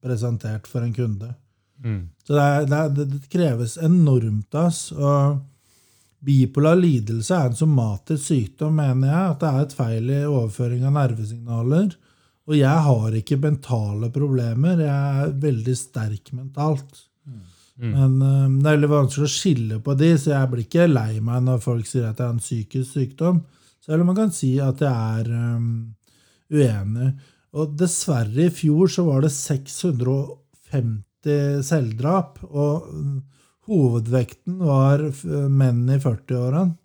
presentert 0.00 0.66
for 0.66 0.80
en 0.80 0.94
kunde. 0.96 1.34
Mm. 1.84 2.02
Så 2.26 2.34
det, 2.34 2.42
er, 2.42 2.66
det, 2.68 2.80
er, 2.80 3.08
det, 3.14 3.20
kreves 3.32 3.76
enormt 3.80 4.54
av 4.54 4.68
oss. 4.70 4.82
Og 4.92 5.40
bipolar 6.20 6.78
lidelse 6.78 7.36
er 7.36 7.50
en 7.50 7.58
somatisk 7.58 8.26
sykdom, 8.26 8.76
mener 8.80 9.10
jeg. 9.10 9.34
At 9.34 9.42
det 9.42 9.50
er 9.50 9.66
et 9.66 9.76
feil 9.78 10.10
i 10.12 10.22
overføring 10.28 10.86
av 10.88 10.96
nervesignaler. 10.98 11.92
Og 12.50 12.56
jeg 12.58 12.84
har 12.88 13.16
ikke 13.16 13.38
mentale 13.40 14.10
problemer. 14.12 14.82
Jeg 14.82 15.24
er 15.24 15.38
veldig 15.44 15.76
sterk 15.78 16.32
mentalt. 16.34 17.04
Mm. 17.80 17.92
Men 17.94 18.16
um, 18.20 18.58
det 18.60 18.66
er 18.66 18.76
veldig 18.76 18.92
vanskelig 18.92 19.28
å 19.28 19.32
skille 19.32 19.80
på 19.84 19.94
de, 19.96 20.10
så 20.20 20.34
jeg 20.34 20.50
blir 20.52 20.66
ikke 20.66 20.88
lei 20.90 21.20
meg 21.24 21.46
når 21.46 21.62
folk 21.64 21.88
sier 21.88 22.10
at 22.10 22.18
jeg 22.18 22.26
har 22.26 22.34
en 22.34 22.42
psykisk 22.42 22.98
sykdom. 22.98 23.40
Selv 23.80 24.02
om 24.02 24.10
man 24.10 24.18
kan 24.18 24.34
si 24.34 24.50
at 24.60 24.82
jeg 24.84 25.20
er 25.20 25.30
um, 25.32 25.70
uenig. 26.52 27.12
Og 27.56 27.72
dessverre, 27.78 28.46
i 28.46 28.52
fjor 28.54 28.90
så 28.92 29.06
var 29.06 29.24
det 29.24 29.32
650 29.34 31.00
selvdrap, 31.66 32.38
og 32.48 32.86
mm, 32.90 33.16
hovedvekten 33.70 34.60
var 34.64 35.02
menn 35.52 35.82
i 35.90 35.98
40-årene. 36.00 36.76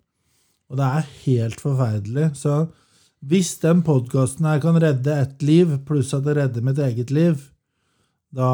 Og 0.66 0.80
det 0.80 0.86
er 0.86 1.10
helt 1.24 1.62
forferdelig. 1.62 2.30
Så 2.38 2.66
hvis 3.26 3.54
den 3.62 3.82
podkasten 3.86 4.46
her 4.48 4.60
kan 4.62 4.78
redde 4.82 5.14
ett 5.22 5.42
liv, 5.46 5.78
pluss 5.86 6.12
at 6.16 6.26
det 6.26 6.36
redder 6.38 6.64
mitt 6.66 6.80
eget 6.82 7.12
liv, 7.14 7.38
da, 8.34 8.50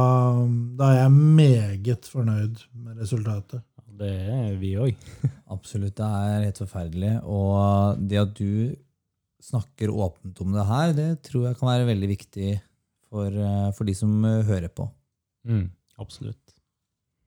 da 0.78 0.93
er 0.93 0.99
jeg 1.01 1.12
meget 1.41 2.09
fornøyd 2.12 2.62
med 2.85 3.01
resultatet. 3.03 3.64
Det 4.03 4.12
er 4.33 4.55
vi 4.61 4.72
òg. 4.80 4.97
Absolutt, 5.55 5.97
det 5.99 6.07
er 6.07 6.47
helt 6.47 6.62
forferdelig. 6.62 7.12
Og 7.28 8.01
det 8.01 8.20
at 8.22 8.35
du 8.39 8.72
snakker 9.43 9.91
åpent 9.91 10.41
om 10.45 10.55
det 10.55 10.66
her, 10.68 10.95
det 10.97 11.11
tror 11.26 11.49
jeg 11.49 11.59
kan 11.59 11.72
være 11.72 11.89
veldig 11.91 12.11
viktig 12.12 12.51
for, 13.11 13.28
eh, 13.28 13.70
for 13.76 13.89
de 13.89 13.95
som 13.99 14.12
eh, 14.24 14.45
hører 14.47 14.70
på. 14.72 14.87
Mm. 15.49 15.66
Absolutt. 16.03 16.55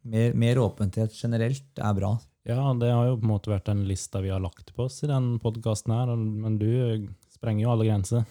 Mer, 0.05 0.33
mer 0.37 0.61
åpenhet 0.61 1.15
generelt 1.17 1.81
er 1.81 1.97
bra. 1.97 2.13
Ja, 2.45 2.61
det 2.77 2.91
har 2.93 3.07
jo 3.09 3.17
på 3.17 3.25
en 3.25 3.31
måte 3.31 3.49
vært 3.49 3.69
den 3.71 3.85
lista 3.89 4.21
vi 4.21 4.29
har 4.29 4.43
lagt 4.43 4.73
på 4.75 4.85
oss 4.85 5.01
i 5.03 5.09
den 5.09 5.35
podkasten 5.41 5.95
her, 5.95 6.11
men 6.15 6.59
du 6.61 7.07
sprenger 7.33 7.65
jo 7.65 7.71
alle 7.73 7.87
grenser. 7.89 8.25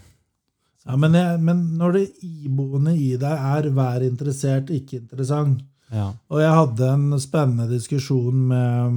Ja, 0.84 0.98
men, 1.00 1.16
jeg, 1.16 1.40
men 1.42 1.62
når 1.80 1.96
det 1.96 2.04
iboende 2.22 2.92
i 2.94 3.14
deg 3.18 3.46
er 3.56 3.70
'vær 3.72 4.04
interessert, 4.04 4.70
ikke 4.70 5.00
interessant' 5.00 5.64
Ja. 5.92 6.10
Og 6.32 6.40
jeg 6.42 6.56
hadde 6.58 6.90
en 6.94 7.20
spennende 7.22 7.68
diskusjon 7.70 8.46
med, 8.50 8.96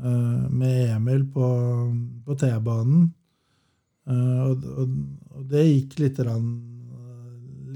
eh, 0.00 0.46
med 0.50 0.94
Emil 0.96 1.26
på, 1.32 1.48
på 2.24 2.36
T-banen. 2.40 3.10
Eh, 4.06 4.40
og, 4.46 4.64
og, 4.64 4.96
og 5.34 5.44
det 5.50 5.66
gikk 5.66 5.98
litt, 6.00 6.20
rann, 6.24 6.48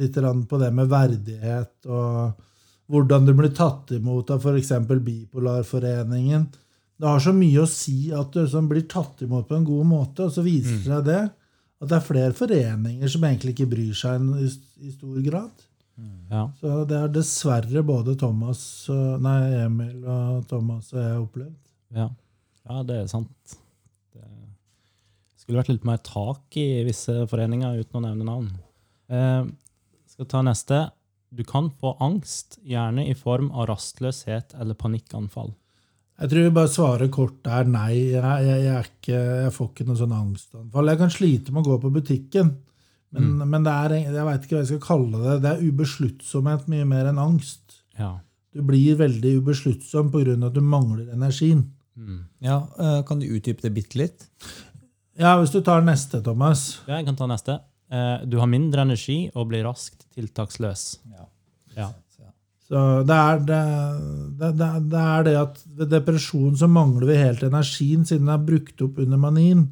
litt 0.01 0.17
på 0.51 0.59
det 0.61 0.71
med 0.75 0.89
verdighet 0.91 1.87
og 1.87 2.47
hvordan 2.91 3.27
du 3.29 3.35
blir 3.39 3.53
tatt 3.55 3.93
imot 3.95 4.31
av 4.35 4.43
f.eks. 4.43 4.73
Bipolarforeningen. 5.07 6.49
Det 7.01 7.07
har 7.09 7.21
så 7.23 7.33
mye 7.33 7.63
å 7.63 7.69
si 7.71 8.11
at 8.13 8.33
du 8.35 8.43
liksom 8.43 8.67
blir 8.69 8.83
tatt 8.91 9.23
imot 9.25 9.47
på 9.49 9.57
en 9.57 9.65
god 9.65 9.87
måte, 9.87 10.27
og 10.27 10.33
så 10.35 10.43
viser 10.45 10.77
Mm. 10.77 10.85
seg 10.85 11.05
det 11.07 11.21
at 11.81 11.89
det 11.89 11.97
er 11.97 12.05
flere 12.05 12.33
foreninger 12.37 13.09
som 13.09 13.23
egentlig 13.25 13.55
ikke 13.55 13.71
bryr 13.71 13.95
seg 13.97 14.21
i, 14.21 14.51
i 14.89 14.91
stor 14.93 15.21
grad. 15.25 15.51
ja. 16.31 16.51
Så 16.61 16.85
det 16.89 16.97
er 16.99 17.09
dessverre 17.09 17.83
både 17.87 18.17
Thomas, 18.19 18.87
nei, 19.21 19.65
Emil 19.65 20.05
og 20.05 20.47
Thomas 20.49 20.93
og 20.93 20.99
jeg 21.01 21.09
har 21.13 21.23
opplevd. 21.25 21.57
Ja. 21.95 22.09
ja, 22.69 22.83
det 22.83 22.97
er 22.97 23.07
sant. 23.07 23.57
Det 24.13 25.41
skulle 25.41 25.63
vært 25.63 25.73
litt 25.73 25.85
mer 25.89 25.99
tak 26.05 26.57
i 26.61 26.85
visse 26.87 27.15
foreninger, 27.31 27.81
uten 27.81 27.99
å 27.99 28.05
nevne 28.05 28.25
navn. 28.29 28.51
Eh, 29.11 29.45
skal 30.21 30.29
ta 30.29 30.43
neste. 30.45 30.91
Du 31.31 31.45
kan 31.47 31.71
få 31.81 31.95
angst, 32.03 32.59
gjerne 32.67 33.07
i 33.09 33.15
form 33.17 33.51
av 33.55 33.71
rastløshet 33.71 34.53
eller 34.61 34.77
panikkanfall. 34.77 35.55
Jeg 36.21 36.29
tror 36.29 36.43
jeg 36.45 36.53
bare 36.53 36.69
svarer 36.69 37.09
kort 37.09 37.39
der 37.47 37.69
nei. 37.71 37.95
Jeg, 38.11 38.21
jeg, 38.21 38.49
jeg, 38.51 38.75
er 38.75 38.89
ikke, 38.91 39.21
jeg 39.47 39.53
får 39.55 39.71
ikke 39.71 39.87
noe 39.89 39.97
sånn 39.97 40.13
angstanfall. 40.13 40.91
Jeg 40.93 41.01
kan 41.01 41.15
slite 41.15 41.55
med 41.55 41.63
å 41.63 41.71
gå 41.71 41.79
på 41.81 41.93
butikken, 41.95 42.51
men, 43.17 43.31
men 43.41 43.65
det 43.65 43.73
er, 43.87 43.95
jeg 44.03 44.27
veit 44.27 44.45
ikke 44.45 44.59
hva 44.59 44.61
jeg 44.61 44.71
skal 44.75 44.83
kalle 44.85 45.23
det. 45.23 45.39
Det 45.47 45.55
er 45.55 45.65
ubesluttsomhet 45.71 46.69
mye 46.75 46.91
mer 46.91 47.09
enn 47.09 47.23
angst. 47.23 47.81
Ja. 47.97 48.19
Du 48.53 48.61
blir 48.67 49.01
veldig 49.01 49.39
ubesluttsom 49.41 50.13
pga. 50.13 50.37
at 50.37 50.59
du 50.59 50.61
mangler 50.61 51.09
energien. 51.15 51.71
Mm. 51.97 52.27
Ja, 52.45 52.61
eh, 52.77 53.01
Kan 53.09 53.23
du 53.23 53.31
utdype 53.31 53.65
det 53.65 53.73
bitte 53.73 54.03
litt? 54.03 54.29
Ja, 55.17 55.39
Hvis 55.41 55.55
du 55.55 55.63
tar 55.65 55.81
neste, 55.87 56.21
Thomas. 56.25 56.83
Ja, 56.87 56.99
jeg 56.99 57.09
kan 57.09 57.17
ta 57.17 57.31
neste. 57.31 57.61
Eh, 57.91 58.27
Du 58.27 58.39
har 58.39 58.47
mindre 58.51 58.87
energi 58.87 59.31
og 59.35 59.51
blir 59.51 59.67
raskt 59.67 60.07
tiltaksløs. 60.15 61.01
Ja. 61.11 61.27
Ja. 61.77 61.91
Så 62.71 62.81
det 63.03 63.17
er 63.19 63.41
det, 63.43 63.61
det, 64.39 64.49
det, 64.61 64.67
det 64.93 64.99
er 65.03 65.25
det 65.27 65.37
at 65.41 65.57
ved 65.75 65.91
depresjon 65.91 66.55
så 66.57 66.69
mangler 66.71 67.09
vi 67.09 67.17
helt 67.19 67.43
energien 67.43 68.05
siden 68.07 68.29
den 68.29 68.35
er 68.37 68.45
brukt 68.47 68.85
opp 68.87 69.01
under 69.03 69.19
manien. 69.19 69.65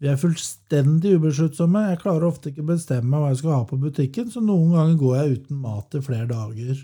Vi 0.00 0.08
er 0.08 0.20
fullstendig 0.20 1.16
ubesluttsomme. 1.18 1.88
Jeg 1.90 2.00
klarer 2.04 2.28
ofte 2.28 2.52
ikke 2.52 2.62
å 2.62 2.68
bestemme 2.70 3.18
hva 3.18 3.32
jeg 3.32 3.40
skal 3.42 3.56
ha 3.56 3.64
på 3.66 3.80
butikken, 3.82 4.30
så 4.30 4.40
noen 4.40 4.76
ganger 4.76 5.00
går 5.00 5.16
jeg 5.18 5.40
uten 5.40 5.58
mat 5.64 5.98
i 5.98 6.02
flere 6.06 6.28
dager. 6.30 6.78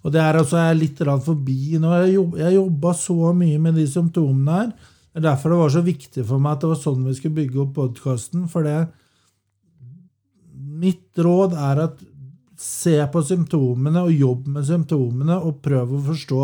Og 0.00 0.14
det 0.14 0.22
er 0.24 0.38
altså 0.40 0.58
jeg 0.58 0.72
er 0.72 0.80
litt 0.80 1.04
forbi 1.26 1.76
nå. 1.80 1.92
Jeg 2.40 2.56
jobba 2.56 2.94
så 2.96 3.34
mye 3.36 3.60
med 3.60 3.76
de 3.76 3.84
symptomene 3.90 4.56
her. 4.62 4.72
Det 5.10 5.20
er 5.20 5.28
derfor 5.28 5.52
det 5.52 5.60
var 5.60 5.76
så 5.76 5.84
viktig 5.84 6.24
for 6.24 6.40
meg 6.42 6.56
at 6.56 6.64
det 6.64 6.72
var 6.72 6.80
sånn 6.80 7.04
vi 7.04 7.14
skulle 7.18 7.36
bygge 7.36 7.62
opp 7.66 7.76
podkasten. 7.76 8.48
For 8.48 8.64
det 8.64 8.78
Mitt 10.80 11.18
råd 11.20 11.54
er 11.60 11.82
at 11.86 12.00
se 12.60 12.96
på 13.12 13.22
symptomene 13.24 14.02
og 14.06 14.12
jobb 14.12 14.46
med 14.56 14.66
symptomene, 14.68 15.36
og 15.40 15.60
prøv 15.64 15.94
å 15.96 16.02
forstå 16.10 16.40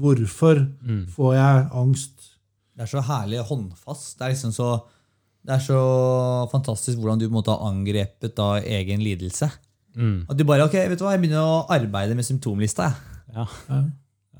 hvorfor 0.00 0.60
Mm. 0.86 1.06
får 1.12 1.34
jeg 1.36 1.68
angst. 1.76 2.28
Det 2.76 2.82
er 2.86 2.90
så 2.94 3.02
herlig 3.04 3.42
håndfast. 3.48 4.14
Det 4.18 4.24
er 4.26 4.32
liksom 4.34 4.52
så, 4.56 4.68
det 5.44 5.56
er 5.56 5.64
så 5.64 5.80
fantastisk 6.52 6.98
hvordan 6.98 7.18
du 7.20 7.26
på 7.28 7.32
en 7.34 7.38
måte 7.42 7.52
har 7.52 7.66
angrepet 7.70 8.34
da 8.38 8.54
egen 8.62 9.02
lidelse. 9.04 9.50
Mm. 9.96 10.26
At 10.30 10.36
du 10.38 10.44
bare, 10.48 10.64
ok, 10.68 10.76
vet 10.88 10.98
du 11.00 11.04
hva, 11.04 11.12
Jeg 11.16 11.20
begynner 11.24 11.42
å 11.42 11.66
arbeide 11.68 12.14
med 12.16 12.24
symptomlista. 12.24 12.88
jeg. 12.88 13.34
Ja. 13.34 13.44
Ja. 13.68 13.80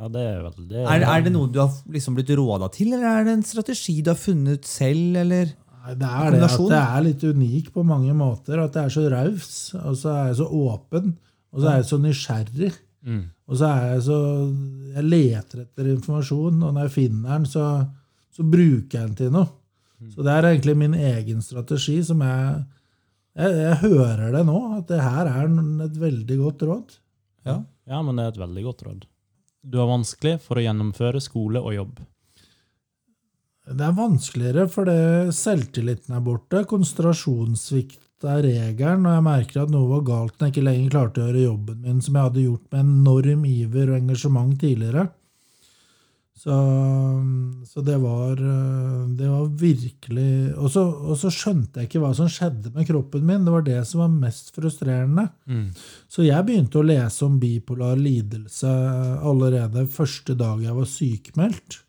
ja, 0.01 0.09
det 0.09 0.21
er 0.27 0.43
veldig 0.47 0.85
Er, 0.87 1.03
er 1.05 1.23
det 1.27 1.33
noe 1.35 1.51
du 1.53 1.59
har 1.61 1.71
liksom 1.91 2.15
blitt 2.17 2.31
råda 2.39 2.71
til, 2.73 2.93
eller 2.95 3.07
er 3.21 3.25
det 3.29 3.33
en 3.39 3.43
strategi 3.43 4.01
du 4.03 4.11
har 4.11 4.17
funnet 4.19 4.65
selv? 4.65 5.17
eller? 5.21 5.53
Det 5.81 6.07
er 6.07 6.35
det 6.35 6.43
at 6.45 6.63
det 6.71 6.81
er 6.81 7.05
litt 7.07 7.23
unik 7.25 7.71
på 7.75 7.85
mange 7.87 8.15
måter. 8.17 8.61
At 8.61 8.77
jeg 8.77 8.91
er 8.91 8.95
så 8.95 9.05
raus, 9.13 9.53
og 9.81 9.95
så 9.97 10.13
er 10.13 10.27
jeg 10.31 10.41
så 10.41 10.49
åpen, 10.61 11.15
og 11.51 11.63
så 11.63 11.71
er 11.71 11.79
jeg 11.79 11.89
så 11.89 12.01
nysgjerrig. 12.01 12.73
Mm. 13.01 13.23
Og 13.49 13.57
så 13.57 13.71
er 13.71 13.87
jeg 13.95 14.03
så 14.05 14.19
Jeg 14.93 15.05
leter 15.07 15.63
etter 15.65 15.89
informasjon, 15.95 16.59
og 16.61 16.75
når 16.75 16.89
jeg 16.89 16.97
finner 16.99 17.39
den, 17.39 17.49
så, 17.49 17.65
så 18.35 18.45
bruker 18.45 18.99
jeg 18.99 19.09
den 19.09 19.17
til 19.23 19.33
noe. 19.39 19.49
Så 20.15 20.25
det 20.25 20.33
er 20.33 20.49
egentlig 20.49 20.77
min 20.81 20.95
egen 20.97 21.43
strategi 21.45 21.99
som 22.05 22.23
jeg 22.25 22.61
jeg, 23.39 23.55
jeg 23.55 23.77
hører 23.85 24.33
det 24.35 24.43
nå, 24.49 24.59
at 24.81 24.89
det 24.91 25.01
her 25.05 25.29
er 25.31 25.51
et 25.87 25.99
veldig 26.03 26.39
godt 26.41 26.65
råd. 26.67 26.97
Ja. 27.47 27.61
Ja, 27.91 28.01
men 28.07 28.19
det 28.19 28.25
er 28.25 28.35
et 28.35 28.41
veldig 28.43 28.65
godt 28.67 28.85
råd. 28.87 29.05
Du 29.63 29.79
har 29.81 29.91
vanskelig 29.91 30.39
for 30.45 30.59
å 30.59 30.65
gjennomføre 30.65 31.23
skole 31.23 31.63
og 31.63 31.75
jobb. 31.77 32.01
Det 33.81 33.87
er 33.87 33.97
vanskeligere 33.97 34.67
fordi 34.69 34.97
selvtilliten 35.33 36.17
er 36.17 36.25
borte. 36.25 36.67
Konsentrasjonssvikt 36.69 38.27
er 38.29 38.43
regelen, 38.45 39.07
og 39.09 39.15
jeg 39.17 39.25
merker 39.25 39.63
at 39.63 39.73
noe 39.73 39.89
var 39.95 40.03
galt 40.05 40.35
når 40.37 40.51
jeg 40.51 40.55
ikke 40.55 40.67
lenger 40.67 40.93
klarte 40.93 41.23
å 41.23 41.31
gjøre 41.31 41.47
jobben 41.47 41.81
min 41.87 42.05
som 42.05 42.19
jeg 42.19 42.29
hadde 42.29 42.45
gjort 42.45 42.67
med 42.75 42.85
enorm 42.85 43.49
iver 43.49 43.95
og 43.95 43.99
engasjement 44.03 44.53
tidligere. 44.61 45.07
Så, 46.41 46.55
så 47.69 47.83
det 47.85 47.99
var 48.01 48.39
Det 48.41 49.27
var 49.29 49.49
virkelig 49.61 50.55
og 50.57 50.71
så, 50.73 50.87
og 50.89 51.19
så 51.21 51.29
skjønte 51.29 51.83
jeg 51.83 51.91
ikke 51.91 52.01
hva 52.01 52.15
som 52.17 52.31
skjedde 52.33 52.73
med 52.77 52.89
kroppen 52.89 53.27
min. 53.29 53.45
Det 53.45 53.53
var 53.53 53.65
det 53.67 53.81
som 53.89 54.05
var 54.05 54.15
mest 54.15 54.53
frustrerende. 54.57 55.27
Mm. 55.45 55.69
Så 56.09 56.25
jeg 56.25 56.47
begynte 56.49 56.81
å 56.81 56.87
lese 56.87 57.25
om 57.25 57.37
bipolar 57.41 58.01
lidelse 58.01 58.73
allerede 59.21 59.89
første 59.93 60.37
dag 60.37 60.65
jeg 60.65 60.77
var 60.77 60.89
sykemeldt. 60.89 61.81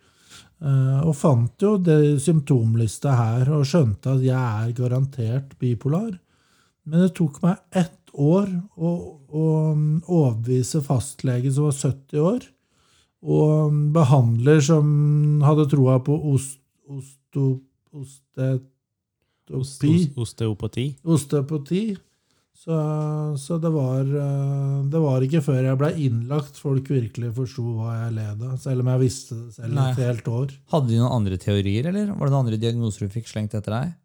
Eh, 0.62 1.00
Og 1.08 1.16
fant 1.18 1.64
jo 1.64 1.78
det 1.82 2.20
symptomlista 2.22 3.16
her 3.18 3.50
og 3.56 3.66
skjønte 3.66 4.14
at 4.18 4.22
jeg 4.26 4.38
er 4.68 4.74
garantert 4.78 5.56
bipolar. 5.62 6.20
Men 6.86 7.02
det 7.06 7.14
tok 7.18 7.40
meg 7.44 7.58
ett 7.78 8.12
år 8.14 8.48
å, 8.78 8.92
å 9.32 9.46
overbevise 10.06 10.82
fastlegen 10.86 11.54
som 11.56 11.70
var 11.70 11.78
70 11.78 12.20
år, 12.26 12.46
og 13.22 13.76
behandler 13.96 14.60
som 14.66 15.42
hadde 15.46 15.68
troa 15.72 16.00
på 16.04 16.16
ost, 16.34 16.58
ost, 16.90 17.18
ost, 17.94 18.24
Os- 19.52 19.76
Osteopati. 20.16 20.86
Osteopati. 21.04 21.82
Så, 22.62 22.76
så 23.42 23.58
det, 23.58 23.70
var, 23.74 24.02
eh, 24.06 24.82
det 24.94 25.00
var 25.02 25.24
ikke 25.26 25.40
før 25.42 25.64
jeg 25.66 25.78
ble 25.80 25.88
innlagt 25.98 26.60
folk 26.62 26.92
virkelig 26.94 27.32
forsto 27.34 27.64
hva 27.80 27.96
jeg 27.96 28.12
led 28.20 28.44
av. 28.46 28.52
Selv 28.62 28.84
om 28.84 28.92
jeg 28.92 29.02
visste 29.02 29.38
det 29.40 29.56
selv 29.56 29.74
Nei. 29.74 29.86
et 29.90 30.02
helt 30.06 30.28
år. 30.30 30.52
Hadde 30.70 30.92
du 30.92 31.00
noen 31.00 31.16
andre 31.16 31.40
teorier, 31.42 31.88
eller 31.90 32.12
var 32.12 32.30
det 32.30 32.36
noen 32.36 32.44
andre 32.44 32.60
diagnoser 32.62 33.08
du 33.08 33.16
fikk 33.16 33.32
slengt 33.32 33.56
etter 33.58 33.74
deg? 33.74 33.96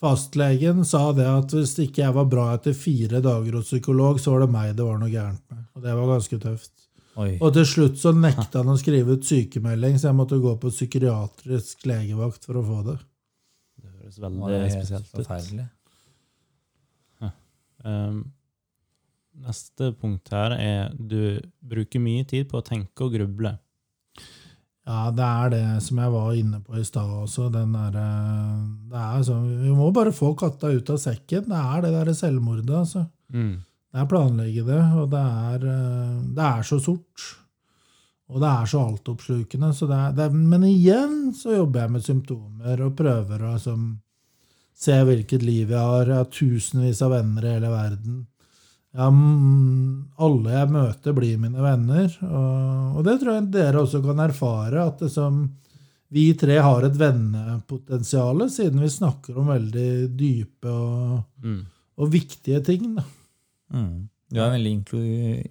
Fastlegen 0.00 0.80
sa 0.88 1.10
det 1.12 1.26
at 1.28 1.52
hvis 1.52 1.74
ikke 1.84 2.00
jeg 2.06 2.16
var 2.16 2.30
bra 2.32 2.46
etter 2.54 2.72
fire 2.72 3.20
dager 3.20 3.58
hos 3.58 3.68
psykolog, 3.68 4.20
så 4.22 4.32
var 4.32 4.46
det 4.46 4.54
meg 4.54 4.70
det 4.78 4.86
var 4.86 5.02
noe 5.02 5.12
gærent 5.12 5.42
med. 5.52 5.66
Og 5.76 5.84
det 5.84 5.96
var 5.98 6.08
ganske 6.14 6.38
tøft. 6.40 6.72
Oi. 7.20 7.34
Og 7.36 7.52
til 7.52 7.66
slutt 7.68 8.00
så 8.00 8.14
nekta 8.16 8.62
han 8.62 8.72
å 8.72 8.78
skrive 8.80 9.18
ut 9.18 9.28
sykemelding, 9.28 9.98
så 10.00 10.08
jeg 10.08 10.18
måtte 10.22 10.40
gå 10.40 10.54
på 10.62 10.72
psykiatrisk 10.72 11.84
legevakt 11.90 12.48
for 12.48 12.62
å 12.62 12.64
få 12.64 12.80
det. 12.88 12.96
Det 13.76 13.92
høres 13.92 14.18
veldig 14.24 14.72
spesielt 14.78 15.12
ut. 15.20 15.68
Um, 17.84 18.22
neste 19.40 19.92
punkt 19.96 20.30
her 20.34 20.54
er 20.58 20.94
du 20.94 21.40
bruker 21.60 22.02
mye 22.02 22.26
tid 22.28 22.48
på 22.50 22.60
å 22.60 22.66
tenke 22.66 23.06
og 23.06 23.14
gruble. 23.16 23.56
Ja, 24.90 25.10
det 25.14 25.26
er 25.26 25.50
det 25.52 25.64
som 25.84 26.00
jeg 26.02 26.10
var 26.10 26.30
inne 26.34 26.58
på 26.64 26.78
i 26.80 26.84
stad 26.86 27.10
også. 27.22 27.50
Den 27.52 27.74
der, 27.76 27.98
eh, 28.00 28.62
det 28.90 29.02
er 29.02 29.26
sånn, 29.26 29.44
vi 29.62 29.74
må 29.76 29.90
bare 29.94 30.12
få 30.14 30.32
katta 30.34 30.72
ut 30.72 30.90
av 30.90 30.98
sekken. 30.98 31.46
Det 31.50 31.60
er 31.60 31.84
det 31.84 31.92
derre 31.94 32.14
selvmordet, 32.16 32.70
altså. 32.74 33.04
Mm. 33.30 33.60
Det 33.90 34.00
er 34.00 34.08
planlegge 34.10 34.64
det, 34.66 34.80
og 34.98 35.10
det 35.12 35.20
er, 35.20 35.68
eh, 35.74 36.16
det 36.34 36.46
er 36.48 36.66
så 36.66 36.80
sort. 36.82 37.28
Og 38.30 38.40
det 38.40 38.50
er 38.50 38.66
så 38.66 38.82
altoppslukende. 38.88 39.72
Så 39.74 39.86
det 39.90 39.98
er, 39.98 40.12
det 40.12 40.32
men 40.34 40.62
igjen 40.64 41.34
så 41.34 41.54
jobber 41.56 41.84
jeg 41.84 41.90
med 41.90 42.06
symptomer 42.06 42.84
og 42.86 42.96
prøver 42.96 43.42
å 43.42 43.54
liksom, 43.54 44.00
se 44.80 44.96
hvilket 45.04 45.42
liv 45.44 45.70
jeg 45.74 45.78
har. 45.78 46.08
Jeg 46.08 46.16
har 46.22 46.28
tusenvis 46.32 47.02
av 47.04 47.12
venner 47.18 47.46
i 47.46 47.54
hele 47.54 47.70
verden. 47.72 48.20
Ja, 48.96 49.06
mm, 49.12 50.16
alle 50.24 50.54
jeg 50.56 50.70
møter, 50.74 51.14
blir 51.14 51.36
mine 51.38 51.62
venner. 51.62 52.08
Og, 52.26 52.96
og 52.98 53.04
det 53.06 53.18
tror 53.20 53.36
jeg 53.36 53.50
dere 53.54 53.82
også 53.84 54.00
kan 54.02 54.22
erfare. 54.24 54.86
At 54.88 55.04
det 55.04 55.10
som, 55.14 55.42
vi 56.10 56.24
tre 56.34 56.56
har 56.64 56.86
et 56.88 56.96
vennepotensial, 56.98 58.42
siden 58.50 58.82
vi 58.82 58.88
snakker 58.90 59.36
om 59.38 59.52
veldig 59.52 59.90
dype 60.18 60.72
og, 60.72 61.20
Mm. 61.44 61.60
og 62.00 62.10
viktige 62.12 62.58
ting. 62.66 62.96
Da. 62.96 63.04
Mm. 63.76 64.08
Du 64.30 64.38
er 64.40 64.46
en 64.48 64.56
veldig 64.56 64.72
inklu 64.78 65.04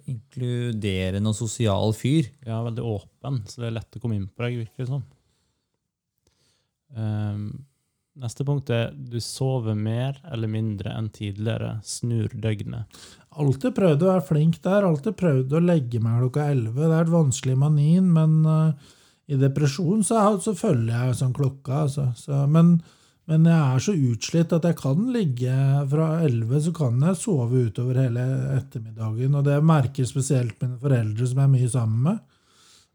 inkluderende 0.08 1.32
og 1.32 1.36
sosial 1.36 1.92
fyr. 1.96 2.28
Ja, 2.46 2.60
veldig 2.64 2.84
åpen, 2.84 3.40
så 3.48 3.60
det 3.62 3.70
er 3.70 3.74
lett 3.78 3.96
å 3.96 4.00
komme 4.02 4.16
inn 4.20 4.28
på 4.28 4.44
deg, 4.44 4.60
virker 4.64 4.84
det 4.84 4.90
som. 4.90 5.02
Um, 6.96 7.42
neste 8.18 8.44
punkt 8.46 8.70
er 8.74 8.90
du 8.94 9.18
sover 9.22 9.76
mer 9.78 10.18
eller 10.32 10.50
mindre 10.50 10.92
enn 10.96 11.10
tidligere. 11.14 11.76
Snur 11.86 12.32
døgnet. 12.34 13.00
Alltid 13.38 13.76
prøvd 13.76 14.04
å 14.04 14.08
være 14.10 14.26
flink 14.26 14.58
der. 14.64 14.86
Alltid 14.86 15.18
prøvd 15.18 15.54
å 15.54 15.62
legge 15.62 16.00
meg 16.02 16.18
klokka 16.24 16.48
11. 16.50 16.72
Det 16.80 16.88
er 16.88 17.04
et 17.04 17.12
vanskelig 17.12 17.58
manin, 17.60 18.08
men 18.16 18.40
uh, 18.46 18.96
i 19.30 19.38
depresjon 19.38 20.02
så, 20.06 20.22
så 20.42 20.56
følger 20.58 20.96
jeg 20.96 21.20
sånn 21.20 21.36
klokka. 21.36 21.84
Altså. 21.84 22.08
Så, 22.18 22.42
men, 22.50 22.74
men 23.30 23.46
jeg 23.46 23.60
er 23.60 23.84
så 23.86 23.94
utslitt 23.94 24.56
at 24.56 24.66
jeg 24.66 24.80
kan 24.80 25.06
ligge 25.14 25.54
fra 25.92 26.10
11, 26.26 26.56
så 26.66 26.74
kan 26.80 26.98
jeg 27.06 27.20
sove 27.20 27.68
utover 27.70 28.02
hele 28.02 28.26
ettermiddagen. 28.56 29.38
Og 29.38 29.46
det 29.46 29.60
merker 29.62 30.08
spesielt 30.08 30.58
mine 30.62 30.80
foreldre, 30.82 31.30
som 31.30 31.42
jeg 31.42 31.50
er 31.50 31.54
mye 31.54 31.70
sammen 31.70 32.04
med. 32.10 32.29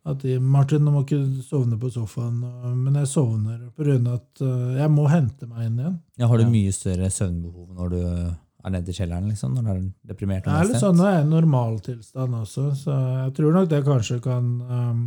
At 0.06 0.22
de, 0.22 0.38
'Martin, 0.38 0.84
nå 0.86 0.94
må 0.94 1.02
ikke 1.02 1.20
sovne 1.42 1.80
på 1.82 1.90
sofaen.' 1.90 2.44
Men 2.78 3.00
jeg 3.02 3.10
sovner 3.10 3.70
pga. 3.74 3.98
at 4.14 4.42
eh, 4.46 4.80
jeg 4.82 4.94
må 4.94 5.08
hente 5.10 5.50
meg 5.50 5.66
inn 5.66 5.80
igjen. 5.82 6.00
Ja, 6.22 6.30
har 6.30 6.38
du 6.38 6.50
mye 6.52 6.74
større 6.76 7.10
søvnbehov 7.10 7.74
når 7.74 7.90
du 7.96 8.02
er 8.04 8.74
nede 8.74 8.94
i 8.94 8.98
kjelleren? 8.98 9.30
liksom, 9.30 9.56
Når 9.56 9.64
du 9.66 9.72
er 9.72 9.82
deprimert? 10.14 10.46
Det 10.46 10.54
er 10.54 10.70
litt 10.70 10.82
sånn 10.84 10.98
nå 11.00 11.08
er 11.10 11.18
jeg 11.18 11.26
i 11.26 11.32
normaltilstand 11.34 12.40
også, 12.42 12.68
så 12.78 12.98
jeg 13.26 13.36
tror 13.40 13.58
nok 13.58 13.70
det 13.74 13.82
kanskje 13.86 14.20
kan 14.22 14.48
um, 14.62 15.04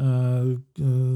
uh, 0.00 0.50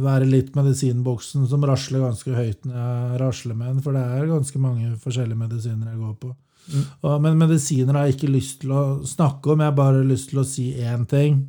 være 0.04 0.28
litt 0.28 0.54
medisinboksen 0.56 1.48
som 1.48 1.64
rasler 1.64 2.04
ganske 2.04 2.36
høyt 2.36 2.68
når 2.68 2.78
jeg 2.80 3.20
rasler 3.24 3.58
med 3.60 3.72
den, 3.72 3.82
for 3.84 3.96
det 3.96 4.04
er 4.04 4.32
ganske 4.32 4.60
mange 4.60 4.92
forskjellige 5.00 5.40
medisiner 5.40 5.92
jeg 5.92 6.02
går 6.04 6.16
på. 6.20 6.34
Mm. 6.64 6.84
Og, 7.04 7.16
men 7.20 7.40
medisiner 7.40 7.96
har 7.96 8.08
jeg 8.08 8.18
ikke 8.18 8.32
lyst 8.32 8.62
til 8.62 8.72
å 8.72 8.84
snakke 9.08 9.52
om, 9.52 9.60
jeg 9.60 9.72
har 9.72 9.76
bare 9.76 10.04
lyst 10.04 10.32
til 10.32 10.40
å 10.40 10.48
si 10.48 10.70
én 10.80 11.08
ting. 11.08 11.42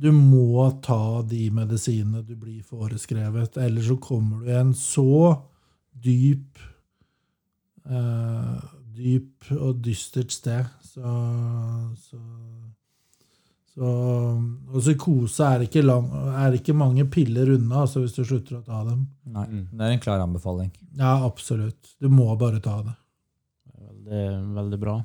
Du 0.00 0.10
må 0.16 0.64
ta 0.80 1.20
de 1.28 1.50
medisinene 1.52 2.22
du 2.24 2.34
blir 2.40 2.64
foreskrevet, 2.64 3.58
ellers 3.60 3.90
så 3.90 3.96
kommer 4.00 4.40
du 4.40 4.50
i 4.50 4.56
en 4.56 4.74
så 4.76 5.34
dyp 6.00 6.60
uh, 7.90 8.60
dyp 9.00 9.50
og 9.56 9.80
dystert 9.84 10.32
sted. 10.34 10.68
Så, 10.84 11.12
så, 12.08 12.20
så 13.74 13.90
Og 13.90 14.80
psykose 14.80 15.46
er 15.46 15.66
ikke, 15.66 15.84
lang, 15.86 16.08
er 16.42 16.56
ikke 16.58 16.76
mange 16.76 17.06
piller 17.12 17.54
unna 17.56 17.84
altså 17.84 18.04
hvis 18.04 18.16
du 18.16 18.24
slutter 18.24 18.60
å 18.60 18.64
ta 18.66 18.82
dem. 18.88 19.06
Nei, 19.30 19.46
Mm. 19.50 19.68
Det 19.70 19.86
er 19.86 19.94
en 19.94 20.02
klar 20.02 20.24
anbefaling. 20.24 20.72
Ja, 20.98 21.20
absolutt. 21.26 21.94
Du 22.00 22.10
må 22.12 22.28
bare 22.40 22.60
ta 22.62 22.80
det. 22.86 22.96
Veldig, 23.80 24.24
veldig 24.56 24.80
bra. 24.80 24.98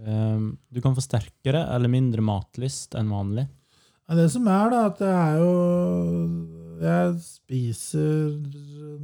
Um, 0.00 0.54
du 0.72 0.80
kan 0.80 0.94
få 0.96 1.02
sterkere 1.04 1.66
eller 1.74 1.92
mindre 1.92 2.24
matlyst 2.24 2.94
enn 2.96 3.10
vanlig. 3.12 3.46
Ja, 4.10 4.16
det 4.18 4.26
som 4.32 4.46
er, 4.50 4.72
da, 4.72 4.78
at 4.88 5.00
jeg 5.06 5.14
er 5.14 5.36
jo 5.38 5.50
Jeg 6.82 7.12
spiser 7.22 8.32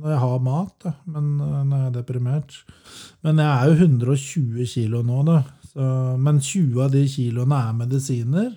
når 0.00 0.10
jeg 0.10 0.18
har 0.18 0.40
mat, 0.42 0.72
da, 0.82 0.92
men 1.06 1.28
øh, 1.40 1.60
når 1.62 1.76
jeg 1.76 1.86
er 1.86 1.94
deprimert. 1.94 2.56
Men 3.22 3.38
jeg 3.38 3.46
er 3.46 3.68
jo 3.70 3.86
120 3.86 4.66
kilo 4.72 5.02
nå, 5.06 5.20
da. 5.28 5.36
Så, 5.70 5.86
men 6.18 6.40
20 6.40 6.82
av 6.82 6.90
de 6.92 7.04
kiloene 7.12 7.60
er 7.68 7.78
medisiner. 7.78 8.50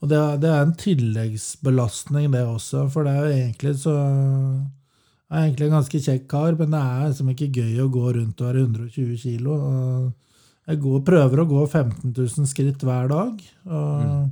Og 0.00 0.08
det 0.10 0.18
er, 0.18 0.40
det 0.40 0.50
er 0.50 0.64
en 0.64 0.74
tilleggsbelastning, 0.78 2.30
det 2.32 2.42
også, 2.46 2.86
for 2.90 3.04
det 3.06 3.12
er 3.12 3.20
jo 3.20 3.36
egentlig 3.36 3.74
så 3.82 3.94
Jeg 3.96 5.38
er 5.38 5.44
egentlig 5.44 5.66
en 5.66 5.76
ganske 5.76 6.04
kjekk 6.06 6.28
kar, 6.30 6.56
men 6.58 6.72
det 6.72 6.82
er 6.82 7.08
liksom 7.08 7.32
ikke 7.32 7.52
gøy 7.60 7.80
å 7.82 7.90
gå 7.92 8.12
rundt 8.16 8.40
og 8.40 8.48
være 8.48 8.64
120 8.64 9.16
kilo. 9.22 9.58
Jeg 10.68 10.80
går, 10.86 11.00
prøver 11.04 11.42
å 11.42 11.50
gå 11.50 11.66
15 11.66 12.12
000 12.16 12.48
skritt 12.48 12.84
hver 12.86 13.12
dag. 13.12 13.44
Og 13.68 14.30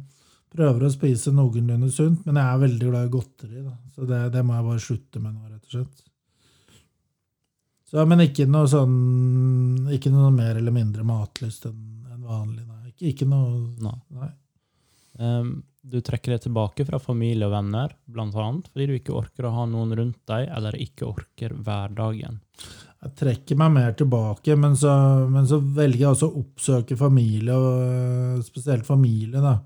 prøver 0.51 0.87
å 0.87 0.93
spise 0.93 1.33
noenlunde 1.35 1.91
sunt, 1.95 2.25
men 2.27 2.39
jeg 2.41 2.53
er 2.53 2.63
veldig 2.65 2.91
glad 2.91 3.07
i 3.09 3.13
godteri. 3.15 3.65
Da. 3.65 3.75
Så 3.95 4.09
det, 4.09 4.21
det 4.35 4.45
må 4.47 4.57
jeg 4.57 4.69
bare 4.69 4.85
slutte 4.87 5.23
med 5.23 5.35
nå, 5.37 5.49
rett 5.49 5.67
og 5.69 5.77
slett. 5.77 6.05
Så, 7.91 8.05
men 8.07 8.23
ikke 8.23 8.45
noe 8.47 8.69
sånn 8.71 9.89
Ikke 9.91 10.13
noe 10.15 10.29
mer 10.31 10.61
eller 10.61 10.71
mindre 10.71 11.03
matlyst 11.03 11.65
enn 11.67 11.81
en 12.13 12.23
vanlig. 12.23 12.63
Nei. 12.63 12.93
Ikke, 12.93 13.09
ikke 13.11 13.27
noe 13.27 13.65
Nei. 13.83 13.97
Nei. 14.15 14.31
Um, 15.21 15.51
du 15.81 15.99
trekker 16.05 16.35
deg 16.35 16.45
tilbake 16.45 16.85
fra 16.85 17.01
familie 17.01 17.49
og 17.49 17.55
venner, 17.55 17.95
annet 18.21 18.69
fordi 18.69 18.87
du 18.87 18.95
ikke 18.99 19.17
orker 19.17 19.49
å 19.49 19.55
ha 19.55 19.65
noen 19.69 19.95
rundt 19.97 20.21
deg, 20.29 20.47
eller 20.53 20.77
ikke 20.77 21.09
orker 21.09 21.55
hverdagen. 21.57 22.37
Jeg 23.01 23.15
trekker 23.17 23.57
meg 23.57 23.73
mer 23.73 23.95
tilbake, 23.97 24.57
men 24.61 24.77
så, 24.77 24.93
men 25.33 25.49
så 25.49 25.57
velger 25.59 26.03
jeg 26.03 26.11
også 26.13 26.29
å 26.29 26.43
oppsøke 26.43 26.99
familie, 27.01 27.57
og 27.57 27.81
øh, 27.87 28.43
spesielt 28.45 28.85
familie. 28.85 29.41
da. 29.41 29.57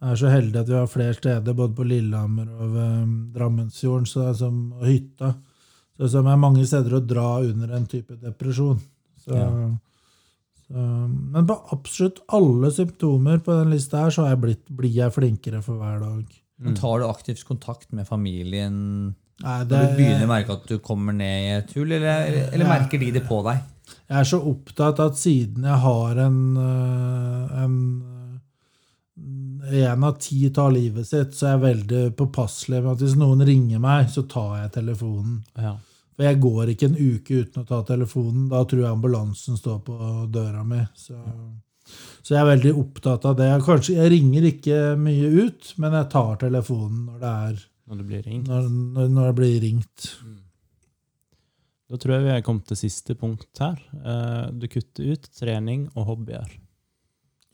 Er 0.00 0.16
så 0.16 0.30
heldig 0.32 0.56
at 0.62 0.68
vi 0.70 0.74
har 0.78 0.86
flere 0.88 1.12
steder, 1.14 1.52
både 1.56 1.74
på 1.76 1.84
Lillehammer 1.84 2.48
og 2.56 2.70
ved 2.72 3.14
Drammensfjorden 3.34 4.06
så 4.08 4.22
det 4.22 4.28
er 4.30 4.38
som, 4.38 4.60
og 4.78 4.86
hytta. 4.88 5.34
Så 6.00 6.08
det 6.08 6.22
er 6.32 6.38
mange 6.40 6.64
steder 6.64 6.94
å 6.96 7.02
dra 7.04 7.26
under 7.44 7.74
en 7.76 7.84
type 7.86 8.16
depresjon. 8.22 8.78
Så, 9.20 9.36
Ja. 9.36 9.50
så, 10.70 10.84
men 11.34 11.46
på 11.46 11.56
absolutt 11.76 12.22
alle 12.32 12.70
symptomer 12.72 13.42
på 13.44 13.52
den 13.58 13.74
lista 13.74 14.06
her, 14.06 14.10
så 14.14 14.24
jeg 14.30 14.40
blitt, 14.40 14.62
blir 14.72 14.94
jeg 14.94 15.12
flinkere 15.12 15.60
for 15.62 15.76
hver 15.76 16.00
dag. 16.00 16.24
Men 16.60 16.74
tar 16.76 17.00
du 17.00 17.06
aktivt 17.08 17.44
kontakt 17.48 17.92
med 17.92 18.06
familien 18.08 19.14
Nei, 19.40 19.58
når 19.64 19.68
du 19.68 19.96
begynner 19.96 20.24
å 20.26 20.32
merke 20.32 20.52
at 20.56 20.66
du 20.68 20.78
kommer 20.84 21.12
ned 21.16 21.44
i 21.44 21.52
et 21.58 21.70
hull, 21.76 21.92
eller, 21.96 22.26
eller 22.52 22.64
Ja. 22.66 22.72
merker 22.78 22.98
de 23.00 23.10
det 23.10 23.22
på 23.28 23.42
deg? 23.44 23.60
Jeg 24.08 24.18
er 24.20 24.24
så 24.28 24.40
opptatt 24.46 25.00
at 25.00 25.16
siden 25.16 25.64
jeg 25.64 25.78
har 25.84 26.18
en, 26.24 26.40
øh, 26.56 27.62
en 27.64 27.76
En 29.70 30.04
av 30.04 30.16
ti 30.22 30.50
tar 30.54 30.70
livet 30.72 31.06
sitt, 31.08 31.34
så 31.36 31.46
er 31.46 31.54
jeg 31.56 31.62
veldig 31.64 32.02
påpasselig 32.18 32.82
med 32.82 32.92
at 32.92 33.04
hvis 33.04 33.16
noen 33.20 33.44
ringer 33.46 33.80
meg, 33.82 34.08
så 34.12 34.22
tar 34.28 34.62
jeg 34.62 34.72
telefonen. 34.78 35.40
Ja. 35.58 35.76
For 36.16 36.26
jeg 36.26 36.40
går 36.42 36.72
ikke 36.74 36.88
en 36.90 36.98
uke 37.00 37.40
uten 37.44 37.62
å 37.62 37.66
ta 37.68 37.80
telefonen. 37.88 38.48
Da 38.52 38.62
tror 38.68 38.82
jeg 38.84 38.90
ambulansen 38.92 39.56
står 39.56 39.78
på 39.86 39.96
døra 40.32 40.64
mi. 40.68 40.82
Så, 40.94 41.16
så 42.20 42.34
jeg 42.34 42.40
er 42.42 42.50
veldig 42.50 42.74
opptatt 42.82 43.24
av 43.30 43.38
det. 43.38 43.48
Kanskje, 43.64 43.96
jeg 44.00 44.12
ringer 44.16 44.48
ikke 44.50 44.80
mye 45.00 45.30
ut, 45.46 45.72
men 45.80 45.96
jeg 45.96 46.10
tar 46.12 46.36
telefonen 46.44 47.06
når 47.08 47.18
det, 47.24 47.32
er, 47.48 47.64
Når 47.88 48.02
det 48.02 48.06
blir 48.10 48.22
ringt. 48.28 48.48
når, 48.52 48.68
når, 48.98 49.08
når 49.16 49.30
det 49.30 49.38
blir 49.40 49.58
ringt. 49.64 50.10
Da 51.90 51.98
tror 51.98 52.14
jeg 52.14 52.26
vi 52.28 52.34
er 52.36 52.44
kommet 52.46 52.68
til 52.70 52.78
siste 52.78 53.16
punkt 53.18 53.58
her. 53.64 53.80
Eh, 53.98 54.50
Du 54.54 54.68
kutter 54.70 55.14
ut 55.16 55.24
trening 55.40 55.88
og 55.96 56.04
hobbyer. 56.12 56.52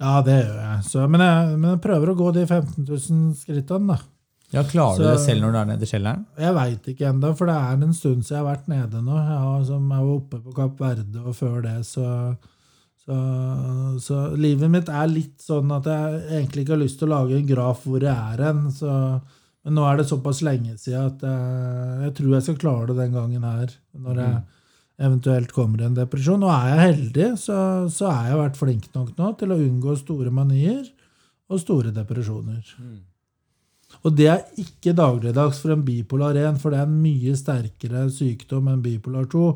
Ja, 0.02 0.18
det 0.24 0.34
gjør 0.42 0.58
jeg. 0.60 0.82
Så, 0.90 1.06
men, 1.08 1.24
jeg 1.24 1.56
men 1.56 1.70
jeg 1.72 1.82
prøver 1.86 2.12
å 2.12 2.18
gå 2.18 2.32
de 2.36 2.44
15 2.44 2.84
000 2.84 3.32
skrittene, 3.40 3.96
da. 3.96 4.12
Ja, 4.54 4.62
Klarer 4.62 5.00
du 5.00 5.06
det 5.08 5.22
selv 5.24 5.42
når 5.42 5.54
du 5.54 5.58
er 5.58 5.70
nede 5.72 5.86
i 5.86 5.88
kjelleren? 5.90 6.26
Jeg 6.38 6.54
veit 6.54 6.90
ikke 6.92 7.08
ennå, 7.08 7.32
for 7.38 7.50
det 7.50 7.56
er 7.58 7.80
en 7.82 7.96
stund 7.96 8.20
siden 8.22 8.36
jeg 8.36 8.42
har 8.44 8.50
vært 8.52 8.68
nede 8.70 9.00
nå. 9.02 9.16
Jeg, 9.16 9.38
har, 9.42 9.64
som, 9.66 9.88
jeg 9.90 10.04
var 10.04 10.12
oppe 10.20 10.42
på 10.44 10.54
Kapp 10.54 10.84
Verde, 10.84 11.22
og 11.24 11.34
før 11.34 11.56
det 11.64 11.74
så, 11.88 12.10
så, 13.02 13.16
så 14.04 14.20
livet 14.38 14.70
mitt 14.70 14.92
er 14.92 15.10
litt 15.10 15.42
sånn 15.42 15.72
at 15.74 15.88
jeg 15.90 16.20
egentlig 16.38 16.62
ikke 16.62 16.76
har 16.76 16.84
lyst 16.84 17.00
til 17.02 17.10
å 17.10 17.16
lage 17.16 17.40
en 17.40 17.48
graf 17.48 17.82
hvor 17.88 18.06
jeg 18.06 18.14
er 18.14 18.44
hen. 18.46 18.62
Men 19.66 19.80
nå 19.80 19.88
er 19.88 19.98
det 19.98 20.06
såpass 20.12 20.44
lenge 20.46 20.76
siden 20.78 21.10
at 21.10 21.26
jeg, 21.26 21.96
jeg 22.04 22.16
tror 22.20 22.36
jeg 22.36 22.46
skal 22.46 22.60
klare 22.62 22.88
det 22.92 23.00
den 23.00 23.18
gangen 23.18 23.48
her. 23.50 23.74
Når 23.98 24.22
jeg 24.22 24.36
eventuelt 24.96 25.52
kommer 25.52 25.82
i 25.82 25.88
en 25.88 25.96
depresjon. 25.96 26.44
Og 26.46 26.52
er 26.52 26.70
jeg 26.70 26.84
heldig, 26.84 27.28
så, 27.40 27.58
så 27.92 28.08
er 28.10 28.30
jeg 28.30 28.40
vært 28.42 28.60
flink 28.60 28.88
nok 28.96 29.12
nå 29.18 29.32
til 29.40 29.52
å 29.52 29.60
unngå 29.60 29.96
store 30.00 30.32
manier 30.34 30.84
og 31.46 31.62
store 31.62 31.92
depresjoner. 31.94 32.74
Og 34.02 34.14
det 34.18 34.28
er 34.30 34.44
ikke 34.60 34.96
dagligdags 34.96 35.60
for 35.62 35.74
en 35.74 35.84
bipolar 35.86 36.36
1, 36.38 36.60
for 36.62 36.74
det 36.74 36.82
er 36.82 36.88
en 36.88 37.00
mye 37.02 37.34
sterkere 37.38 38.06
sykdom 38.12 38.70
enn 38.72 38.84
bipolar 38.84 39.28
2. 39.32 39.46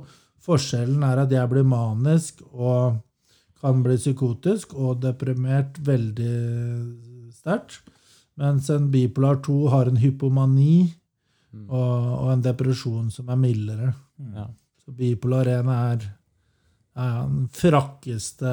Forskjellen 0.44 1.02
er 1.04 1.24
at 1.24 1.32
jeg 1.34 1.50
blir 1.50 1.66
manisk 1.68 2.40
og 2.50 3.00
kan 3.60 3.82
bli 3.84 3.98
psykotisk 4.00 4.72
og 4.78 5.02
deprimert 5.02 5.76
veldig 5.84 6.36
sterkt. 7.36 7.82
Mens 8.40 8.70
en 8.72 8.88
bipolar 8.92 9.42
2 9.44 9.58
har 9.74 9.90
en 9.90 10.00
hypomani 10.00 10.86
og, 11.66 11.92
og 12.22 12.30
en 12.32 12.44
depresjon 12.44 13.10
som 13.12 13.28
er 13.28 13.40
mildere. 13.40 13.92
Ja. 14.32 14.46
Bipolar 14.96 15.46
1 15.46 15.68
er, 15.70 16.00
ja, 16.96 17.04
den 17.22 17.44
frakkeste 17.54 18.50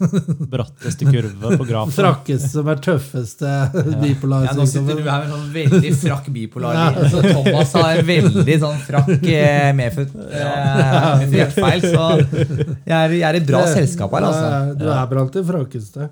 Bratteste 0.52 1.04
kurve 1.10 1.56
på 1.58 1.66
grafen. 1.66 1.92
Frakkeste 1.96 2.48
som 2.52 2.68
er 2.70 2.78
tøffeste 2.84 3.50
bipolar 4.04 4.46
Ja, 4.46 4.54
nå 4.56 4.66
sitter 4.70 5.00
du 5.00 5.08
her 5.08 5.24
med 5.24 5.34
sånn 5.34 5.48
veldig 5.56 5.90
frakk 5.98 6.30
bipolar. 6.32 6.78
Ja. 6.78 7.08
Så 7.10 7.24
Thomas 7.26 7.74
har 7.76 7.98
en 7.98 8.08
veldig 8.08 8.56
sånn 8.62 8.78
frakk 8.86 9.26
eh, 9.26 9.72
medfødt 9.80 10.14
eh, 10.30 11.26
med 11.26 11.36
hjertefeil. 11.40 11.84
Så 11.88 12.06
jeg 12.22 12.94
er, 12.94 13.18
jeg 13.18 13.26
er 13.32 13.40
i 13.40 13.44
bra 13.50 13.64
selskap 13.74 14.16
her, 14.16 14.30
altså. 14.30 14.78
Du 14.80 14.86
er 14.94 15.10
blant 15.10 15.36
de 15.36 15.44
frakkeste. 15.50 16.08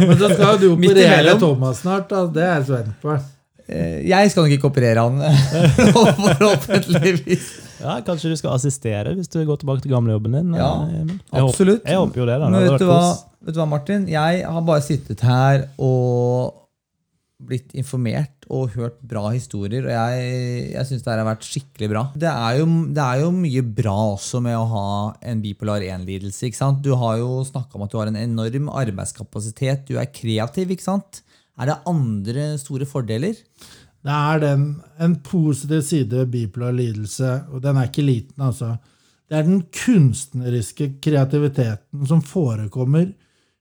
Men 0.00 0.16
så 0.16 0.32
skal 0.32 0.56
jo 0.56 0.58
du 0.64 0.68
operere. 0.78 1.38
Thomas 1.44 1.84
snart. 1.84 2.08
Da. 2.10 2.24
Det 2.32 2.48
er 2.48 2.56
jeg 2.56 2.68
spent 2.72 3.00
på. 3.04 3.20
Eh, 3.68 4.02
Jeg 4.10 4.30
skal 4.32 4.44
nok 4.44 4.52
ikke 4.58 4.68
operere 4.68 5.04
han, 5.04 5.20
forhåpentligvis. 6.18 7.46
Ja, 7.84 7.98
Kanskje 8.06 8.32
du 8.32 8.36
skal 8.40 8.54
assistere 8.56 9.14
hvis 9.16 9.30
du 9.32 9.40
går 9.48 9.60
tilbake 9.62 9.84
til 9.84 9.92
gamlejobben 9.94 10.36
din? 10.38 10.52
Ja, 10.56 10.72
jeg 10.90 11.06
absolutt. 11.44 11.80
Håper-. 11.84 11.90
Jeg 11.90 12.00
håper 12.02 12.20
jo 12.22 12.26
det. 12.28 12.36
da. 12.42 12.50
Men 12.52 12.66
vet 12.68 12.80
du, 12.82 12.86
hva, 12.88 13.00
vet 13.48 13.56
du 13.56 13.60
hva, 13.62 13.68
Martin? 13.72 14.06
Jeg 14.12 14.44
har 14.46 14.62
bare 14.68 14.84
sittet 14.84 15.24
her 15.26 15.66
og 15.78 16.60
blitt 17.44 17.74
informert 17.76 18.46
og 18.54 18.70
hørt 18.76 18.94
bra 19.04 19.26
historier, 19.34 19.84
og 19.84 19.92
jeg, 19.92 20.28
jeg 20.72 20.86
syns 20.88 21.02
det 21.04 21.10
her 21.10 21.20
har 21.20 21.26
vært 21.28 21.44
skikkelig 21.44 21.88
bra. 21.90 22.02
Det 22.16 22.28
er, 22.30 22.60
jo, 22.60 22.66
det 22.94 23.02
er 23.04 23.20
jo 23.24 23.30
mye 23.36 23.64
bra 23.80 23.96
også 24.14 24.40
med 24.44 24.56
å 24.56 24.64
ha 24.70 24.84
en 25.28 25.42
bipolar 25.44 25.84
1-lidelse. 25.84 26.46
ikke 26.48 26.60
sant? 26.60 26.80
Du 26.84 26.92
har 27.00 27.18
jo 27.20 27.42
snakka 27.48 27.76
om 27.76 27.84
at 27.84 27.92
du 27.92 27.98
har 28.00 28.08
en 28.12 28.20
enorm 28.20 28.70
arbeidskapasitet, 28.72 29.84
du 29.90 29.98
er 30.00 30.08
kreativ. 30.14 30.72
ikke 30.76 30.86
sant? 30.86 31.20
Er 31.58 31.70
det 31.70 31.82
andre 31.86 32.46
store 32.58 32.86
fordeler? 32.88 33.36
Det 34.04 34.14
er 34.14 34.40
den, 34.42 34.64
en 35.00 35.14
positiv 35.24 35.82
side 35.86 36.18
ved 36.18 36.32
bipolar 36.32 36.74
lidelse, 36.76 37.30
og 37.54 37.62
den 37.64 37.78
er 37.78 37.88
ikke 37.88 38.04
liten, 38.04 38.42
altså. 38.42 38.74
Det 39.24 39.38
er 39.38 39.46
den 39.46 39.62
kunstneriske 39.72 40.90
kreativiteten 41.02 42.04
som 42.06 42.20
forekommer 42.22 43.08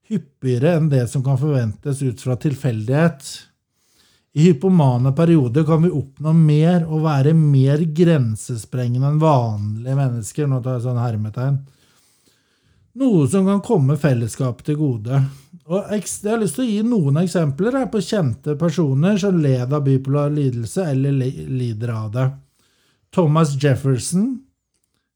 hyppigere 0.09 0.75
enn 0.77 0.89
det 0.91 1.05
som 1.11 1.23
kan 1.23 1.39
forventes 1.39 2.01
ut 2.03 2.21
fra 2.21 2.35
tilfeldighet. 2.35 3.23
I 4.33 4.49
hypomane 4.49 5.13
perioder 5.15 5.65
kan 5.67 5.83
vi 5.85 5.93
oppnå 5.93 6.33
mer 6.35 6.87
og 6.87 7.05
være 7.05 7.35
mer 7.37 7.85
grensesprengende 7.95 9.13
enn 9.13 9.21
vanlige 9.21 9.97
mennesker. 9.99 10.49
Nå 10.49 10.59
tar 10.65 10.79
jeg 10.79 10.87
sånn 10.87 11.01
hermetegn. 11.01 11.59
Noe 12.99 13.27
som 13.29 13.47
kan 13.47 13.61
komme 13.65 13.97
fellesskapet 14.01 14.67
til 14.67 14.79
gode. 14.81 15.21
Og 15.64 15.91
Jeg 15.93 16.03
har 16.28 16.41
lyst 16.41 16.57
til 16.57 16.66
å 16.66 16.68
gi 16.68 16.82
noen 16.84 17.22
eksempler 17.22 17.78
her 17.78 17.86
på 17.91 18.01
kjente 18.03 18.57
personer 18.59 19.16
som 19.22 19.38
led 19.39 19.72
av 19.72 19.86
bipolar 19.86 20.34
lidelse 20.34 20.84
eller 20.91 21.16
lider 21.16 21.93
av 21.93 22.09
det. 22.11 22.26
Thomas 23.16 23.53
Jefferson, 23.55 24.41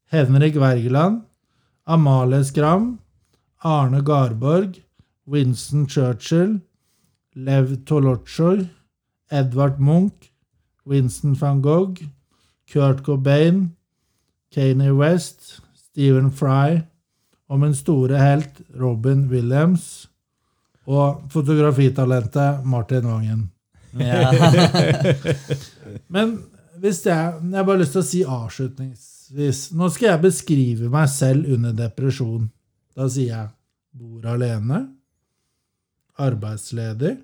Henrik 0.08 0.56
Wergeland, 0.56 1.20
Amalie 1.84 2.44
Skram, 2.44 2.98
Arne 3.60 4.00
Garborg, 4.00 4.80
Winston 5.26 5.86
Churchill, 5.86 6.60
Lev 7.34 7.84
Tolstoy, 7.84 8.68
Edvard 9.30 9.78
Munch, 9.78 10.30
Winston 10.86 11.34
van 11.34 11.60
Gogh, 11.60 12.00
Kurt 12.70 13.02
Cobain, 13.04 13.74
Kanye 14.50 14.96
West, 14.96 15.60
Stephen 15.74 16.30
Fry 16.30 16.80
og 17.48 17.60
min 17.60 17.74
store 17.74 18.16
helt 18.16 18.62
Robin 18.80 19.26
Williams 19.28 20.07
og 20.88 21.28
fotografitalentet 21.32 22.64
Martin 22.64 23.08
Vangen. 23.08 23.42
Ja. 23.98 24.32
Men 26.14 26.38
hvis 26.80 27.02
jeg, 27.06 27.34
jeg 27.42 27.56
har 27.56 27.66
bare 27.66 27.82
lyst 27.82 27.96
til 27.96 28.02
å 28.02 28.06
si 28.06 28.20
avslutningsvis 28.22 29.62
Nå 29.76 29.88
skal 29.92 30.12
jeg 30.12 30.22
beskrive 30.22 30.90
meg 30.92 31.08
selv 31.12 31.48
under 31.56 31.74
depresjon. 31.76 32.46
Da 32.96 33.08
sier 33.12 33.32
jeg 33.32 33.50
bor 33.98 34.24
alene, 34.30 34.84
arbeidsledig, 36.18 37.16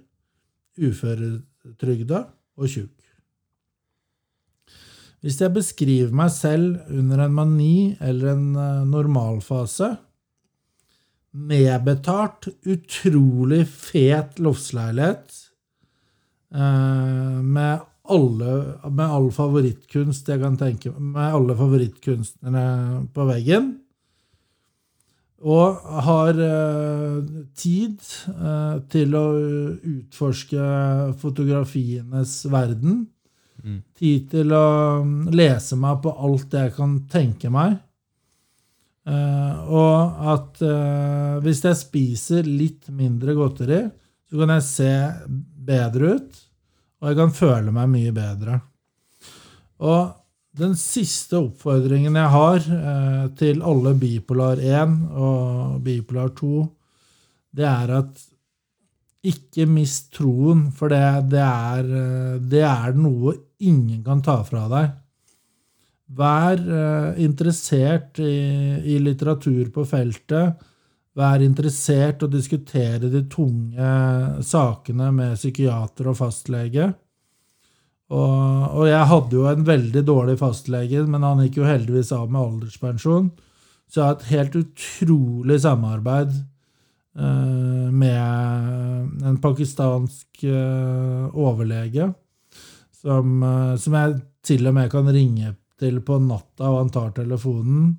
uføretrygda 0.81 2.21
og 2.61 2.69
tjukk. 2.69 2.93
Hvis 5.25 5.39
jeg 5.41 5.55
beskriver 5.55 6.13
meg 6.13 6.33
selv 6.35 6.91
under 6.93 7.25
en 7.25 7.37
mani 7.39 7.97
eller 7.97 8.35
en 8.35 8.49
eh, 8.61 8.83
normalfase 8.91 9.95
Medbetalt, 11.35 12.47
utrolig 12.63 13.65
fet 13.67 14.39
loftsleilighet 14.39 15.33
eh, 16.55 17.41
med 17.43 17.81
alle, 18.05 18.53
med 18.87 19.07
all 19.17 19.31
favorittkunst 19.35 20.29
jeg 20.29 20.43
kan 20.43 20.59
tenke 20.61 20.93
Med 20.93 21.35
alle 21.39 21.57
favorittkunstnere 21.59 23.07
på 23.15 23.27
veggen. 23.27 23.73
Og 25.45 25.81
har 26.07 26.39
eh, 26.41 27.17
tid 27.59 27.99
eh, 28.31 28.77
til 28.95 29.17
å 29.19 29.25
utforske 29.75 30.69
fotografienes 31.21 32.37
verden. 32.53 33.03
Mm. 33.65 33.81
Tid 33.99 34.31
til 34.33 34.55
å 34.55 34.69
mm, 35.03 35.35
lese 35.35 35.77
meg 35.81 35.99
på 36.05 36.15
alt 36.15 36.55
jeg 36.55 36.73
kan 36.79 36.97
tenke 37.11 37.51
meg. 37.53 37.77
Eh, 39.05 39.57
og 39.69 40.29
at 40.33 40.63
uh, 40.65 41.37
hvis 41.45 41.61
jeg 41.67 41.77
spiser 41.77 42.47
litt 42.49 42.89
mindre 42.89 43.35
godteri, 43.37 43.83
så 44.25 44.41
kan 44.41 44.55
jeg 44.55 44.65
se 44.65 44.93
bedre 45.65 46.15
ut, 46.17 46.39
og 47.03 47.11
jeg 47.11 47.19
kan 47.19 47.35
føle 47.37 47.75
meg 47.75 47.91
mye 47.93 48.15
bedre. 48.17 48.59
Og 49.85 50.15
den 50.57 50.73
siste 50.79 51.37
oppfordringen 51.43 52.17
jeg 52.17 52.33
har 52.33 52.71
uh, 52.71 53.27
til 53.37 53.61
alle 53.67 53.93
bipolar 54.01 54.63
1 54.63 54.97
og 55.13 55.83
bipolar 55.85 56.33
2, 56.41 56.65
det 57.55 57.69
er 57.69 57.97
at 58.01 58.25
ikke 59.25 59.69
mist 59.69 60.15
troen, 60.17 60.71
for 60.73 60.93
det, 60.93 61.05
det, 61.33 61.45
er, 61.45 61.87
det 62.41 62.65
er 62.69 62.97
noe 62.97 63.33
ingen 63.65 64.03
kan 64.05 64.21
ta 64.25 64.41
fra 64.45 64.67
deg. 64.73 64.91
Vær 66.15 66.61
eh, 66.61 67.23
interessert 67.25 68.21
i, 68.23 68.35
i 68.95 68.99
litteratur 69.03 69.71
på 69.75 69.87
feltet. 69.89 70.61
Vær 71.15 71.43
interessert 71.43 72.25
å 72.27 72.31
diskutere 72.31 73.11
de 73.11 73.23
tunge 73.31 73.89
sakene 74.43 75.11
med 75.15 75.37
psykiater 75.39 76.11
og 76.11 76.19
fastlege. 76.19 76.89
Og, 78.13 78.65
og 78.75 78.89
jeg 78.89 79.11
hadde 79.11 79.39
jo 79.39 79.47
en 79.49 79.67
veldig 79.67 80.03
dårlig 80.07 80.37
fastlege, 80.41 81.05
men 81.09 81.25
han 81.25 81.41
gikk 81.45 81.63
jo 81.63 81.69
heldigvis 81.69 82.13
av 82.15 82.27
med 82.29 82.43
alderspensjon. 82.43 83.31
Så 83.89 84.01
jeg 84.01 84.07
har 84.07 84.19
et 84.19 84.29
helt 84.33 84.59
utrolig 84.59 85.61
samarbeid 85.63 86.35
eh, 86.35 87.89
med 87.95 89.25
en 89.31 89.41
pakistansk 89.43 90.45
eh, 90.51 91.27
overlege 91.31 92.11
som, 92.97 93.37
eh, 93.43 93.75
som 93.81 93.99
jeg 94.01 94.17
til 94.45 94.67
og 94.69 94.77
med 94.77 94.91
kan 94.93 95.09
ringe 95.15 95.55
til 95.81 96.01
på 96.07 96.19
natta, 96.23 96.69
og 96.71 96.81
han 96.83 96.93
tar 96.95 97.15
telefonen. 97.17 97.93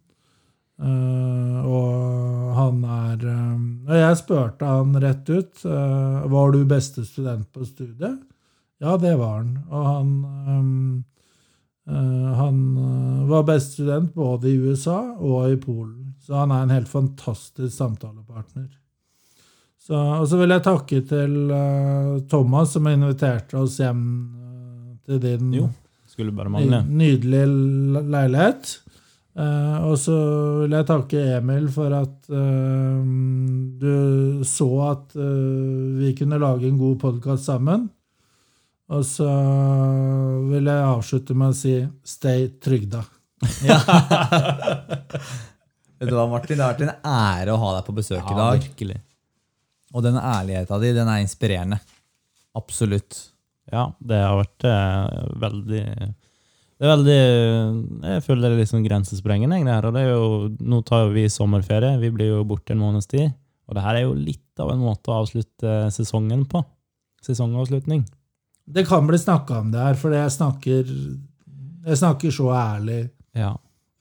Uh, 0.75 1.59
og 1.71 2.55
han 2.57 2.81
er 2.83 3.21
eh, 3.31 3.59
Og 3.87 3.93
jeg 3.95 4.15
spurte 4.19 4.67
han 4.67 4.97
rett 4.99 5.29
ut 5.31 5.61
Uh, 5.63 6.25
var 6.27 6.51
du 6.51 6.65
beste 6.67 7.05
student 7.07 7.47
på 7.55 7.63
studiet. 7.63 8.17
Ja, 8.83 8.97
det 8.99 9.13
var 9.15 9.37
han. 9.37 9.53
Og 9.69 9.85
han 9.87 10.09
um, 10.51 11.03
Han 11.85 12.57
var 13.29 13.45
beste 13.45 13.77
student 13.77 14.15
både 14.17 14.49
i 14.49 14.57
USA 14.57 15.13
og 15.15 15.51
i 15.53 15.55
Polen. 15.55 16.15
Så 16.19 16.33
han 16.33 16.51
er 16.51 16.65
en 16.65 16.73
helt 16.73 16.89
fantastisk 16.89 17.71
samtalepartner. 17.71 18.67
Så, 19.79 19.93
og 19.93 20.25
så 20.27 20.39
vil 20.41 20.49
jeg 20.49 20.65
takke 20.65 21.01
til 21.05 21.35
Thomas, 22.27 22.73
som 22.73 22.89
inviterte 22.89 23.61
oss 23.61 23.77
hjem 23.79 24.01
til 25.05 25.21
din 25.21 25.53
Jo, 25.53 25.69
skulle 26.15 26.31
bare 26.35 26.51
mangle. 26.53 26.79
Nydelig 26.87 27.43
leilighet. 28.07 28.77
Uh, 29.35 29.83
og 29.89 29.97
så 29.99 30.13
vil 30.61 30.71
jeg 30.77 30.87
takke 30.87 31.19
Emil 31.35 31.65
for 31.75 31.91
at 31.91 32.29
uh, 32.31 33.01
du 33.81 34.45
så 34.47 34.67
at 34.93 35.11
uh, 35.19 35.97
vi 35.99 36.13
kunne 36.15 36.39
lage 36.39 36.69
en 36.69 36.79
god 36.79 36.95
podkast 37.03 37.49
sammen. 37.51 37.89
Og 38.95 39.01
så 39.03 39.27
vil 40.51 40.69
jeg 40.69 40.87
avslutte 40.87 41.35
med 41.35 41.51
å 41.51 41.57
si 41.57 41.73
stay 42.07 42.47
trygda. 42.63 43.01
Ja. 43.65 43.79
Vet 45.99 46.09
du 46.11 46.15
hva, 46.15 46.27
Martin? 46.29 46.55
Det 46.55 46.63
har 46.63 46.75
vært 46.75 46.85
en 46.85 47.09
ære 47.09 47.55
å 47.55 47.59
ha 47.59 47.69
deg 47.77 47.87
på 47.87 47.95
besøk 47.97 48.21
i 48.21 48.35
Ja, 48.35 48.39
dag. 48.39 48.61
virkelig. 48.61 48.97
Og 49.95 50.03
den 50.05 50.19
ærligheta 50.19 50.77
di, 50.83 50.91
den 50.95 51.09
er 51.11 51.23
inspirerende. 51.23 51.79
Absolutt. 52.55 53.17
Ja, 53.73 53.89
det 53.99 54.19
har 54.21 54.37
vært 54.37 54.65
eh, 54.69 55.23
veldig 55.41 55.85
Det 56.05 56.85
er 56.85 56.91
veldig 56.91 57.15
Jeg 58.11 58.25
føler 58.27 58.43
det 58.43 58.51
er 58.51 58.59
litt 58.59 58.71
sånn 58.71 58.85
grensesprengende. 58.85 59.63
det 59.65 59.73
her, 59.73 59.87
og 59.89 59.95
det 59.95 60.03
er 60.03 60.11
jo, 60.11 60.27
Nå 60.59 60.81
tar 60.85 61.07
jo 61.07 61.15
vi 61.15 61.25
sommerferie. 61.33 61.95
Vi 62.01 62.11
blir 62.13 62.33
jo 62.35 62.43
borte 62.47 62.75
en 62.75 62.83
måneds 62.83 63.09
tid. 63.09 63.33
Og 63.65 63.77
det 63.77 63.85
her 63.85 63.97
er 63.97 64.05
jo 64.05 64.13
litt 64.13 64.61
av 64.61 64.71
en 64.71 64.83
måte 64.85 65.09
å 65.09 65.21
avslutte 65.23 65.77
sesongen 65.93 66.45
på. 66.49 66.61
Sesongavslutning. 67.25 68.05
Det 68.65 68.85
kan 68.85 69.05
bli 69.07 69.17
snakka 69.17 69.59
om 69.61 69.71
det 69.73 69.81
her, 69.81 69.97
for 69.97 70.13
jeg 70.13 70.31
snakker, 70.33 70.89
jeg 71.85 71.97
snakker 72.01 72.33
så 72.33 72.49
ærlig. 72.53 72.99
Ja. 73.37 73.51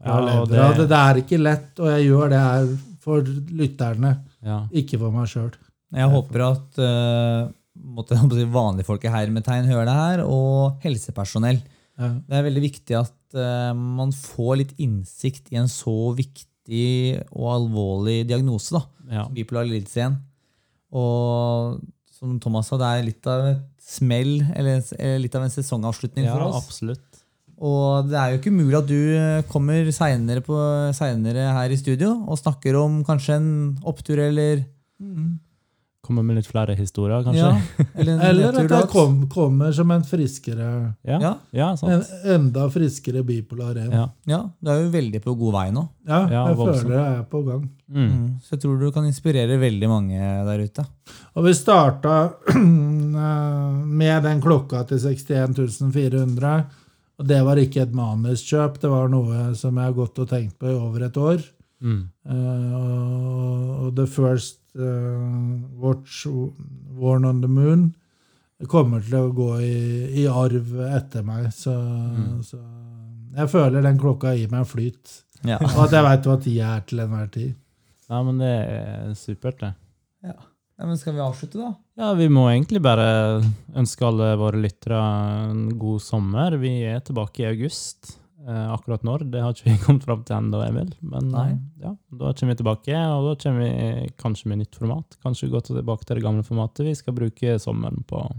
ja 0.05 0.19
og 0.21 0.49
det, 0.49 0.61
det, 0.79 0.87
det 0.89 1.01
er 1.01 1.21
ikke 1.21 1.41
lett, 1.41 1.73
og 1.81 1.91
jeg 1.93 2.07
gjør 2.09 2.33
det 2.33 2.41
her 2.41 2.71
for 3.05 3.35
lytterne, 3.61 4.15
ja. 4.45 4.63
ikke 4.73 5.01
for 5.03 5.13
meg 5.13 5.29
sjøl. 5.29 5.53
Jeg 5.95 6.11
håper 6.11 6.47
at 6.47 6.81
uh, 6.81 7.53
måtte, 7.75 8.19
vanlige 8.53 8.89
folk 8.89 9.05
i 9.07 9.13
hermetegn 9.13 9.71
hører 9.71 9.89
det 9.89 9.97
her, 9.99 10.25
og 10.27 10.85
helsepersonell. 10.85 11.61
Ja. 12.01 12.11
Det 12.27 12.39
er 12.39 12.47
veldig 12.49 12.65
viktig 12.65 12.99
at 12.99 13.39
uh, 13.39 13.73
man 13.75 14.15
får 14.15 14.61
litt 14.63 14.77
innsikt 14.83 15.53
i 15.55 15.61
en 15.61 15.71
så 15.71 16.13
viktig 16.17 17.25
og 17.31 17.51
alvorlig 17.55 18.23
diagnose. 18.29 18.75
da, 18.75 18.85
ja. 19.21 19.27
Bipolar 19.35 19.69
lidelse 19.69 20.01
igjen. 20.01 20.19
Og 20.95 21.83
som 22.15 22.39
Thomas 22.43 22.71
sa, 22.71 22.79
det 22.81 22.89
er 22.89 23.09
litt 23.09 23.27
av 23.31 23.49
et 23.51 23.65
smell, 23.85 24.39
eller, 24.55 24.81
eller 24.97 25.19
litt 25.23 25.35
av 25.37 25.45
en 25.45 25.53
sesongavslutning 25.53 26.29
ja 26.29 26.35
for 26.35 26.49
oss. 26.49 26.63
absolutt. 26.63 27.11
Og 27.65 28.09
det 28.11 28.17
er 28.19 28.33
jo 28.33 28.39
ikke 28.41 28.51
umulig 28.51 28.79
at 28.81 28.89
du 28.89 29.45
kommer 29.53 29.91
seinere 29.95 31.45
her 31.55 31.71
i 31.71 31.79
studio 31.79 32.17
og 32.27 32.41
snakker 32.41 32.77
om 32.81 33.03
kanskje 33.07 33.37
en 33.39 33.51
opptur 33.87 34.19
eller 34.25 34.65
Komme 36.05 36.23
med 36.27 36.37
litt 36.37 36.49
flere 36.49 36.75
historier, 36.77 37.23
kanskje. 37.25 37.47
Ja, 37.49 37.87
eller 37.97 38.19
Eller 38.29 38.59
at 38.61 38.75
jeg 38.77 38.89
kom, 38.93 39.17
kommer 39.33 39.73
som 39.73 39.91
en 39.95 40.05
friskere 40.05 40.69
Ja, 41.07 41.35
Ja. 41.55 41.71
En 41.89 42.05
enda 42.35 42.69
friskere 42.73 43.25
bipolar 43.25 43.79
en. 43.81 43.97
Ja, 44.29 44.41
du 44.61 44.71
er 44.71 44.83
jo 44.83 44.93
veldig 44.93 45.23
på 45.25 45.37
god 45.41 45.57
vei 45.57 45.67
nå. 45.73 45.87
Ja, 46.09 46.21
jeg 46.29 46.59
føler 46.61 46.95
jeg 46.95 47.19
er 47.19 47.25
på 47.31 47.43
gang. 47.47 47.65
Mm. 47.89 48.39
Så 48.45 48.57
jeg 48.57 48.65
tror 48.65 48.79
du 48.81 48.91
kan 48.93 49.09
inspirere 49.09 49.59
veldig 49.61 49.89
mange 49.89 50.31
der 50.49 50.65
ute. 50.65 50.87
Og 51.35 51.49
vi 51.49 51.57
starta 51.57 52.15
med 54.01 54.25
den 54.29 54.41
klokka 54.45 54.85
til 54.89 55.01
61 55.01 55.93
400. 55.95 56.65
Og 57.15 57.29
det 57.31 57.41
var 57.47 57.61
ikke 57.63 57.85
et 57.85 57.95
manuskjøp, 57.95 58.81
det 58.83 58.91
var 58.91 59.11
noe 59.13 59.53
som 59.59 59.77
jeg 59.79 59.87
har 59.87 59.95
gått 59.97 60.19
og 60.19 60.31
tenkt 60.31 60.59
på 60.59 60.73
i 60.73 60.75
over 60.75 61.07
et 61.07 61.19
år. 61.21 61.45
Mm. 61.85 62.03
Uh, 62.27 63.85
og, 63.85 63.89
The 63.97 64.07
First 64.09 64.64
Watch 64.75 66.25
Worn 66.27 67.29
on 67.29 67.43
the 67.45 67.51
Moon 67.51 67.93
kommer 68.71 69.03
til 69.03 69.17
å 69.19 69.33
gå 69.35 69.51
i, 69.65 69.77
i 70.23 70.25
arv 70.31 70.73
etter 70.87 71.25
meg. 71.27 71.51
Så, 71.55 71.75
så 72.47 72.61
jeg 73.35 73.51
føler 73.53 73.85
den 73.85 74.01
klokka 74.01 74.35
gir 74.39 74.53
meg 74.53 74.67
flyt. 74.71 75.21
Ja. 75.45 75.59
Og 75.75 75.87
at 75.87 75.97
jeg 75.97 76.07
veit 76.07 76.29
hva 76.29 76.41
tida 76.41 76.73
er 76.79 76.89
til 76.89 77.05
enhver 77.05 77.31
tid. 77.35 77.55
Ja, 78.09 78.21
men 78.25 78.41
det 78.41 78.53
er 78.53 79.15
supert, 79.19 79.61
det. 79.61 79.73
Ja. 80.25 80.37
men 80.85 80.99
skal 81.01 81.17
vi 81.17 81.25
avslutte, 81.25 81.61
da? 81.61 81.73
Ja, 82.01 82.13
vi 82.17 82.29
må 82.33 82.47
egentlig 82.51 82.83
bare 82.85 83.07
ønske 83.77 84.07
alle 84.09 84.35
våre 84.41 84.61
lyttere 84.61 85.01
en 85.51 85.67
god 85.81 86.05
sommer. 86.05 86.57
Vi 86.61 86.77
er 86.89 87.03
tilbake 87.05 87.45
i 87.45 87.49
august. 87.51 88.15
Eh, 88.45 88.73
akkurat 88.75 89.05
når, 89.07 89.23
det 89.33 89.41
har 89.41 89.55
ikke 89.55 89.71
vi 89.71 89.79
kommet 89.87 90.05
fram 90.05 90.25
til 90.27 90.37
ennå, 90.37 90.61
Emil. 90.67 90.91
Men 91.01 91.31
Nei. 91.33 91.47
eh, 91.55 91.87
ja, 91.87 91.95
da 92.13 92.33
kommer 92.37 92.53
vi 92.53 92.61
tilbake, 92.61 92.99
og 93.15 93.29
da 93.31 93.35
kommer 93.41 93.65
vi 93.65 94.11
kanskje 94.21 94.51
med 94.53 94.61
nytt 94.61 94.77
format. 94.81 95.17
Kanskje 95.25 95.49
gå 95.53 95.63
tilbake 95.65 96.05
til 96.05 96.21
det 96.21 96.27
gamle 96.27 96.45
formatet. 96.45 96.85
Vi 96.91 96.97
skal 96.99 97.17
bruke 97.17 97.57
sommeren 97.63 98.05
på 98.09 98.21
å 98.21 98.31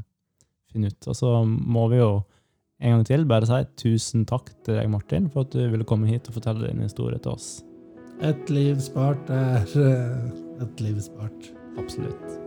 finne 0.71 0.93
ut. 0.93 1.09
Og 1.09 1.17
så 1.17 1.33
må 1.45 1.87
vi 1.93 2.03
jo 2.03 2.11
en 2.83 2.97
gang 2.97 3.05
til 3.07 3.25
bare 3.29 3.49
si 3.49 3.61
tusen 3.81 4.25
takk 4.29 4.51
til 4.67 4.77
deg, 4.77 4.89
Martin, 4.91 5.29
for 5.31 5.47
at 5.47 5.55
du 5.55 5.63
ville 5.71 5.87
komme 5.87 6.11
hit 6.11 6.29
og 6.29 6.37
fortelle 6.37 6.67
din 6.69 6.85
historie 6.85 7.17
til 7.23 7.37
oss. 7.37 7.49
Et 8.23 8.49
liv 8.53 8.77
spart 8.83 9.31
er 9.33 9.65
eh, 9.81 10.33
et 10.63 10.83
liv 10.85 11.01
spart. 11.03 11.53
Absolutt. 11.81 12.44